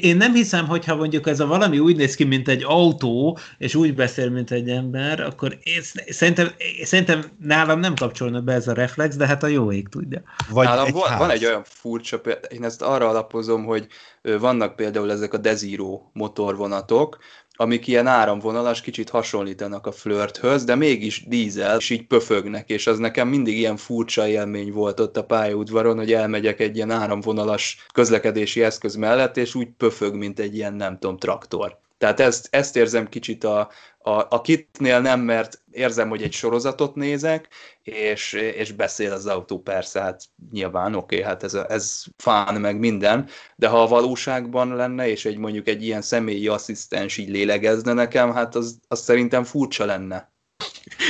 én 0.00 0.16
nem 0.16 0.34
hiszem, 0.34 0.66
hogyha 0.66 0.96
mondjuk 0.96 1.28
ez 1.28 1.40
a 1.40 1.46
valami 1.46 1.78
úgy 1.78 1.96
néz 1.96 2.14
ki, 2.14 2.24
mint 2.24 2.48
egy 2.48 2.64
autó, 2.66 3.38
és 3.58 3.74
úgy 3.74 3.94
beszél, 3.94 4.30
mint 4.30 4.50
egy 4.50 4.68
ember, 4.68 5.20
akkor 5.20 5.58
én, 5.62 5.80
szerintem, 6.08 6.48
szerintem 6.82 7.24
nálam 7.44 7.80
nem 7.80 7.94
kapcsolna 7.94 8.40
be 8.40 8.52
ez 8.52 8.68
a 8.68 8.72
reflex, 8.72 9.16
de 9.16 9.26
hát 9.26 9.42
a 9.42 9.46
jó 9.46 9.72
ég 9.72 9.88
tudja. 9.88 10.22
Vagy 10.50 10.66
nálam 10.66 10.86
egy 10.86 10.92
van, 10.92 11.18
van 11.18 11.30
egy 11.30 11.44
olyan 11.44 11.62
furcsa, 11.64 12.20
én 12.48 12.64
ezt 12.64 12.82
arra 12.82 13.08
alapozom, 13.08 13.64
hogy 13.64 13.86
vannak 14.22 14.76
például 14.76 15.10
ezek 15.10 15.34
a 15.34 15.38
Desiro 15.38 16.00
motorvonatok, 16.12 17.18
amik 17.60 17.86
ilyen 17.86 18.06
áramvonalas, 18.06 18.80
kicsit 18.80 19.10
hasonlítanak 19.10 19.86
a 19.86 19.92
flörthöz, 19.92 20.64
de 20.64 20.74
mégis 20.74 21.24
dízel, 21.28 21.78
és 21.78 21.90
így 21.90 22.06
pöfögnek, 22.06 22.68
és 22.70 22.86
az 22.86 22.98
nekem 22.98 23.28
mindig 23.28 23.58
ilyen 23.58 23.76
furcsa 23.76 24.28
élmény 24.28 24.72
volt 24.72 25.00
ott 25.00 25.16
a 25.16 25.24
pályaudvaron, 25.24 25.96
hogy 25.96 26.12
elmegyek 26.12 26.60
egy 26.60 26.76
ilyen 26.76 26.90
áramvonalas 26.90 27.86
közlekedési 27.92 28.62
eszköz 28.62 28.94
mellett, 28.94 29.36
és 29.36 29.54
úgy 29.54 29.68
pöfög, 29.76 30.14
mint 30.14 30.38
egy 30.38 30.54
ilyen, 30.54 30.74
nem 30.74 30.98
tudom, 30.98 31.16
traktor. 31.16 31.78
Tehát 32.00 32.20
ezt, 32.20 32.48
ezt 32.50 32.76
érzem 32.76 33.08
kicsit 33.08 33.44
a, 33.44 33.70
a, 33.98 34.10
a 34.10 34.40
kitnél 34.40 35.00
nem, 35.00 35.20
mert 35.20 35.62
érzem, 35.70 36.08
hogy 36.08 36.22
egy 36.22 36.32
sorozatot 36.32 36.94
nézek, 36.94 37.48
és, 37.82 38.32
és 38.32 38.72
beszél 38.72 39.12
az 39.12 39.26
autó, 39.26 39.58
persze, 39.58 40.00
hát 40.00 40.22
nyilván 40.52 40.94
oké, 40.94 41.14
okay, 41.14 41.26
hát 41.28 41.42
ez, 41.42 41.54
ez 41.54 42.02
fán 42.16 42.60
meg 42.60 42.78
minden, 42.78 43.28
de 43.56 43.68
ha 43.68 43.82
a 43.82 43.86
valóságban 43.86 44.76
lenne, 44.76 45.08
és 45.08 45.24
egy 45.24 45.36
mondjuk 45.36 45.68
egy 45.68 45.82
ilyen 45.82 46.02
személyi 46.02 46.48
asszisztens 46.48 47.16
így 47.16 47.28
lélegezne 47.28 47.92
nekem, 47.92 48.32
hát 48.32 48.54
az, 48.54 48.78
az 48.88 49.00
szerintem 49.00 49.44
furcsa 49.44 49.84
lenne. 49.84 50.32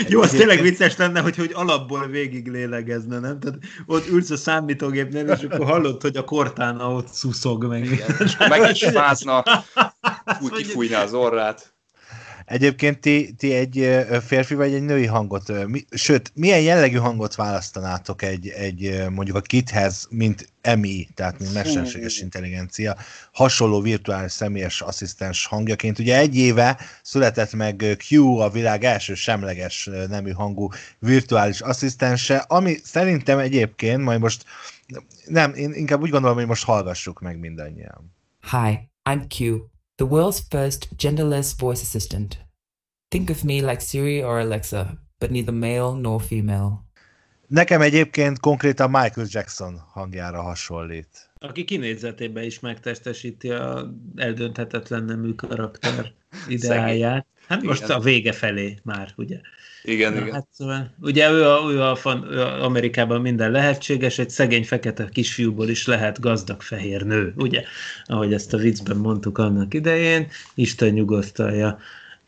Jó, 0.08 0.20
az 0.20 0.30
tényleg 0.30 0.60
vicces 0.60 0.96
lenne, 0.96 1.20
hogy, 1.20 1.36
hogy 1.36 1.50
alapból 1.54 2.06
végig 2.06 2.48
lélegezne, 2.48 3.18
nem? 3.18 3.40
Tehát 3.40 3.58
ott 3.86 4.08
ülsz 4.08 4.30
a 4.30 4.36
számítógépnél, 4.36 5.26
és 5.26 5.42
akkor 5.42 5.66
hallod, 5.66 6.02
hogy 6.02 6.16
a 6.16 6.24
kortána 6.24 6.92
ott 6.92 7.08
szuszog 7.08 7.64
meg. 7.64 8.04
meg 8.38 8.70
is 8.70 8.84
fázna, 8.84 9.42
úgy 10.40 10.52
kifújná 10.52 11.02
az 11.02 11.14
orrát. 11.14 11.74
Egyébként 12.50 13.00
ti, 13.00 13.34
ti 13.38 13.54
egy 13.54 14.06
férfi 14.26 14.54
vagy 14.54 14.74
egy 14.74 14.82
női 14.82 15.06
hangot, 15.06 15.66
mi, 15.66 15.84
sőt, 15.90 16.32
milyen 16.34 16.60
jellegű 16.60 16.96
hangot 16.96 17.34
választanátok 17.34 18.22
egy, 18.22 18.48
egy 18.48 19.04
mondjuk 19.10 19.36
a 19.36 19.40
kithez, 19.40 20.06
mint 20.10 20.48
EMI, 20.60 21.08
tehát 21.14 21.38
mint 21.38 21.52
mesterséges 21.54 22.18
intelligencia, 22.18 22.96
hasonló 23.32 23.80
virtuális 23.80 24.32
személyes 24.32 24.80
asszisztens 24.80 25.46
hangjaként. 25.46 25.98
Ugye 25.98 26.18
egy 26.18 26.36
éve 26.36 26.80
született 27.02 27.52
meg 27.52 27.96
Q, 28.08 28.38
a 28.38 28.50
világ 28.50 28.84
első 28.84 29.14
semleges 29.14 29.90
nemű 30.08 30.30
hangú 30.30 30.68
virtuális 30.98 31.60
asszisztense, 31.60 32.36
ami 32.36 32.76
szerintem 32.82 33.38
egyébként, 33.38 34.02
majd 34.02 34.20
most 34.20 34.44
nem, 35.26 35.54
én 35.54 35.72
inkább 35.72 36.00
úgy 36.00 36.10
gondolom, 36.10 36.36
hogy 36.36 36.46
most 36.46 36.64
hallgassuk 36.64 37.20
meg 37.20 37.38
mindannyian. 37.38 38.16
Hi, 38.50 38.88
I'm 39.10 39.22
Q. 39.38 39.56
the 40.00 40.06
world's 40.06 40.40
first 40.40 40.96
genderless 40.96 41.54
voice 41.54 41.82
assistant. 41.82 42.38
Think 43.10 43.28
of 43.28 43.44
me 43.44 43.60
like 43.60 43.82
Siri 43.82 44.22
or 44.22 44.40
Alexa, 44.40 44.96
but 45.18 45.30
neither 45.30 45.52
male 45.52 45.94
nor 45.94 46.18
female. 46.18 46.86
Nekem 47.50 47.80
egyébként 47.80 48.40
konkrétan 48.40 48.90
Michael 48.90 49.26
Jackson 49.30 49.80
hangjára 49.92 50.42
hasonlít. 50.42 51.30
Aki 51.38 51.64
kinézetében 51.64 52.44
is 52.44 52.60
megtestesíti 52.60 53.50
a 53.50 53.94
eldönthetetlen 54.16 55.04
nemű 55.04 55.32
karakter 55.32 56.12
ideáját. 56.48 57.26
Hát 57.48 57.62
most 57.62 57.82
igen. 57.82 57.96
a 57.96 58.00
vége 58.00 58.32
felé 58.32 58.78
már, 58.82 59.12
ugye? 59.16 59.40
Igen, 59.82 60.12
Na, 60.12 60.20
igen. 60.20 60.32
Hát, 60.32 60.46
szóval, 60.50 60.94
ugye 61.00 61.30
ő, 61.30 61.44
a, 61.44 61.70
ő, 61.70 61.82
a, 61.82 61.98
ő 62.30 62.40
a 62.40 62.64
Amerikában 62.64 63.20
minden 63.20 63.50
lehetséges, 63.50 64.18
egy 64.18 64.30
szegény 64.30 64.64
fekete 64.64 65.08
kisfiúból 65.12 65.68
is 65.68 65.86
lehet 65.86 66.20
gazdag 66.20 66.62
fehér 66.62 67.02
nő, 67.02 67.32
ugye? 67.36 67.62
Ahogy 68.04 68.32
ezt 68.32 68.54
a 68.54 68.56
viccben 68.56 68.96
mondtuk 68.96 69.38
annak 69.38 69.74
idején, 69.74 70.28
Isten 70.54 70.92
nyugosztalja. 70.92 71.78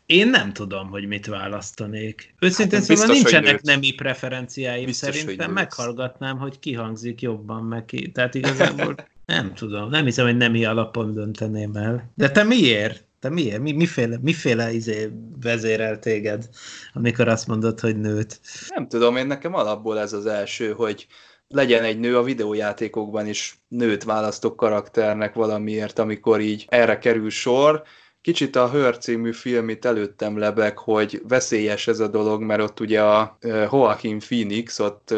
Én 0.05 0.29
nem 0.29 0.53
tudom, 0.53 0.89
hogy 0.89 1.07
mit 1.07 1.25
választanék. 1.25 2.35
Őszintén 2.39 2.79
hát 2.79 2.87
szóval 2.87 3.05
nincsenek 3.05 3.61
nemi 3.61 3.91
preferenciáim, 3.91 4.85
biztos, 4.85 5.15
szerintem 5.15 5.45
hogy 5.45 5.55
meghallgatnám, 5.55 6.37
hogy 6.37 6.59
ki 6.59 6.73
hangzik 6.73 7.21
jobban 7.21 7.63
meg 7.63 7.85
ki. 7.85 8.11
Tehát 8.11 8.35
igazából 8.35 8.95
nem 9.25 9.53
tudom, 9.53 9.89
nem 9.89 10.05
hiszem, 10.05 10.25
hogy 10.25 10.37
nemi 10.37 10.65
alapon 10.65 11.13
dönteném 11.13 11.75
el. 11.75 12.11
De 12.15 12.31
te 12.31 12.43
miért? 12.43 13.05
Te 13.19 13.29
miért? 13.29 13.59
Mi, 13.59 13.71
miféle, 13.71 14.17
miféle 14.21 14.71
izé 14.71 15.09
vezérel 15.41 15.99
téged, 15.99 16.49
amikor 16.93 17.27
azt 17.27 17.47
mondod, 17.47 17.79
hogy 17.79 17.99
nőt? 17.99 18.39
Nem 18.67 18.87
tudom, 18.87 19.15
én 19.15 19.27
nekem 19.27 19.53
alapból 19.53 19.99
ez 19.99 20.13
az 20.13 20.25
első, 20.25 20.71
hogy 20.71 21.07
legyen 21.47 21.83
egy 21.83 21.99
nő 21.99 22.17
a 22.17 22.23
videójátékokban 22.23 23.27
is 23.27 23.57
nőt 23.67 24.03
választok 24.03 24.55
karakternek 24.55 25.33
valamiért, 25.33 25.99
amikor 25.99 26.39
így 26.39 26.65
erre 26.69 26.97
kerül 26.97 27.29
sor. 27.29 27.83
Kicsit 28.23 28.55
a 28.55 28.69
Hör 28.69 28.97
című 28.97 29.31
film 29.33 29.69
itt 29.69 29.85
előttem 29.85 30.37
lebeg, 30.37 30.77
hogy 30.77 31.21
veszélyes 31.27 31.87
ez 31.87 31.99
a 31.99 32.07
dolog, 32.07 32.41
mert 32.41 32.61
ott 32.61 32.79
ugye 32.79 33.01
a 33.01 33.37
Joaquin 33.41 34.19
Phoenix 34.19 34.79
ott 34.79 35.13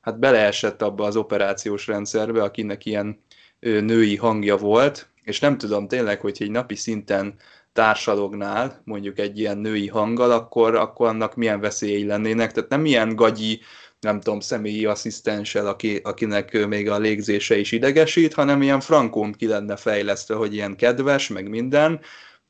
hát 0.00 0.18
beleesett 0.18 0.82
abba 0.82 1.04
az 1.04 1.16
operációs 1.16 1.86
rendszerbe, 1.86 2.42
akinek 2.42 2.84
ilyen 2.84 3.20
női 3.60 4.16
hangja 4.16 4.56
volt, 4.56 5.08
és 5.22 5.40
nem 5.40 5.58
tudom 5.58 5.88
tényleg, 5.88 6.20
hogy 6.20 6.36
egy 6.40 6.50
napi 6.50 6.74
szinten 6.74 7.34
társalognál 7.72 8.80
mondjuk 8.84 9.18
egy 9.18 9.38
ilyen 9.38 9.58
női 9.58 9.88
hanggal, 9.88 10.30
akkor, 10.30 10.74
akkor 10.74 11.08
annak 11.08 11.34
milyen 11.34 11.60
veszélyei 11.60 12.06
lennének. 12.06 12.52
Tehát 12.52 12.70
nem 12.70 12.84
ilyen 12.84 13.16
gagyi, 13.16 13.60
nem 14.00 14.20
tudom, 14.20 14.40
személyi 14.40 14.84
asszisztenssel, 14.84 15.66
aki, 15.66 16.00
akinek 16.02 16.66
még 16.66 16.90
a 16.90 16.98
légzése 16.98 17.58
is 17.58 17.72
idegesít, 17.72 18.34
hanem 18.34 18.62
ilyen 18.62 18.80
frankón 18.80 19.32
ki 19.32 19.46
lenne 19.46 19.76
fejlesztve, 19.76 20.34
hogy 20.34 20.54
ilyen 20.54 20.76
kedves, 20.76 21.28
meg 21.28 21.48
minden, 21.48 22.00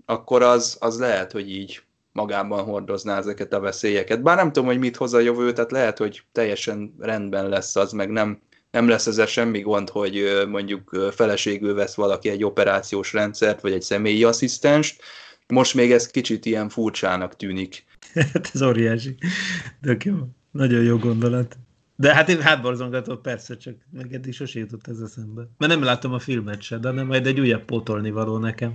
akkor 0.05 0.43
az, 0.43 0.77
az 0.81 0.99
lehet, 0.99 1.33
hogy 1.33 1.51
így 1.51 1.83
magában 2.13 2.65
hordozná 2.65 3.19
ezeket 3.19 3.53
a 3.53 3.61
veszélyeket. 3.61 4.23
Bár 4.23 4.37
nem 4.37 4.53
tudom, 4.53 4.69
hogy 4.69 4.79
mit 4.79 4.97
hoz 4.97 5.15
a 5.15 5.19
jövő, 5.19 5.53
tehát 5.53 5.71
lehet, 5.71 5.99
hogy 5.99 6.23
teljesen 6.33 6.95
rendben 6.99 7.49
lesz 7.49 7.77
az, 7.77 7.93
meg 7.93 8.11
nem, 8.11 8.41
nem 8.71 8.89
lesz 8.89 9.07
ezzel 9.07 9.27
semmi 9.27 9.61
gond, 9.61 9.89
hogy 9.89 10.45
mondjuk 10.49 11.11
feleségül 11.15 11.75
vesz 11.75 11.95
valaki 11.95 12.29
egy 12.29 12.45
operációs 12.45 13.13
rendszert, 13.13 13.61
vagy 13.61 13.73
egy 13.73 13.83
személyi 13.83 14.25
asszisztenst. 14.25 15.03
Most 15.47 15.75
még 15.75 15.93
ez 15.93 16.07
kicsit 16.07 16.45
ilyen 16.47 16.69
furcsának 16.69 17.37
tűnik. 17.37 17.85
Hát 18.33 18.51
ez 18.55 18.63
óriási. 18.63 19.17
Tök 19.83 20.05
jó. 20.05 20.15
Nagyon 20.57 20.83
jó 20.83 20.99
gondolat. 20.99 21.59
De 21.97 22.15
hát 22.15 22.29
én 22.29 22.41
hátborzongatott 22.41 23.21
persze, 23.21 23.57
csak 23.57 23.75
neked 23.91 24.27
is 24.27 24.37
sose 24.37 24.59
jutott 24.59 24.87
ez 24.87 24.99
eszembe. 25.01 25.43
Mert 25.59 25.73
nem 25.73 25.83
látom 25.83 26.13
a 26.13 26.19
filmet 26.19 26.63
se, 26.63 26.79
de 26.79 26.91
nem 26.91 27.07
majd 27.07 27.27
egy 27.27 27.41
újabb 27.41 27.65
pótolni 27.65 28.11
való 28.11 28.39
nekem. 28.39 28.75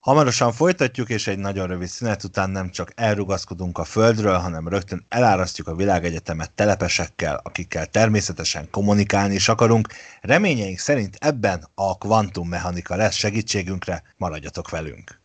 Hamarosan 0.00 0.52
folytatjuk, 0.52 1.08
és 1.08 1.26
egy 1.26 1.38
nagyon 1.38 1.66
rövid 1.66 1.88
szünet 1.88 2.24
után 2.24 2.50
nem 2.50 2.70
csak 2.70 2.92
elrugaszkodunk 2.94 3.78
a 3.78 3.84
Földről, 3.84 4.34
hanem 4.34 4.68
rögtön 4.68 5.06
elárasztjuk 5.08 5.66
a 5.66 5.74
világegyetemet 5.74 6.52
telepesekkel, 6.52 7.40
akikkel 7.42 7.86
természetesen 7.86 8.68
kommunikálni 8.70 9.34
is 9.34 9.48
akarunk. 9.48 9.88
Reményeink 10.20 10.78
szerint 10.78 11.16
ebben 11.20 11.64
a 11.74 11.98
kvantummechanika 11.98 12.96
lesz 12.96 13.14
segítségünkre, 13.14 14.02
maradjatok 14.16 14.70
velünk! 14.70 15.20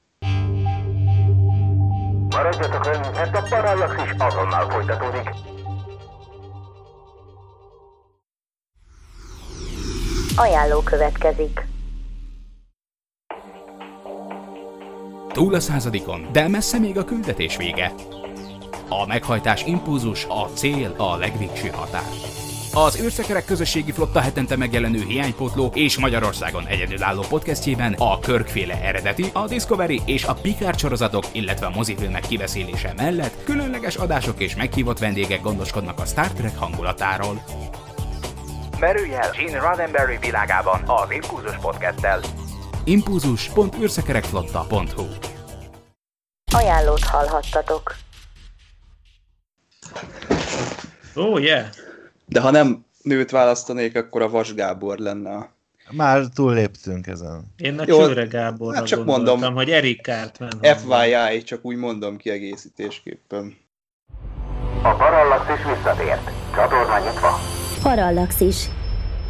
Maradjatok 2.30 2.86
velünk, 2.86 3.16
mert 3.16 3.36
a 3.36 3.42
parallaxis 3.50 4.16
azonnal 4.18 4.70
folytatódik. 4.70 5.58
Ajánló 10.40 10.80
következik. 10.80 11.68
Túl 15.34 15.56
a 15.56 15.60
századikon, 15.60 16.28
de 16.32 16.48
messze 16.48 16.80
még 16.80 16.98
a 16.98 17.04
küldetés 17.04 17.58
vége. 17.58 17.94
A 18.90 19.06
meghajtás 19.08 19.66
impulzus, 19.66 20.26
a 20.26 20.48
cél, 20.54 20.94
a 20.98 21.16
legvégső 21.16 21.68
határ. 21.68 22.04
Az 22.74 23.02
űrszekerek 23.02 23.46
közösségi 23.46 23.92
flotta 23.92 24.20
hetente 24.20 24.56
megjelenő 24.56 25.04
hiánypótló 25.08 25.72
és 25.74 25.98
Magyarországon 25.98 26.68
egyedülálló 26.68 27.22
podcastjében 27.30 27.94
a 27.94 28.20
Körkféle 28.20 28.82
eredeti, 28.82 29.30
a 29.34 29.48
Discovery 29.48 30.02
és 30.06 30.24
a 30.24 30.34
Picard 30.34 30.80
sorozatok, 30.80 31.24
illetve 31.32 31.66
a 31.66 31.76
mozifilmek 31.76 32.28
kiveszélése 32.28 32.94
mellett 32.98 33.44
különleges 33.44 33.96
adások 33.96 34.40
és 34.40 34.56
meghívott 34.56 35.00
vendégek 35.00 35.42
gondoskodnak 35.42 36.00
a 36.00 36.06
Star 36.06 36.32
Trek 36.32 36.58
hangulatáról. 36.58 37.42
Merülj 38.80 39.14
el 39.14 39.32
Gene 39.32 39.60
Roddenberry 39.60 40.18
világában 40.18 40.84
az 40.86 41.12
Impulzus 41.12 41.56
podcasttel 41.56 42.20
impulzus.űrszekerekflotta.hu 42.84 45.06
Ajánlót 46.56 47.04
hallhattatok. 47.04 47.96
Oh, 51.16 51.42
yeah. 51.42 51.66
De 52.26 52.42
ha 52.42 52.52
nem 52.52 52.86
nőt 53.02 53.32
választanék, 53.32 53.96
akkor 53.96 54.22
a 54.22 54.30
Vas 54.30 54.54
Gábor 54.54 54.98
lenne 54.98 55.36
a... 55.36 55.50
Már 55.92 56.22
túlléptünk 56.34 57.08
ezen. 57.08 57.54
Én 57.58 57.80
a 57.80 57.86
Csőre 57.86 58.26
Gáborra 58.26 58.78
hát 58.78 58.86
csak 58.86 59.06
gondoltam, 59.06 59.40
mondom, 59.40 59.56
hogy 59.56 59.72
Erik 59.72 60.02
Cartman. 60.02 60.52
FYI, 60.62 61.44
csak 61.44 61.66
úgy 61.66 61.78
mondom 61.78 62.18
kiegészítésképpen. 62.18 63.58
A 64.84 64.96
Parallaxis 64.96 65.66
visszatért. 65.76 66.32
Csatorna 66.56 67.00
nyitva. 67.00 67.59
Parallaxis. 67.84 68.70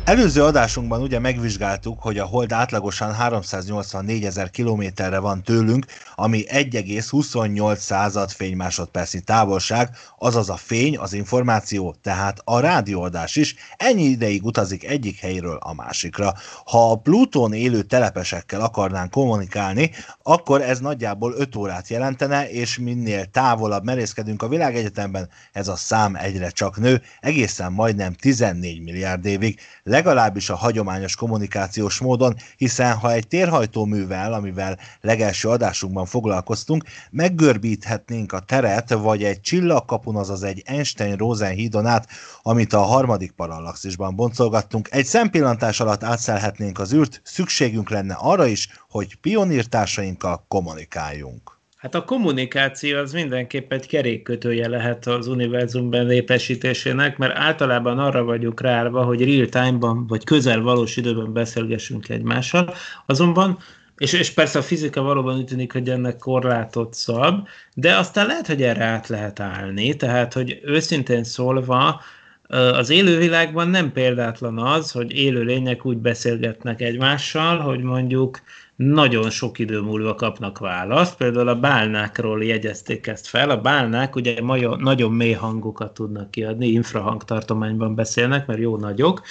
Előző 0.10 0.44
adásunkban 0.44 1.02
ugye 1.02 1.20
megvizsgáltuk, 1.20 2.02
hogy 2.02 2.18
a 2.18 2.26
Hold 2.26 2.52
átlagosan 2.52 3.14
384 3.14 4.26
ezer 4.26 4.50
kilométerre 4.50 5.20
van 5.20 5.44
tőlünk, 5.44 5.86
ami 6.16 6.44
1,28 6.48 7.78
század 7.78 8.32
fénymásodpercnyi 8.32 9.20
távolság, 9.20 9.90
azaz 10.18 10.50
a 10.50 10.56
fény, 10.56 10.98
az 10.98 11.14
információ, 11.14 11.96
tehát 12.02 12.42
a 12.44 12.60
rádióadás 12.60 13.36
is 13.36 13.56
ennyi 13.78 14.04
ideig 14.04 14.46
utazik 14.46 14.84
egyik 14.84 15.20
helyről 15.20 15.58
a 15.62 15.74
másikra. 15.74 16.34
Ha 16.66 16.92
a 16.92 16.96
Plutón 16.96 17.54
élő 17.54 17.82
telepesekkel 17.82 18.62
akarnánk 18.62 19.12
kommunikálni, 19.12 19.92
akkor 20.24 20.62
ez 20.62 20.80
nagyjából 20.80 21.34
5 21.38 21.56
órát 21.56 21.88
jelentene, 21.88 22.50
és 22.50 22.78
minél 22.78 23.26
távolabb 23.26 23.84
merészkedünk 23.84 24.42
a 24.42 24.48
világegyetemben, 24.48 25.30
ez 25.52 25.68
a 25.68 25.76
szám 25.76 26.16
egyre 26.16 26.50
csak 26.50 26.78
nő, 26.78 27.02
egészen 27.20 27.72
majdnem 27.72 28.14
14 28.14 28.82
milliárd 28.82 29.26
évig 29.26 29.60
legalábbis 30.00 30.50
a 30.50 30.56
hagyományos 30.56 31.16
kommunikációs 31.16 32.00
módon, 32.00 32.36
hiszen 32.58 32.96
ha 32.96 33.12
egy 33.12 33.28
térhajtóművel, 33.28 34.34
amivel 34.34 34.78
legelső 35.02 35.50
adásunkban 35.50 36.06
foglalkoztunk, 36.06 36.84
meggörbíthetnénk 37.12 38.32
a 38.32 38.40
teret, 38.40 38.94
vagy 38.94 39.24
egy 39.24 39.42
csillagkapun, 39.42 40.16
azaz 40.16 40.44
egy 40.44 40.64
Einstein-Rosen 40.66 41.52
hídon 41.52 41.86
át, 41.86 42.08
amit 42.42 42.74
a 42.74 42.82
harmadik 42.82 43.32
parallaxisban 43.32 44.16
boncolgattunk, 44.16 44.88
egy 44.92 45.06
szempillantás 45.06 45.80
alatt 45.80 46.04
átszelhetnénk 46.04 46.80
az 46.80 46.94
űrt, 46.94 47.22
szükségünk 47.24 47.90
lenne 47.90 48.14
arra 48.14 48.46
is, 48.46 48.68
hogy 48.90 49.16
pionírtársainkkal 49.16 50.46
kommunikáljunk. 50.48 51.59
Hát 51.80 51.96
a 51.96 52.04
kommunikáció 52.04 52.98
az 52.98 53.14
mindenképp 53.14 53.72
egy 53.72 53.88
kerékkötője 53.88 54.68
lehet 54.68 55.08
az 55.08 55.28
univerzum 55.28 55.90
népesítésének, 55.90 57.18
mert 57.18 57.38
általában 57.38 58.00
arra 58.00 58.24
vagyunk 58.24 58.62
ráva, 58.62 59.04
hogy 59.04 59.24
real 59.24 59.46
time-ban 59.46 60.08
vagy 60.08 60.24
közel 60.24 60.62
valós 60.62 60.98
időben 60.98 61.34
beszélgessünk 61.34 62.10
egymással. 62.10 62.74
Azonban 63.06 63.58
és, 63.98 64.14
és 64.14 64.32
persze 64.32 64.60
a 64.60 64.62
fizika 64.62 65.02
valóban 65.02 65.38
úgy 65.38 65.46
tűnik, 65.46 65.72
hogy 65.72 65.90
ennek 65.90 66.18
korlátot 66.18 66.94
szab, 66.94 67.48
de 67.74 67.96
aztán 67.98 68.26
lehet, 68.26 68.48
hogy 68.48 68.62
erre 68.62 68.84
át 68.84 69.08
lehet 69.08 69.40
állni, 69.40 69.96
tehát, 69.96 70.34
hogy 70.34 70.60
őszintén 70.64 71.24
szólva, 71.24 72.02
az 72.50 72.90
élővilágban 72.90 73.70
nem 73.70 73.92
példátlan 73.92 74.58
az, 74.58 74.92
hogy 74.92 75.12
élő 75.12 75.44
lények 75.44 75.86
úgy 75.86 75.98
beszélgetnek 75.98 76.82
egymással, 76.82 77.58
hogy 77.58 77.82
mondjuk 77.82 78.40
nagyon 78.80 79.30
sok 79.30 79.60
idő 79.60 79.80
múlva 79.80 80.16
kapnak 80.16 80.60
választ. 80.60 81.18
Például 81.18 81.48
a 81.48 81.60
bálnákról 81.60 82.44
jegyezték 82.44 83.08
ezt 83.08 83.28
fel. 83.28 83.50
A 83.50 83.62
bálnák 83.62 84.16
ugye 84.16 84.42
nagyon 84.78 85.12
mély 85.12 85.32
hangokat 85.32 85.94
tudnak 85.94 86.32
kiadni, 86.32 86.68
infrahangtartományban 86.68 87.96
beszélnek, 87.96 88.48
mert 88.48 88.60
jó 88.60 88.78
nagyok, 88.78 89.22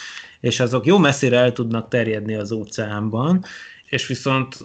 és 0.41 0.61
azok 0.61 0.87
jó 0.87 0.99
messzire 0.99 1.39
el 1.39 1.53
tudnak 1.53 1.89
terjedni 1.89 2.35
az 2.35 2.53
óceánban, 2.53 3.45
és 3.85 4.07
viszont 4.07 4.57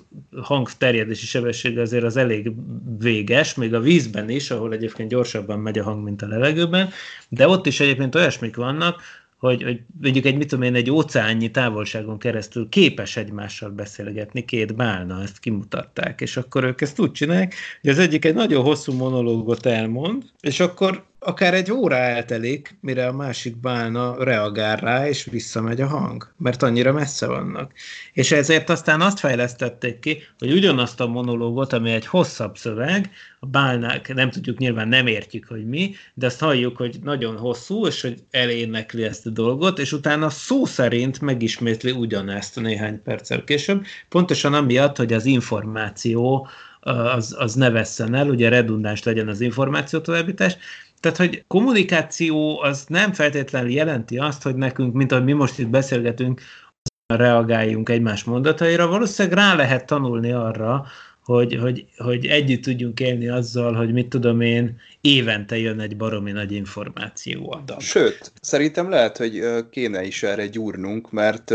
hangterjedési 0.42 1.26
sebessége 1.26 1.82
azért 1.82 2.04
az 2.04 2.18
elég 2.18 2.52
véges, 3.00 3.54
még 3.56 3.74
a 3.74 3.80
vízben 3.80 4.30
is, 4.30 4.52
ahol 4.52 4.74
egyébként 4.74 5.10
gyorsabban 5.10 5.60
megy 5.60 5.80
a 5.80 5.84
hang, 5.84 6.04
mint 6.04 6.22
a 6.22 6.28
levegőben, 6.28 6.90
de 7.30 7.48
ott 7.48 7.66
is 7.66 7.80
egyébként 7.80 8.16
olyasmik 8.16 8.56
vannak, 8.56 9.02
hogy, 9.44 9.64
hogy 9.64 9.82
mondjuk 10.02 10.26
egy, 10.26 10.38
mit 10.38 10.48
tudom 10.48 10.64
én, 10.64 10.76
egy 10.76 10.92
óceánnyi 10.92 11.52
távolságon 11.52 12.18
keresztül 12.18 12.70
képes 12.70 13.18
egymással 13.18 13.70
beszélgetni, 13.70 14.46
két 14.46 14.76
bálna, 14.76 15.22
ezt 15.22 15.40
kimutatták, 15.40 16.22
és 16.22 16.38
akkor 16.38 16.64
ők 16.64 16.82
ezt 16.82 17.00
úgy 17.00 17.12
csinálják, 17.12 17.56
hogy 17.82 17.90
az 17.90 18.00
egyik 18.00 18.26
egy 18.26 18.34
nagyon 18.34 18.64
hosszú 18.64 18.94
monológot 18.94 19.66
elmond, 19.66 20.24
és 20.40 20.60
akkor 20.60 21.04
akár 21.24 21.54
egy 21.54 21.72
óra 21.72 21.96
eltelik, 21.96 22.78
mire 22.82 23.08
a 23.08 23.14
másik 23.14 23.58
bálna 23.58 24.24
reagál 24.24 24.76
rá, 24.76 25.08
és 25.08 25.24
visszamegy 25.24 25.82
a 25.82 25.88
hang, 25.88 26.34
mert 26.38 26.64
annyira 26.64 26.92
messze 26.92 27.28
vannak. 27.28 27.72
És 28.14 28.32
ezért 28.32 28.70
aztán 28.70 29.02
azt 29.02 29.20
fejlesztették 29.20 30.00
ki, 30.00 30.18
hogy 30.40 30.52
ugyanazt 30.52 31.00
a 31.00 31.08
monológot, 31.08 31.74
ami 31.74 31.92
egy 31.92 32.06
hosszabb 32.06 32.58
szöveg, 32.58 33.12
a 33.40 33.46
bálnák, 33.46 34.14
nem 34.14 34.30
tudjuk, 34.30 34.58
nyilván 34.58 34.88
nem 34.88 35.08
értjük, 35.08 35.46
hogy 35.48 35.68
mi, 35.68 35.96
de 36.14 36.26
azt 36.26 36.40
halljuk, 36.40 36.78
hogy 36.78 37.00
nagyon 37.04 37.38
hosszú, 37.38 37.88
és 37.88 38.02
hogy 38.02 38.24
elénekli 38.32 39.04
ezt 39.04 39.26
a 39.26 39.30
dolgot, 39.30 39.80
és 39.80 39.92
utána 39.92 40.30
szó 40.30 40.66
szerint 40.66 41.22
megismétli 41.22 41.92
ugyanezt 41.92 42.60
néhány 42.60 43.02
perccel 43.04 43.44
később, 43.44 43.86
pontosan 44.10 44.54
amiatt, 44.54 44.98
hogy 44.98 45.14
az 45.14 45.26
információ 45.26 46.48
az, 46.80 47.36
az 47.38 47.54
ne 47.54 47.70
vesszen 47.70 48.16
el, 48.16 48.30
ugye 48.30 48.50
redundáns 48.50 49.04
legyen 49.04 49.28
az 49.28 49.42
információ 49.42 50.00
továbbítás, 50.00 50.58
tehát, 51.04 51.18
hogy 51.18 51.44
kommunikáció 51.48 52.62
az 52.62 52.86
nem 52.88 53.14
feltétlenül 53.14 53.72
jelenti 53.72 54.18
azt, 54.18 54.44
hogy 54.44 54.56
nekünk, 54.56 54.94
mint 54.94 55.12
ahogy 55.12 55.24
mi 55.24 55.32
most 55.32 55.60
itt 55.60 55.68
beszélgetünk, 55.68 56.42
reagáljunk 57.14 57.90
egymás 57.90 58.24
mondataira, 58.24 58.88
valószínűleg 58.88 59.38
rá 59.38 59.56
lehet 59.56 59.86
tanulni 59.86 60.32
arra, 60.32 60.86
hogy, 61.24 61.56
hogy, 61.56 61.86
hogy 61.98 62.26
együtt 62.26 62.64
tudjunk 62.64 63.00
élni 63.00 63.28
azzal, 63.28 63.74
hogy 63.74 63.94
mit 63.94 64.08
tudom 64.08 64.42
én, 64.42 64.80
évente 65.02 65.58
jön 65.58 65.80
egy 65.80 65.98
baromi 65.98 66.32
nagy 66.32 66.52
információ 66.52 67.52
adag. 67.52 67.82
Sőt, 67.82 68.32
szerintem 68.42 68.90
lehet, 68.90 69.18
hogy 69.18 69.42
kéne 69.70 70.04
is 70.04 70.24
erre 70.24 70.48
gyúrnunk, 70.48 71.12
mert 71.12 71.52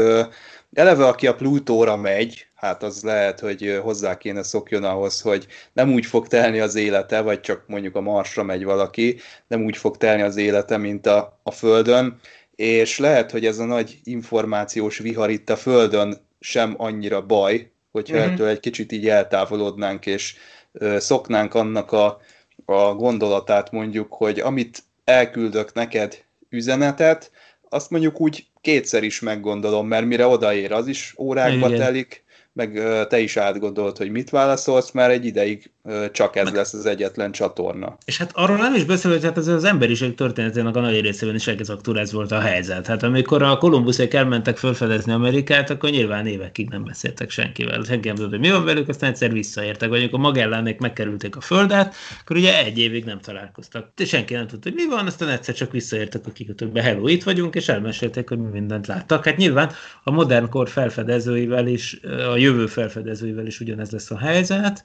eleve 0.73 1.07
aki 1.07 1.27
a 1.27 1.35
Plutóra 1.35 1.97
megy, 1.97 2.48
hát 2.59 2.83
az 2.83 3.03
lehet, 3.03 3.41
hogy 3.41 3.79
hozzá 3.83 4.17
kéne 4.17 4.43
szokjon 4.43 4.85
ahhoz, 4.85 5.21
hogy 5.21 5.47
nem 5.73 5.93
úgy 5.93 6.07
fog 6.07 6.29
telni 6.29 6.59
az 6.59 6.75
élete, 6.75 7.21
vagy 7.21 7.41
csak 7.41 7.65
mondjuk 7.67 7.97
a 7.97 8.01
Marsra 8.01 8.43
megy 8.43 8.65
valaki, 8.65 9.19
nem 9.47 9.65
úgy 9.65 9.77
fog 9.77 9.97
telni 9.97 10.23
az 10.23 10.37
élete, 10.37 10.77
mint 10.77 11.07
a, 11.07 11.41
a 11.43 11.51
Földön, 11.51 12.21
és 12.57 12.99
lehet, 12.99 13.31
hogy 13.31 13.47
ez 13.47 13.59
a 13.59 13.65
nagy 13.65 13.99
információs 14.05 14.99
vihar 14.99 15.31
itt 15.31 15.51
a 15.51 15.57
Földön 15.57 16.17
sem 16.41 16.75
annyira 16.77 17.27
baj, 17.27 17.71
hogyha 17.91 18.17
mm-hmm. 18.17 18.33
ettől 18.33 18.49
egy 18.49 18.61
kicsit 18.61 18.93
így 18.93 19.09
eltávolodnánk, 19.09 20.07
és 20.07 20.37
ö, 20.73 20.99
szoknánk 20.99 21.55
annak 21.55 21.93
a, 21.93 22.21
a 22.65 22.95
gondolatát 22.95 23.73
mondjuk, 23.73 24.13
hogy 24.13 24.41
amit 24.41 24.83
elküldök 25.05 25.75
neked 25.75 26.25
üzenetet, 26.49 27.31
azt 27.69 27.91
mondjuk 27.91 28.21
úgy 28.21 28.47
kétszer 28.61 29.03
is 29.03 29.21
meggondolom, 29.21 29.89
mert 29.89 30.07
mire 30.07 30.27
odaér, 30.27 30.73
az 30.73 30.87
is 30.87 31.15
órákba 31.19 31.67
Igen. 31.67 31.79
telik, 31.79 32.27
meg 32.59 32.83
te 33.09 33.19
is 33.19 33.37
átgondolt, 33.37 33.97
hogy 33.97 34.11
mit 34.11 34.31
válaszolsz, 34.31 34.91
már 34.91 35.11
egy 35.11 35.25
ideig 35.25 35.71
csak 36.13 36.37
ez 36.37 36.51
lesz 36.51 36.73
az 36.73 36.87
egyetlen 36.87 37.33
csatorna. 37.33 37.97
És 38.05 38.19
hát 38.19 38.31
arról 38.35 38.57
nem 38.57 38.75
is 38.75 38.85
beszél, 38.85 39.11
hogy 39.11 39.25
hát 39.25 39.37
ez 39.37 39.47
az 39.47 39.65
emberiség 39.65 40.15
történetének 40.15 40.77
a 40.77 40.81
nagy 40.81 41.01
részében 41.01 41.35
is 41.35 41.47
egzaktúr 41.47 41.97
ez 41.97 42.13
volt 42.13 42.33
a 42.33 42.41
helyzet. 42.41 42.87
Hát 42.87 43.03
amikor 43.03 43.43
a 43.43 43.59
Kolumbuszék 43.59 44.15
elmentek 44.15 44.57
felfedezni 44.57 45.13
Amerikát, 45.13 45.71
akkor 45.71 45.91
nyilván 45.91 46.27
évekig 46.27 46.69
nem 46.69 46.85
beszéltek 46.85 47.31
senkivel. 47.31 47.83
Senki 47.83 48.07
nem 48.07 48.17
tudott, 48.17 48.31
hogy 48.31 48.41
mi 48.41 48.51
van 48.51 48.65
velük, 48.65 48.89
aztán 48.89 49.11
egyszer 49.11 49.33
visszaértek. 49.33 49.89
Vagy 49.89 50.01
amikor 50.01 50.19
Magellánék 50.19 50.79
megkerülték 50.79 51.37
a 51.37 51.41
földet, 51.41 51.95
akkor 52.21 52.37
ugye 52.37 52.65
egy 52.65 52.79
évig 52.79 53.05
nem 53.05 53.21
találkoztak. 53.21 53.93
De 53.97 54.05
senki 54.05 54.35
nem 54.35 54.47
tudta, 54.47 54.69
hogy 54.69 54.79
mi 54.79 54.95
van, 54.95 55.07
aztán 55.07 55.29
egyszer 55.29 55.55
csak 55.55 55.73
visszaértek 55.73 56.27
a 56.27 56.31
kikötőkbe. 56.31 56.83
Hello, 56.83 57.07
itt 57.09 57.23
vagyunk, 57.23 57.55
és 57.55 57.69
elmesélték, 57.69 58.29
hogy 58.29 58.39
mi 58.39 58.49
mindent 58.53 58.87
láttak. 58.87 59.25
Hát 59.25 59.37
nyilván 59.37 59.71
a 60.03 60.11
modern 60.11 60.49
kor 60.49 60.69
felfedezőivel 60.69 61.67
is, 61.67 62.01
a 62.33 62.37
jövő 62.37 62.48
felfedezőivel 62.67 63.47
is 63.47 63.61
ugyanez 63.61 63.91
lesz 63.91 64.11
a 64.11 64.19
helyzet. 64.19 64.85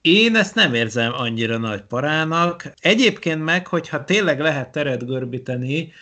Én 0.00 0.36
ezt 0.36 0.54
nem 0.54 0.74
érzem 0.74 1.12
annyira 1.14 1.58
nagy 1.58 1.82
parának. 1.82 2.72
Egyébként 2.80 3.44
meg, 3.44 3.66
hogyha 3.66 4.04
tényleg 4.04 4.40
lehet 4.40 4.72
teret 4.72 5.06
görbíteni, 5.06 5.92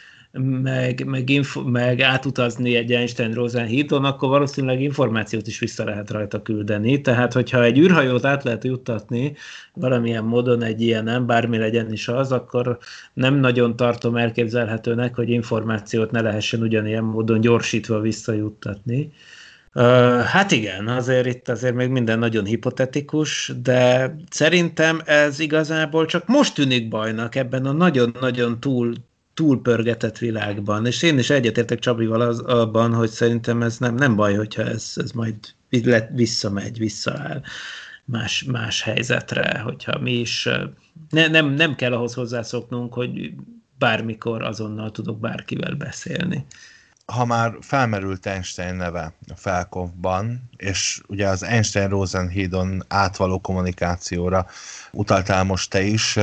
meg, 0.41 1.05
meg, 1.07 1.31
info, 1.31 1.63
meg 1.63 2.01
átutazni 2.01 2.77
egy 2.77 2.93
Einstein-Rosen 2.93 3.67
hídon, 3.67 4.05
akkor 4.05 4.29
valószínűleg 4.29 4.83
információt 4.83 5.47
is 5.47 5.59
vissza 5.59 5.85
lehet 5.85 6.11
rajta 6.11 6.43
küldeni. 6.43 7.01
Tehát, 7.01 7.33
hogyha 7.33 7.63
egy 7.63 7.79
űrhajót 7.79 8.25
át 8.25 8.45
lehet 8.45 8.65
juttatni 8.65 9.37
valamilyen 9.75 10.25
módon 10.25 10.63
egy 10.63 10.81
ilyen, 10.81 11.05
nem 11.05 11.27
bármi 11.27 11.59
legyen 11.59 11.93
is 11.93 12.09
az, 12.09 12.33
akkor 12.33 12.79
nem 13.15 13.35
nagyon 13.35 13.77
tartom 13.77 14.17
elképzelhetőnek, 14.17 15.15
hogy 15.15 15.31
információt 15.31 16.11
ne 16.11 16.21
lehessen 16.21 16.63
ugyanilyen 16.63 17.05
módon 17.05 17.41
gyorsítva 17.41 18.01
visszajuttatni. 18.01 19.13
Hát 20.25 20.51
igen, 20.51 20.89
azért 20.89 21.27
itt 21.27 21.49
azért 21.49 21.75
még 21.75 21.89
minden 21.89 22.19
nagyon 22.19 22.45
hipotetikus, 22.45 23.53
de 23.63 24.15
szerintem 24.31 25.01
ez 25.05 25.39
igazából 25.39 26.07
csak 26.07 26.27
most 26.27 26.55
tűnik 26.55 26.89
bajnak 26.89 27.35
ebben 27.35 27.67
a 27.67 27.73
nagyon-nagyon 27.73 28.61
túl 28.61 28.95
túlpörgetett 29.35 30.19
világban, 30.19 30.87
és 30.87 31.03
én 31.03 31.19
is 31.19 31.31
egyetértek 31.31 31.79
Csabival 31.79 32.21
az, 32.21 32.39
abban, 32.39 32.95
hogy 32.95 33.11
szerintem 33.11 33.63
ez 33.63 33.79
nem, 33.79 33.95
nem 33.95 34.17
baj, 34.17 34.35
hogyha 34.35 34.63
ez, 34.63 34.93
ez 34.97 35.11
majd 35.11 35.37
visszamegy, 36.15 36.79
visszaáll 36.79 37.43
más, 38.05 38.45
más 38.45 38.83
helyzetre, 38.83 39.59
hogyha 39.59 39.99
mi 39.99 40.13
is 40.13 40.49
ne, 41.11 41.27
nem, 41.27 41.49
nem 41.49 41.75
kell 41.75 41.93
ahhoz 41.93 42.15
hozzászoknunk, 42.15 42.95
hogy 42.95 43.33
bármikor 43.79 44.43
azonnal 44.43 44.91
tudok 44.91 45.21
bárkivel 45.21 45.75
beszélni 45.75 46.47
ha 47.13 47.25
már 47.25 47.53
felmerült 47.61 48.27
Einstein 48.27 48.75
neve 48.75 49.13
a 49.29 49.37
Felkovban, 49.37 50.51
és 50.57 51.01
ugye 51.07 51.29
az 51.29 51.43
Einstein-Rosen 51.43 52.29
hídon 52.29 52.83
átvaló 52.89 53.41
kommunikációra 53.41 54.47
utaltál 54.91 55.45
most 55.45 55.71
te 55.71 55.83
is, 55.83 56.19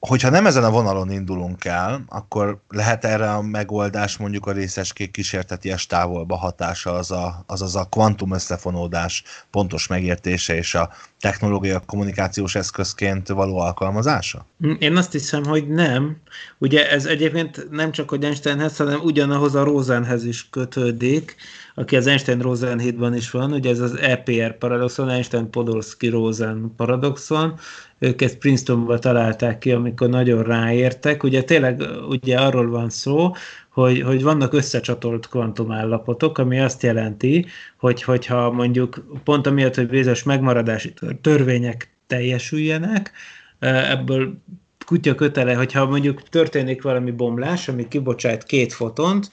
hogyha 0.00 0.30
nem 0.30 0.46
ezen 0.46 0.64
a 0.64 0.70
vonalon 0.70 1.10
indulunk 1.10 1.64
el, 1.64 2.04
akkor 2.08 2.60
lehet 2.68 3.04
erre 3.04 3.30
a 3.30 3.42
megoldás 3.42 4.16
mondjuk 4.16 4.46
a 4.46 4.52
részecskék 4.52 5.10
kísérteties 5.10 5.86
távolba 5.86 6.36
hatása, 6.36 6.92
az, 6.92 7.10
a, 7.10 7.44
az 7.46 7.76
a 7.76 7.84
kvantum 7.84 8.32
összefonódás 8.32 9.22
pontos 9.50 9.86
megértése 9.86 10.56
és 10.56 10.74
a 10.74 10.90
technológia 11.20 11.80
kommunikációs 11.86 12.54
eszközként 12.54 13.28
való 13.28 13.58
alkalmazása? 13.58 14.46
Én 14.78 14.96
azt 14.96 15.12
hiszem, 15.12 15.44
hogy 15.44 15.68
nem. 15.68 16.16
Ugye 16.58 16.90
ez 16.90 17.06
egyébként 17.06 17.70
nem 17.70 17.90
csak 17.90 18.12
a 18.12 18.16
Einsteinhez, 18.20 18.76
hanem 18.76 19.00
ugyanahoz 19.00 19.54
a 19.54 19.64
Rosenhez 19.64 20.24
is 20.24 20.48
kötődik, 20.50 21.36
aki 21.78 21.96
az 21.96 22.06
Einstein-Rosen 22.06 22.78
hétban 22.78 23.14
is 23.14 23.30
van, 23.30 23.52
ugye 23.52 23.70
ez 23.70 23.80
az 23.80 23.98
EPR 23.98 24.58
paradoxon, 24.58 25.08
Einstein-Podolsky-Rosen 25.08 26.72
paradoxon, 26.76 27.58
ők 27.98 28.22
ezt 28.22 28.36
Princetonban 28.38 29.00
találták 29.00 29.58
ki, 29.58 29.72
amikor 29.72 30.08
nagyon 30.08 30.42
ráértek. 30.42 31.22
Ugye 31.22 31.42
tényleg 31.42 31.82
ugye 32.08 32.38
arról 32.38 32.70
van 32.70 32.90
szó, 32.90 33.32
hogy, 33.68 34.02
hogy 34.02 34.22
vannak 34.22 34.52
összecsatolt 34.52 35.28
kvantumállapotok, 35.28 36.38
ami 36.38 36.60
azt 36.60 36.82
jelenti, 36.82 37.46
hogy 37.76 38.02
hogyha 38.02 38.50
mondjuk 38.50 39.04
pont 39.24 39.46
amiatt, 39.46 39.74
hogy 39.74 39.88
bizonyos 39.88 40.22
megmaradási 40.22 40.94
törvények 41.20 41.96
teljesüljenek, 42.06 43.12
ebből 43.58 44.42
kutya 44.86 45.14
kötele, 45.14 45.54
hogyha 45.54 45.86
mondjuk 45.86 46.28
történik 46.28 46.82
valami 46.82 47.10
bomlás, 47.10 47.68
ami 47.68 47.88
kibocsát 47.88 48.44
két 48.44 48.72
fotont, 48.72 49.30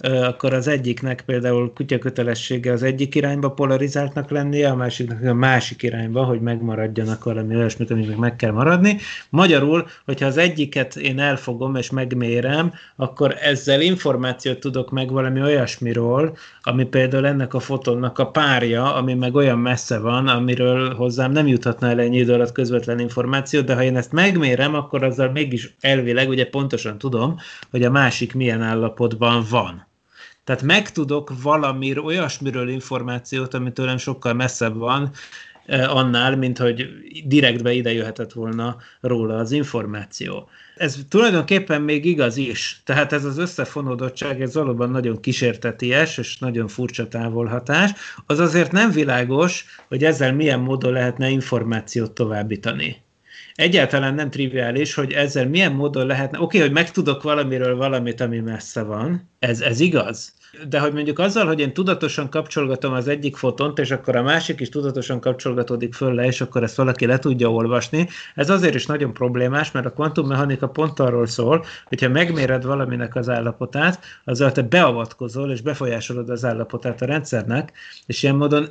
akkor 0.00 0.52
az 0.52 0.68
egyiknek 0.68 1.22
például 1.26 1.72
kutyakötelessége 1.74 2.72
az 2.72 2.82
egyik 2.82 3.14
irányba 3.14 3.50
polarizáltnak 3.50 4.30
lennie, 4.30 4.70
a 4.70 4.76
másiknak 4.76 5.24
a 5.24 5.34
másik 5.34 5.82
irányba, 5.82 6.24
hogy 6.24 6.40
megmaradjanak 6.40 7.24
valami 7.24 7.56
olyasmit, 7.56 7.90
amiknek 7.90 8.16
meg 8.16 8.36
kell 8.36 8.50
maradni. 8.50 8.98
Magyarul, 9.30 9.86
hogyha 10.04 10.26
az 10.26 10.36
egyiket 10.36 10.96
én 10.96 11.18
elfogom 11.18 11.74
és 11.74 11.90
megmérem, 11.90 12.72
akkor 12.96 13.36
ezzel 13.40 13.80
információt 13.80 14.58
tudok 14.58 14.90
meg 14.90 15.10
valami 15.10 15.40
olyasmiról, 15.42 16.36
ami 16.62 16.84
például 16.84 17.26
ennek 17.26 17.54
a 17.54 17.60
fotonnak 17.60 18.18
a 18.18 18.30
párja, 18.30 18.94
ami 18.94 19.14
meg 19.14 19.34
olyan 19.34 19.58
messze 19.58 19.98
van, 19.98 20.28
amiről 20.28 20.94
hozzám 20.94 21.32
nem 21.32 21.46
juthatna 21.46 21.88
el 21.88 22.00
ennyi 22.00 22.18
idő 22.18 22.32
alatt 22.32 22.52
közvetlen 22.52 22.98
információ, 22.98 23.60
de 23.60 23.74
ha 23.74 23.82
én 23.82 23.96
ezt 23.96 24.12
megmérem, 24.12 24.74
akkor 24.74 25.02
azzal 25.02 25.30
mégis 25.30 25.74
elvileg 25.80 26.28
ugye 26.28 26.46
pontosan 26.46 26.98
tudom, 26.98 27.36
hogy 27.70 27.82
a 27.82 27.90
másik 27.90 28.34
milyen 28.34 28.62
állapotban 28.62 29.44
van. 29.50 29.87
Tehát 30.48 30.62
megtudok 30.62 31.32
valamiről, 31.42 32.04
olyasmiről 32.04 32.68
információt, 32.68 33.54
ami 33.54 33.72
tőlem 33.72 33.96
sokkal 33.96 34.32
messzebb 34.32 34.76
van, 34.76 35.10
eh, 35.66 35.96
annál, 35.96 36.36
mint 36.36 36.58
hogy 36.58 36.88
direktbe 37.24 37.72
ide 37.72 37.92
jöhetett 37.92 38.32
volna 38.32 38.76
róla 39.00 39.36
az 39.36 39.52
információ. 39.52 40.48
Ez 40.76 40.98
tulajdonképpen 41.08 41.82
még 41.82 42.04
igaz 42.04 42.36
is. 42.36 42.80
Tehát 42.84 43.12
ez 43.12 43.24
az 43.24 43.38
összefonódottság, 43.38 44.42
ez 44.42 44.54
valóban 44.54 44.90
nagyon 44.90 45.20
kísérteties 45.20 46.18
és 46.18 46.38
nagyon 46.38 46.68
furcsa 46.68 47.08
távolhatás. 47.08 47.90
Az 48.26 48.38
azért 48.38 48.72
nem 48.72 48.90
világos, 48.90 49.64
hogy 49.88 50.04
ezzel 50.04 50.34
milyen 50.34 50.60
módon 50.60 50.92
lehetne 50.92 51.28
információt 51.28 52.12
továbbítani 52.12 52.96
egyáltalán 53.58 54.14
nem 54.14 54.30
triviális, 54.30 54.94
hogy 54.94 55.12
ezzel 55.12 55.48
milyen 55.48 55.72
módon 55.72 56.06
lehetne, 56.06 56.40
oké, 56.40 56.44
okay, 56.44 56.60
hogy 56.60 56.76
megtudok 56.76 57.22
valamiről 57.22 57.76
valamit, 57.76 58.20
ami 58.20 58.38
messze 58.38 58.82
van, 58.82 59.30
ez, 59.38 59.60
ez 59.60 59.80
igaz, 59.80 60.34
de 60.68 60.80
hogy 60.80 60.92
mondjuk 60.92 61.18
azzal, 61.18 61.46
hogy 61.46 61.60
én 61.60 61.72
tudatosan 61.72 62.30
kapcsolgatom 62.30 62.92
az 62.92 63.08
egyik 63.08 63.36
fotont, 63.36 63.78
és 63.78 63.90
akkor 63.90 64.16
a 64.16 64.22
másik 64.22 64.60
is 64.60 64.68
tudatosan 64.68 65.20
kapcsolgatódik 65.20 65.94
föl 65.94 66.14
le, 66.14 66.26
és 66.26 66.40
akkor 66.40 66.62
ezt 66.62 66.76
valaki 66.76 67.06
le 67.06 67.18
tudja 67.18 67.52
olvasni, 67.52 68.08
ez 68.34 68.50
azért 68.50 68.74
is 68.74 68.86
nagyon 68.86 69.12
problémás, 69.12 69.70
mert 69.70 69.86
a 69.86 69.92
kvantummechanika 69.92 70.68
pont 70.68 71.00
arról 71.00 71.26
szól, 71.26 71.64
hogyha 71.84 72.08
megméred 72.08 72.64
valaminek 72.64 73.16
az 73.16 73.28
állapotát, 73.28 74.04
azzal 74.24 74.52
te 74.52 74.62
beavatkozol, 74.62 75.50
és 75.50 75.60
befolyásolod 75.60 76.30
az 76.30 76.44
állapotát 76.44 77.02
a 77.02 77.06
rendszernek, 77.06 77.72
és 78.06 78.22
ilyen 78.22 78.34
módon 78.34 78.68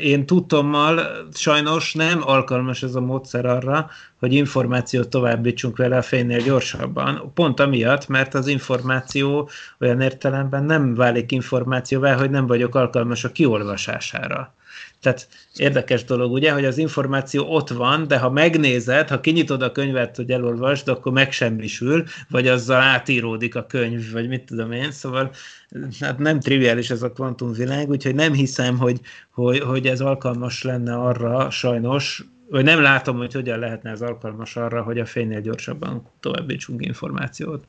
én 0.00 0.26
tudtommal 0.26 1.00
sajnos 1.32 1.94
nem 1.94 2.20
alkalmas 2.22 2.82
ez 2.82 2.94
a 2.94 3.00
módszer 3.00 3.46
arra, 3.46 3.90
hogy 4.22 4.32
információt 4.32 5.08
továbbítsunk 5.08 5.76
vele 5.76 5.96
a 5.96 6.02
fénynél 6.02 6.40
gyorsabban. 6.40 7.32
Pont 7.34 7.60
amiatt, 7.60 8.08
mert 8.08 8.34
az 8.34 8.46
információ 8.46 9.48
olyan 9.80 10.00
értelemben 10.00 10.64
nem 10.64 10.94
válik 10.94 11.32
információvá, 11.32 12.14
hogy 12.14 12.30
nem 12.30 12.46
vagyok 12.46 12.74
alkalmas 12.74 13.24
a 13.24 13.32
kiolvasására. 13.32 14.54
Tehát 15.00 15.28
érdekes 15.56 16.04
dolog, 16.04 16.32
ugye, 16.32 16.52
hogy 16.52 16.64
az 16.64 16.78
információ 16.78 17.54
ott 17.54 17.68
van, 17.68 18.08
de 18.08 18.18
ha 18.18 18.30
megnézed, 18.30 19.08
ha 19.08 19.20
kinyitod 19.20 19.62
a 19.62 19.72
könyvet, 19.72 20.16
hogy 20.16 20.30
elolvasd, 20.30 20.88
akkor 20.88 21.12
megsemmisül, 21.12 22.04
vagy 22.28 22.48
azzal 22.48 22.80
átíródik 22.80 23.54
a 23.54 23.66
könyv, 23.66 24.12
vagy 24.12 24.28
mit 24.28 24.44
tudom 24.44 24.72
én, 24.72 24.90
szóval 24.90 25.30
hát 26.00 26.18
nem 26.18 26.40
triviális 26.40 26.90
ez 26.90 27.02
a 27.02 27.12
kvantumvilág, 27.12 27.88
úgyhogy 27.88 28.14
nem 28.14 28.32
hiszem, 28.32 28.78
hogy, 28.78 29.00
hogy, 29.30 29.60
hogy 29.60 29.86
ez 29.86 30.00
alkalmas 30.00 30.62
lenne 30.62 30.94
arra 30.94 31.50
sajnos, 31.50 32.24
vagy 32.52 32.64
nem 32.64 32.80
látom, 32.80 33.16
hogy 33.16 33.32
hogyan 33.32 33.58
lehetne 33.58 33.90
ez 33.90 34.00
alkalmas 34.00 34.56
arra, 34.56 34.82
hogy 34.82 34.98
a 34.98 35.06
fénynél 35.06 35.40
gyorsabban 35.40 36.08
továbbítsunk 36.20 36.86
információt. 36.86 37.66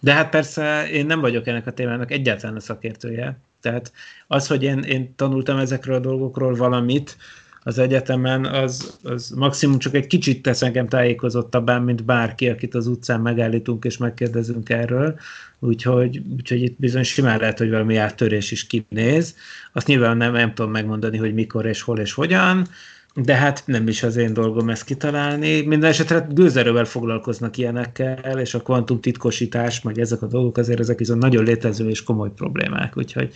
De 0.00 0.12
hát 0.12 0.30
persze 0.30 0.90
én 0.90 1.06
nem 1.06 1.20
vagyok 1.20 1.46
ennek 1.46 1.66
a 1.66 1.72
témának 1.72 2.10
egyáltalán 2.10 2.56
a 2.56 2.60
szakértője. 2.60 3.38
Tehát 3.60 3.92
az, 4.26 4.46
hogy 4.46 4.62
én, 4.62 4.78
én 4.78 5.14
tanultam 5.16 5.58
ezekről 5.58 5.94
a 5.94 5.98
dolgokról 6.00 6.54
valamit 6.54 7.16
az 7.62 7.78
egyetemen, 7.78 8.44
az, 8.44 8.98
az 9.02 9.30
maximum 9.30 9.78
csak 9.78 9.94
egy 9.94 10.06
kicsit 10.06 10.42
tesz 10.42 10.62
engem 10.62 10.88
tájékozottabbá, 10.88 11.78
mint 11.78 12.04
bárki, 12.04 12.48
akit 12.48 12.74
az 12.74 12.86
utcán 12.86 13.20
megállítunk 13.20 13.84
és 13.84 13.96
megkérdezünk 13.96 14.68
erről. 14.68 15.18
Úgyhogy, 15.58 16.22
úgyhogy 16.32 16.62
itt 16.62 16.78
bizony 16.78 17.02
simán 17.02 17.38
lehet, 17.38 17.58
hogy 17.58 17.70
valami 17.70 17.96
áttörés 17.96 18.50
is 18.50 18.66
kinéz. 18.66 19.36
Azt 19.72 19.86
nyilván 19.86 20.16
nem, 20.16 20.32
nem 20.32 20.54
tudom 20.54 20.70
megmondani, 20.70 21.16
hogy 21.16 21.34
mikor 21.34 21.66
és 21.66 21.82
hol 21.82 21.98
és 21.98 22.12
hogyan, 22.12 22.66
de 23.14 23.34
hát 23.34 23.62
nem 23.66 23.88
is 23.88 24.02
az 24.02 24.16
én 24.16 24.32
dolgom 24.32 24.68
ezt 24.68 24.84
kitalálni. 24.84 25.60
Minden 25.60 25.90
esetre 25.90 26.26
gőzerővel 26.30 26.84
foglalkoznak 26.84 27.56
ilyenekkel, 27.56 28.38
és 28.38 28.54
a 28.54 28.62
kvantum 28.62 29.00
titkosítás, 29.00 29.80
meg 29.80 29.98
ezek 29.98 30.22
a 30.22 30.26
dolgok 30.26 30.56
azért 30.56 30.80
ezek 30.80 30.98
viszont 30.98 31.22
nagyon 31.22 31.44
létező 31.44 31.88
és 31.88 32.02
komoly 32.02 32.30
problémák, 32.36 32.96
úgyhogy, 32.96 33.32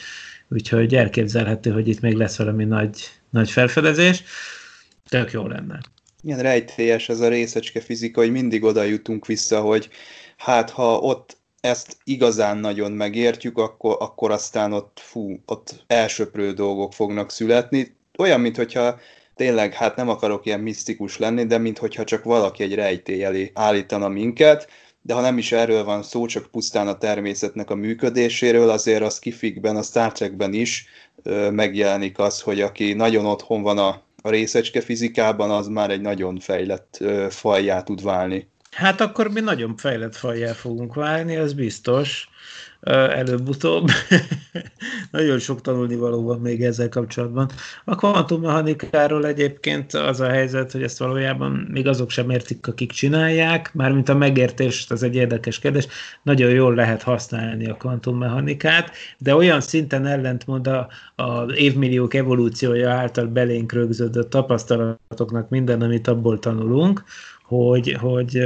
úgyhogy 0.48 0.94
elképzelhető, 0.94 1.70
hogy 1.70 1.88
itt 1.88 2.00
még 2.00 2.14
lesz 2.14 2.36
valami 2.36 2.64
nagy, 2.64 3.10
nagy 3.30 3.50
felfedezés. 3.50 4.22
Tök 5.08 5.32
jó 5.32 5.46
lenne. 5.46 5.80
Ilyen 6.22 6.38
rejtélyes 6.38 7.08
ez 7.08 7.20
a 7.20 7.28
részecske 7.28 7.80
fizika, 7.80 8.20
hogy 8.20 8.30
mindig 8.30 8.64
oda 8.64 8.82
jutunk 8.82 9.26
vissza, 9.26 9.60
hogy 9.60 9.88
hát 10.36 10.70
ha 10.70 10.98
ott 10.98 11.36
ezt 11.60 11.96
igazán 12.04 12.58
nagyon 12.58 12.92
megértjük, 12.92 13.58
akkor, 13.58 13.96
akkor 13.98 14.30
aztán 14.30 14.72
ott, 14.72 15.00
fú, 15.02 15.42
ott 15.46 15.84
elsöprő 15.86 16.52
dolgok 16.52 16.92
fognak 16.92 17.30
születni. 17.30 17.96
Olyan, 18.18 18.40
mintha 18.40 18.98
tényleg, 19.36 19.74
hát 19.74 19.96
nem 19.96 20.08
akarok 20.08 20.46
ilyen 20.46 20.60
misztikus 20.60 21.18
lenni, 21.18 21.46
de 21.46 21.58
minthogyha 21.58 22.04
csak 22.04 22.24
valaki 22.24 22.62
egy 22.62 22.74
rejtély 22.74 23.24
elé 23.24 23.50
állítana 23.54 24.08
minket, 24.08 24.68
de 25.02 25.14
ha 25.14 25.20
nem 25.20 25.38
is 25.38 25.52
erről 25.52 25.84
van 25.84 26.02
szó, 26.02 26.26
csak 26.26 26.50
pusztán 26.50 26.88
a 26.88 26.98
természetnek 26.98 27.70
a 27.70 27.74
működéséről, 27.74 28.70
azért 28.70 29.02
az 29.02 29.18
kifikben, 29.18 29.76
a 29.76 29.82
Star 29.82 30.12
Trekben 30.12 30.52
is 30.52 30.86
ö, 31.22 31.50
megjelenik 31.50 32.18
az, 32.18 32.40
hogy 32.40 32.60
aki 32.60 32.92
nagyon 32.92 33.26
otthon 33.26 33.62
van 33.62 33.78
a, 33.78 34.02
a 34.22 34.30
részecske 34.30 34.80
fizikában, 34.80 35.50
az 35.50 35.68
már 35.68 35.90
egy 35.90 36.00
nagyon 36.00 36.38
fejlett 36.38 36.96
ö, 37.00 37.26
fajjá 37.30 37.82
tud 37.82 38.02
válni. 38.02 38.48
Hát 38.70 39.00
akkor 39.00 39.30
mi 39.30 39.40
nagyon 39.40 39.76
fejlett 39.76 40.16
fajjá 40.16 40.52
fogunk 40.52 40.94
válni, 40.94 41.36
az 41.36 41.52
biztos 41.52 42.28
előbb-utóbb. 42.92 43.88
Nagyon 45.10 45.38
sok 45.38 45.60
tanulnivaló 45.60 46.22
van 46.22 46.40
még 46.40 46.62
ezzel 46.62 46.88
kapcsolatban. 46.88 47.50
A 47.84 47.94
kvantummechanikáról 47.94 49.26
egyébként 49.26 49.94
az 49.94 50.20
a 50.20 50.28
helyzet, 50.28 50.72
hogy 50.72 50.82
ezt 50.82 50.98
valójában 50.98 51.68
még 51.72 51.86
azok 51.86 52.10
sem 52.10 52.30
értik, 52.30 52.66
akik 52.66 52.92
csinálják, 52.92 53.74
mármint 53.74 54.08
a 54.08 54.14
megértést, 54.14 54.90
az 54.90 55.02
egy 55.02 55.14
érdekes 55.14 55.58
kérdés, 55.58 55.86
nagyon 56.22 56.50
jól 56.50 56.74
lehet 56.74 57.02
használni 57.02 57.66
a 57.66 57.74
kvantummechanikát, 57.74 58.90
de 59.18 59.34
olyan 59.34 59.60
szinten 59.60 60.06
ellentmond 60.06 60.66
a, 60.66 60.88
a 61.14 61.52
évmilliók 61.52 62.14
evolúciója 62.14 62.90
által 62.90 63.26
belénk 63.26 63.72
rögződött 63.72 64.30
tapasztalatoknak 64.30 65.48
minden, 65.48 65.82
amit 65.82 66.08
abból 66.08 66.38
tanulunk, 66.38 67.04
hogy, 67.42 67.92
hogy 68.00 68.42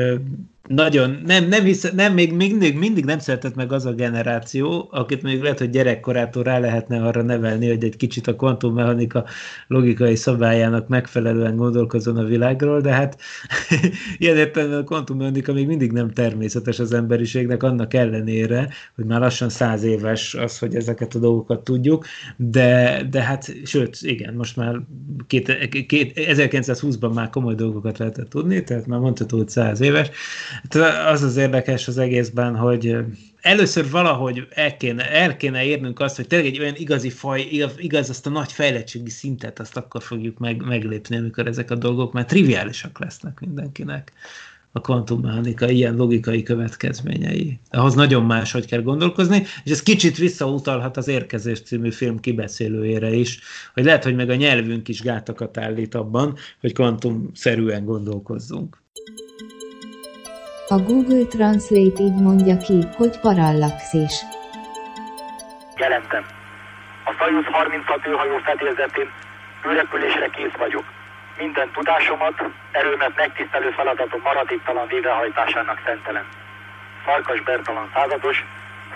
nagyon, 0.69 1.23
nem, 1.27 1.49
nem, 1.49 1.65
hisz, 1.65 1.91
nem 1.91 2.13
még 2.13 2.33
mindig, 2.33 2.79
mindig 2.79 3.05
nem 3.05 3.19
szeretett 3.19 3.55
meg 3.55 3.73
az 3.73 3.87
a 3.87 3.93
generáció, 3.93 4.89
akit 4.91 5.23
még 5.23 5.43
lehet, 5.43 5.59
hogy 5.59 5.71
gyerekkorától 5.71 6.43
rá 6.43 6.59
lehetne 6.59 7.07
arra 7.07 7.23
nevelni, 7.23 7.69
hogy 7.69 7.85
egy 7.85 7.97
kicsit 7.97 8.27
a 8.27 8.37
kvantummechanika 8.37 9.25
logikai 9.67 10.17
szabályának 10.17 10.89
megfelelően 10.89 11.57
gondolkozzon 11.57 12.17
a 12.17 12.25
világról, 12.25 12.81
de 12.81 12.93
hát 12.93 13.21
ilyen 14.19 14.37
értelemben 14.37 14.79
a 14.79 14.85
kvantummechanika 14.85 15.53
még 15.53 15.67
mindig 15.67 15.93
nem 15.93 16.11
természetes 16.11 16.79
az 16.79 16.93
emberiségnek, 16.93 17.63
annak 17.63 17.95
ellenére, 17.95 18.69
hogy 18.95 19.05
már 19.05 19.21
lassan 19.21 19.49
száz 19.49 19.83
éves 19.83 20.35
az, 20.35 20.59
hogy 20.59 20.75
ezeket 20.75 21.15
a 21.15 21.19
dolgokat 21.19 21.65
tudjuk, 21.65 22.07
de, 22.37 23.03
de 23.11 23.23
hát, 23.23 23.55
sőt, 23.65 23.99
igen, 24.01 24.35
most 24.35 24.57
már 24.57 24.81
két, 25.27 25.69
két, 25.87 26.13
1920-ban 26.15 27.15
már 27.15 27.31
komoly 27.31 27.55
dolgokat 27.55 27.99
lehetett 27.99 28.29
tudni, 28.29 28.65
tehát 28.65 28.87
már 28.87 28.99
mondható, 28.99 29.37
hogy 29.37 29.49
száz 29.49 29.81
éves, 29.81 30.11
az 31.07 31.23
az 31.23 31.37
érdekes 31.37 31.89
az 31.89 31.99
egészben, 31.99 32.57
hogy 32.57 32.97
először 33.41 33.91
valahogy 33.91 34.47
el 34.51 34.77
kéne, 34.77 35.11
el 35.11 35.37
kéne 35.37 35.65
érnünk 35.65 36.01
azt, 36.01 36.17
hogy 36.17 36.27
tényleg 36.27 36.49
egy 36.49 36.61
olyan 36.61 36.75
igazi 36.77 37.11
faj, 37.11 37.49
igaz, 37.77 38.11
azt 38.11 38.27
a 38.27 38.31
nagy 38.31 38.53
fejlettségi 38.53 39.11
szintet, 39.11 39.61
azt 39.61 39.77
akkor 39.77 40.03
fogjuk 40.03 40.39
meg, 40.39 40.63
meglépni, 40.63 41.17
amikor 41.17 41.47
ezek 41.47 41.71
a 41.71 41.75
dolgok 41.75 42.13
már 42.13 42.25
triviálisak 42.25 42.99
lesznek 42.99 43.41
mindenkinek 43.41 44.13
a 44.73 44.81
kvantummechanika 44.81 45.69
ilyen 45.69 45.97
logikai 45.97 46.43
következményei. 46.43 47.59
Ahhoz 47.71 47.95
nagyon 47.95 48.25
máshogy 48.25 48.67
kell 48.67 48.83
gondolkozni, 48.83 49.43
és 49.65 49.71
ez 49.71 49.83
kicsit 49.83 50.17
visszautalhat 50.17 50.97
az 50.97 51.09
Érkezés 51.09 51.61
című 51.61 51.91
film 51.91 52.21
kibeszélőjére 52.21 53.13
is, 53.13 53.41
hogy 53.75 53.85
lehet, 53.85 54.05
hogy 54.05 54.15
meg 54.15 54.31
a 54.31 54.35
nyelvünk 54.35 54.89
is 54.89 55.01
gátakat 55.01 55.57
állít 55.57 55.95
abban, 55.95 56.37
hogy 56.61 56.73
kvantumszerűen 56.73 57.85
gondolkozzunk. 57.85 58.83
A 60.77 60.79
Google 60.79 61.25
Translate 61.25 62.03
így 62.03 62.19
mondja 62.29 62.57
ki, 62.57 62.79
hogy 62.97 63.21
parallaxis. 63.21 64.15
Jelentem. 65.77 66.25
A 67.05 67.13
Soyuz 67.19 67.47
36 67.47 68.07
űrhajó 68.07 68.37
fedélzetén 68.37 69.09
űrrepülésre 69.69 70.29
kész 70.37 70.57
vagyok. 70.59 70.85
Minden 71.39 71.71
tudásomat, 71.73 72.37
erőmet 72.73 73.17
megtisztelő 73.17 73.71
feladatom 73.71 74.21
maradéktalan 74.21 74.87
végrehajtásának 74.87 75.79
szentelem. 75.85 76.27
Farkas 77.05 77.41
Bertalan 77.43 77.91
százados, 77.95 78.45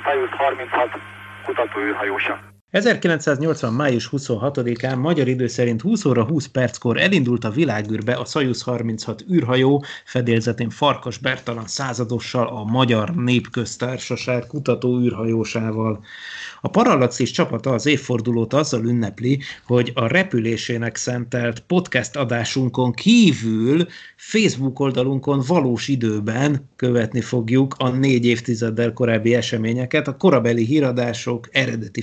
Soyuz 0.05 0.31
36, 0.31 0.99
kutatóűrhajósa. 1.45 2.54
1980. 2.75 3.73
május 3.73 4.09
26-án 4.13 5.01
magyar 5.01 5.29
idő 5.29 5.47
szerint 5.47 5.81
20 5.81 6.05
óra 6.05 6.25
20 6.25 6.47
perckor 6.47 7.01
elindult 7.01 7.45
a 7.45 7.51
világűrbe 7.51 8.13
a 8.13 8.25
Soyuz 8.25 8.63
36 8.63 9.25
űrhajó 9.33 9.85
fedélzetén 10.05 10.71
Farkas 10.71 11.19
Bertalan 11.19 11.67
századossal 11.67 12.47
a 12.47 12.65
Magyar 12.65 13.15
Népköztársaság 13.15 14.47
kutató 14.47 15.01
űrhajósával. 15.01 16.05
A 16.61 16.69
Parallaxis 16.69 17.31
csapata 17.31 17.73
az 17.73 17.87
évfordulót 17.87 18.53
azzal 18.53 18.85
ünnepli, 18.85 19.41
hogy 19.67 19.93
a 19.95 20.07
repülésének 20.07 20.97
szentelt 20.97 21.61
podcast 21.61 22.17
adásunkon 22.17 22.93
kívül 22.93 23.87
Facebook 24.17 24.81
oldalunkon 24.81 25.43
valós 25.47 25.89
időben 25.89 26.71
követni 26.77 27.21
fogjuk 27.21 27.75
a 27.79 27.89
négy 27.89 28.27
évtizeddel 28.27 28.93
korábbi 28.93 29.35
eseményeket, 29.35 30.09
a 30.09 30.17
korabeli 30.17 30.65
híradások, 30.65 31.49
eredeti 31.53 32.03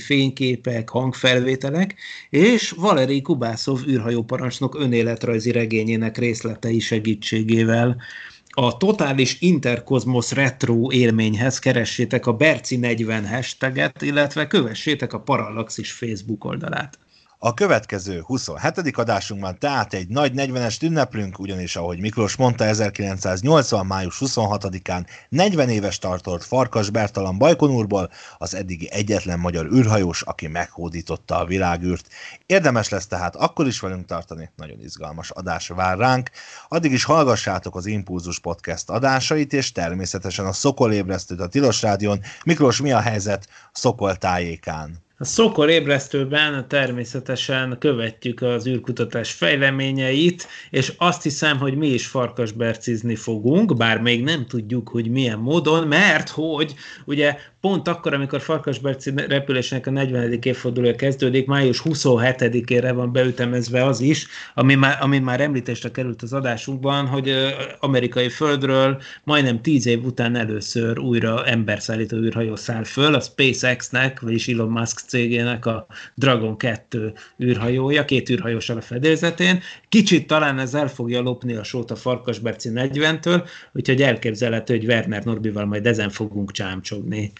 fényképek, 0.62 0.90
hangfelvételek, 0.90 1.96
és 2.30 2.72
Valeri 2.72 3.22
Kubászov 3.22 3.88
űrhajóparancsnok 3.88 4.76
önéletrajzi 4.80 5.52
regényének 5.52 6.18
részletei 6.18 6.80
segítségével. 6.80 8.02
A 8.50 8.78
totális 8.78 9.38
interkozmosz 9.42 10.32
retro 10.32 10.92
élményhez 10.92 11.60
keressétek 11.60 12.26
a 12.26 12.34
Berci 12.34 12.78
40 12.78 13.28
hashtaget, 13.28 14.02
illetve 14.02 14.48
kövessétek 14.48 15.14
a 15.14 15.20
Parallaxis 15.20 15.92
Facebook 15.92 16.46
oldalát. 16.46 17.00
A 17.44 17.54
következő 17.54 18.22
27. 18.26 18.98
adásunkban 18.98 19.60
tehát 19.60 19.94
egy 19.94 20.08
nagy 20.08 20.32
40-est 20.36 20.84
ünneplünk, 20.84 21.40
ugyanis 21.40 21.76
ahogy 21.76 22.00
Miklós 22.00 22.36
mondta, 22.36 22.64
1980. 22.64 23.86
május 23.86 24.18
26-án 24.20 25.06
40 25.30 25.70
éves 25.70 25.98
tartott 25.98 26.44
Farkas 26.44 26.90
Bertalan 26.90 27.38
Bajkonúrból, 27.38 28.10
az 28.38 28.56
eddigi 28.56 28.92
egyetlen 28.92 29.40
magyar 29.40 29.66
űrhajós, 29.74 30.22
aki 30.22 30.48
meghódította 30.48 31.40
a 31.40 31.46
világűrt. 31.46 32.08
Érdemes 32.46 32.90
lesz 32.90 33.08
tehát 33.08 33.36
akkor 33.36 33.68
is 33.68 33.80
velünk 33.80 34.06
tartani, 34.06 34.50
nagyon 34.56 34.80
izgalmas 34.82 35.30
adás 35.30 35.68
vár 35.68 35.98
ránk. 35.98 36.30
Addig 36.68 36.92
is 36.92 37.04
hallgassátok 37.04 37.76
az 37.76 37.86
Impulzus 37.86 38.40
Podcast 38.40 38.90
adásait, 38.90 39.54
és 39.54 39.72
természetesen 39.72 40.46
a 40.46 40.54
Szokol 40.54 40.94
ébresztőt 40.94 41.40
a 41.40 41.48
Tilos 41.48 41.82
Rádión. 41.82 42.22
Miklós, 42.46 42.82
mi 42.82 42.92
a 42.92 43.00
helyzet 43.00 43.48
Szokol 43.72 44.16
tájékán? 44.16 45.10
A 45.22 45.26
Szokor 45.26 45.70
ébresztőben 45.70 46.68
természetesen 46.68 47.76
követjük 47.80 48.42
az 48.42 48.68
űrkutatás 48.68 49.32
fejleményeit, 49.32 50.48
és 50.70 50.94
azt 50.98 51.24
hiszem, 51.24 51.58
hogy 51.58 51.76
mi 51.76 51.88
is 51.88 52.08
farkasbercizni 52.08 53.16
fogunk, 53.16 53.78
bár 53.78 54.00
még 54.00 54.24
nem 54.24 54.46
tudjuk, 54.46 54.90
hogy 54.90 55.10
milyen 55.10 55.40
módon, 55.40 55.88
mert 55.88 56.30
hogy 56.30 56.76
ugye 57.06 57.38
pont 57.62 57.88
akkor, 57.88 58.14
amikor 58.14 58.42
Farkasberci 58.42 59.14
repülésének 59.28 59.88
a 59.88 59.92
40. 59.92 60.40
évfordulója 60.42 60.96
kezdődik, 60.96 61.48
május 61.48 61.82
27-ére 61.86 62.92
van 62.96 63.12
beütemezve 63.12 63.86
az 63.86 64.00
is, 64.00 64.28
ami 64.54 64.76
már, 64.76 64.98
ami 65.02 65.20
már 65.20 65.42
említésre 65.42 65.92
került 65.92 66.22
az 66.22 66.34
adásunkban, 66.34 67.08
hogy 67.08 67.34
amerikai 67.80 68.30
földről 68.30 69.02
majdnem 69.24 69.62
10 69.62 69.86
év 69.86 70.06
után 70.06 70.36
először 70.36 71.00
újra 71.00 71.46
emberszállító 71.46 72.18
űrhajó 72.18 72.56
száll 72.56 72.84
föl, 72.84 73.14
a 73.14 73.20
SpaceX-nek, 73.20 74.20
vagyis 74.20 74.48
Elon 74.48 74.70
Musk 74.70 75.00
cégének 75.12 75.66
a 75.66 75.88
Dragon 76.16 76.58
2 76.58 77.14
űrhajója, 77.44 78.06
két 78.06 78.30
űrhajósal 78.30 78.78
a 78.78 78.82
fedélzetén. 78.82 79.60
Kicsit 79.90 80.28
talán 80.28 80.60
ez 80.60 80.74
el 80.74 80.88
fogja 80.88 81.22
lopni 81.22 81.54
a 81.54 81.64
sót 81.64 81.92
a 81.92 81.96
Farkasberci 81.96 82.70
40-től, 82.74 83.48
úgyhogy 83.74 84.02
elképzelhető, 84.02 84.76
hogy 84.78 84.86
Werner 84.86 85.24
Norbival 85.24 85.66
majd 85.66 85.86
ezen 85.86 86.10
fogunk 86.10 86.52
csámcsogni 86.52 87.32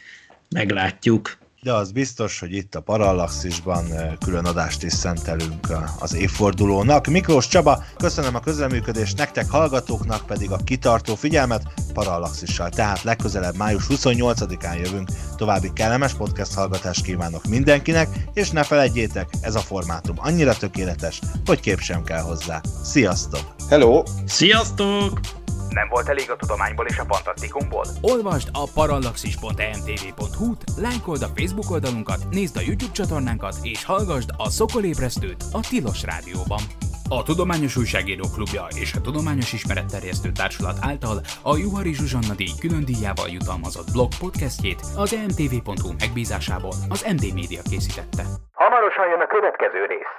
meglátjuk. 0.50 1.38
De 1.64 1.74
az 1.74 1.92
biztos, 1.92 2.40
hogy 2.40 2.54
itt 2.54 2.76
a 2.76 2.82
Parallaxisban 2.82 3.86
külön 4.26 4.46
adást 4.46 4.84
is 4.84 4.94
szentelünk 4.94 5.68
az 6.00 6.14
évfordulónak. 6.14 7.08
Miklós 7.08 7.48
Csaba, 7.48 7.84
köszönöm 7.98 8.36
a 8.36 8.40
közreműködést, 8.40 9.18
nektek 9.18 9.50
hallgatóknak 9.50 10.26
pedig 10.26 10.52
a 10.52 10.58
kitartó 10.64 11.16
figyelmet 11.16 11.64
Parallaxissal. 11.94 12.70
Tehát 12.70 13.04
legközelebb 13.04 13.56
május 13.56 13.86
28-án 13.90 14.86
jövünk. 14.86 15.10
További 15.38 15.72
kellemes 15.74 16.14
podcast 16.14 16.54
hallgatást 16.54 17.04
kívánok 17.04 17.46
mindenkinek, 17.46 18.08
és 18.34 18.50
ne 18.50 18.64
felejtjétek, 18.64 19.30
ez 19.42 19.56
a 19.56 19.60
formátum 19.60 20.16
annyira 20.20 20.58
tökéletes, 20.58 21.20
hogy 21.46 21.60
kép 21.60 21.80
sem 21.80 22.04
kell 22.04 22.22
hozzá. 22.22 22.62
Sziasztok! 22.84 23.56
Hello! 23.70 24.04
Sziasztok! 24.26 25.41
Nem 25.72 25.88
volt 25.90 26.10
elég 26.10 26.32
a 26.32 26.36
tudományból 26.36 26.86
és 26.86 26.98
a 26.98 27.04
fantasztikumból? 27.04 27.86
Olvasd 28.02 28.50
a 28.54 28.64
parallaxis.emtv.hu-t, 28.74 30.64
lájkold 30.78 31.22
a 31.22 31.32
Facebook 31.36 31.72
oldalunkat, 31.72 32.20
nézd 32.30 32.58
a 32.58 32.62
YouTube 32.62 32.92
csatornánkat, 32.92 33.56
és 33.62 33.86
hallgassd 33.86 34.30
a 34.38 34.50
Szokolébresztőt 34.50 35.44
a 35.52 35.60
Tilos 35.70 36.04
Rádióban. 36.04 36.62
A 37.10 37.24
Tudományos 37.24 37.78
Újságíró 37.78 38.26
Klubja 38.34 38.68
és 38.76 38.94
a 38.94 39.02
Tudományos 39.02 39.54
Ismeretterjesztő 39.54 40.32
Társulat 40.32 40.78
által 40.82 41.18
a 41.42 41.58
Juhari 41.58 41.94
Zsuzsanna 41.94 42.34
díj 42.36 42.54
külön 42.60 42.86
díjával 42.86 43.30
jutalmazott 43.30 43.92
blog 43.92 44.10
podcastjét 44.20 44.82
az 44.98 45.14
emtv.hu 45.14 45.90
megbízásából 46.00 46.74
az 46.90 47.06
MD 47.16 47.34
Media 47.34 47.62
készítette. 47.70 48.24
Hamarosan 48.52 49.08
jön 49.08 49.22
a 49.22 49.28
következő 49.28 49.86
rész. 49.86 50.14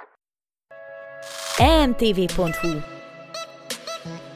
emtv.hu 1.57 2.92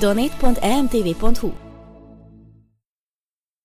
donate.emtv.hu 0.00 1.52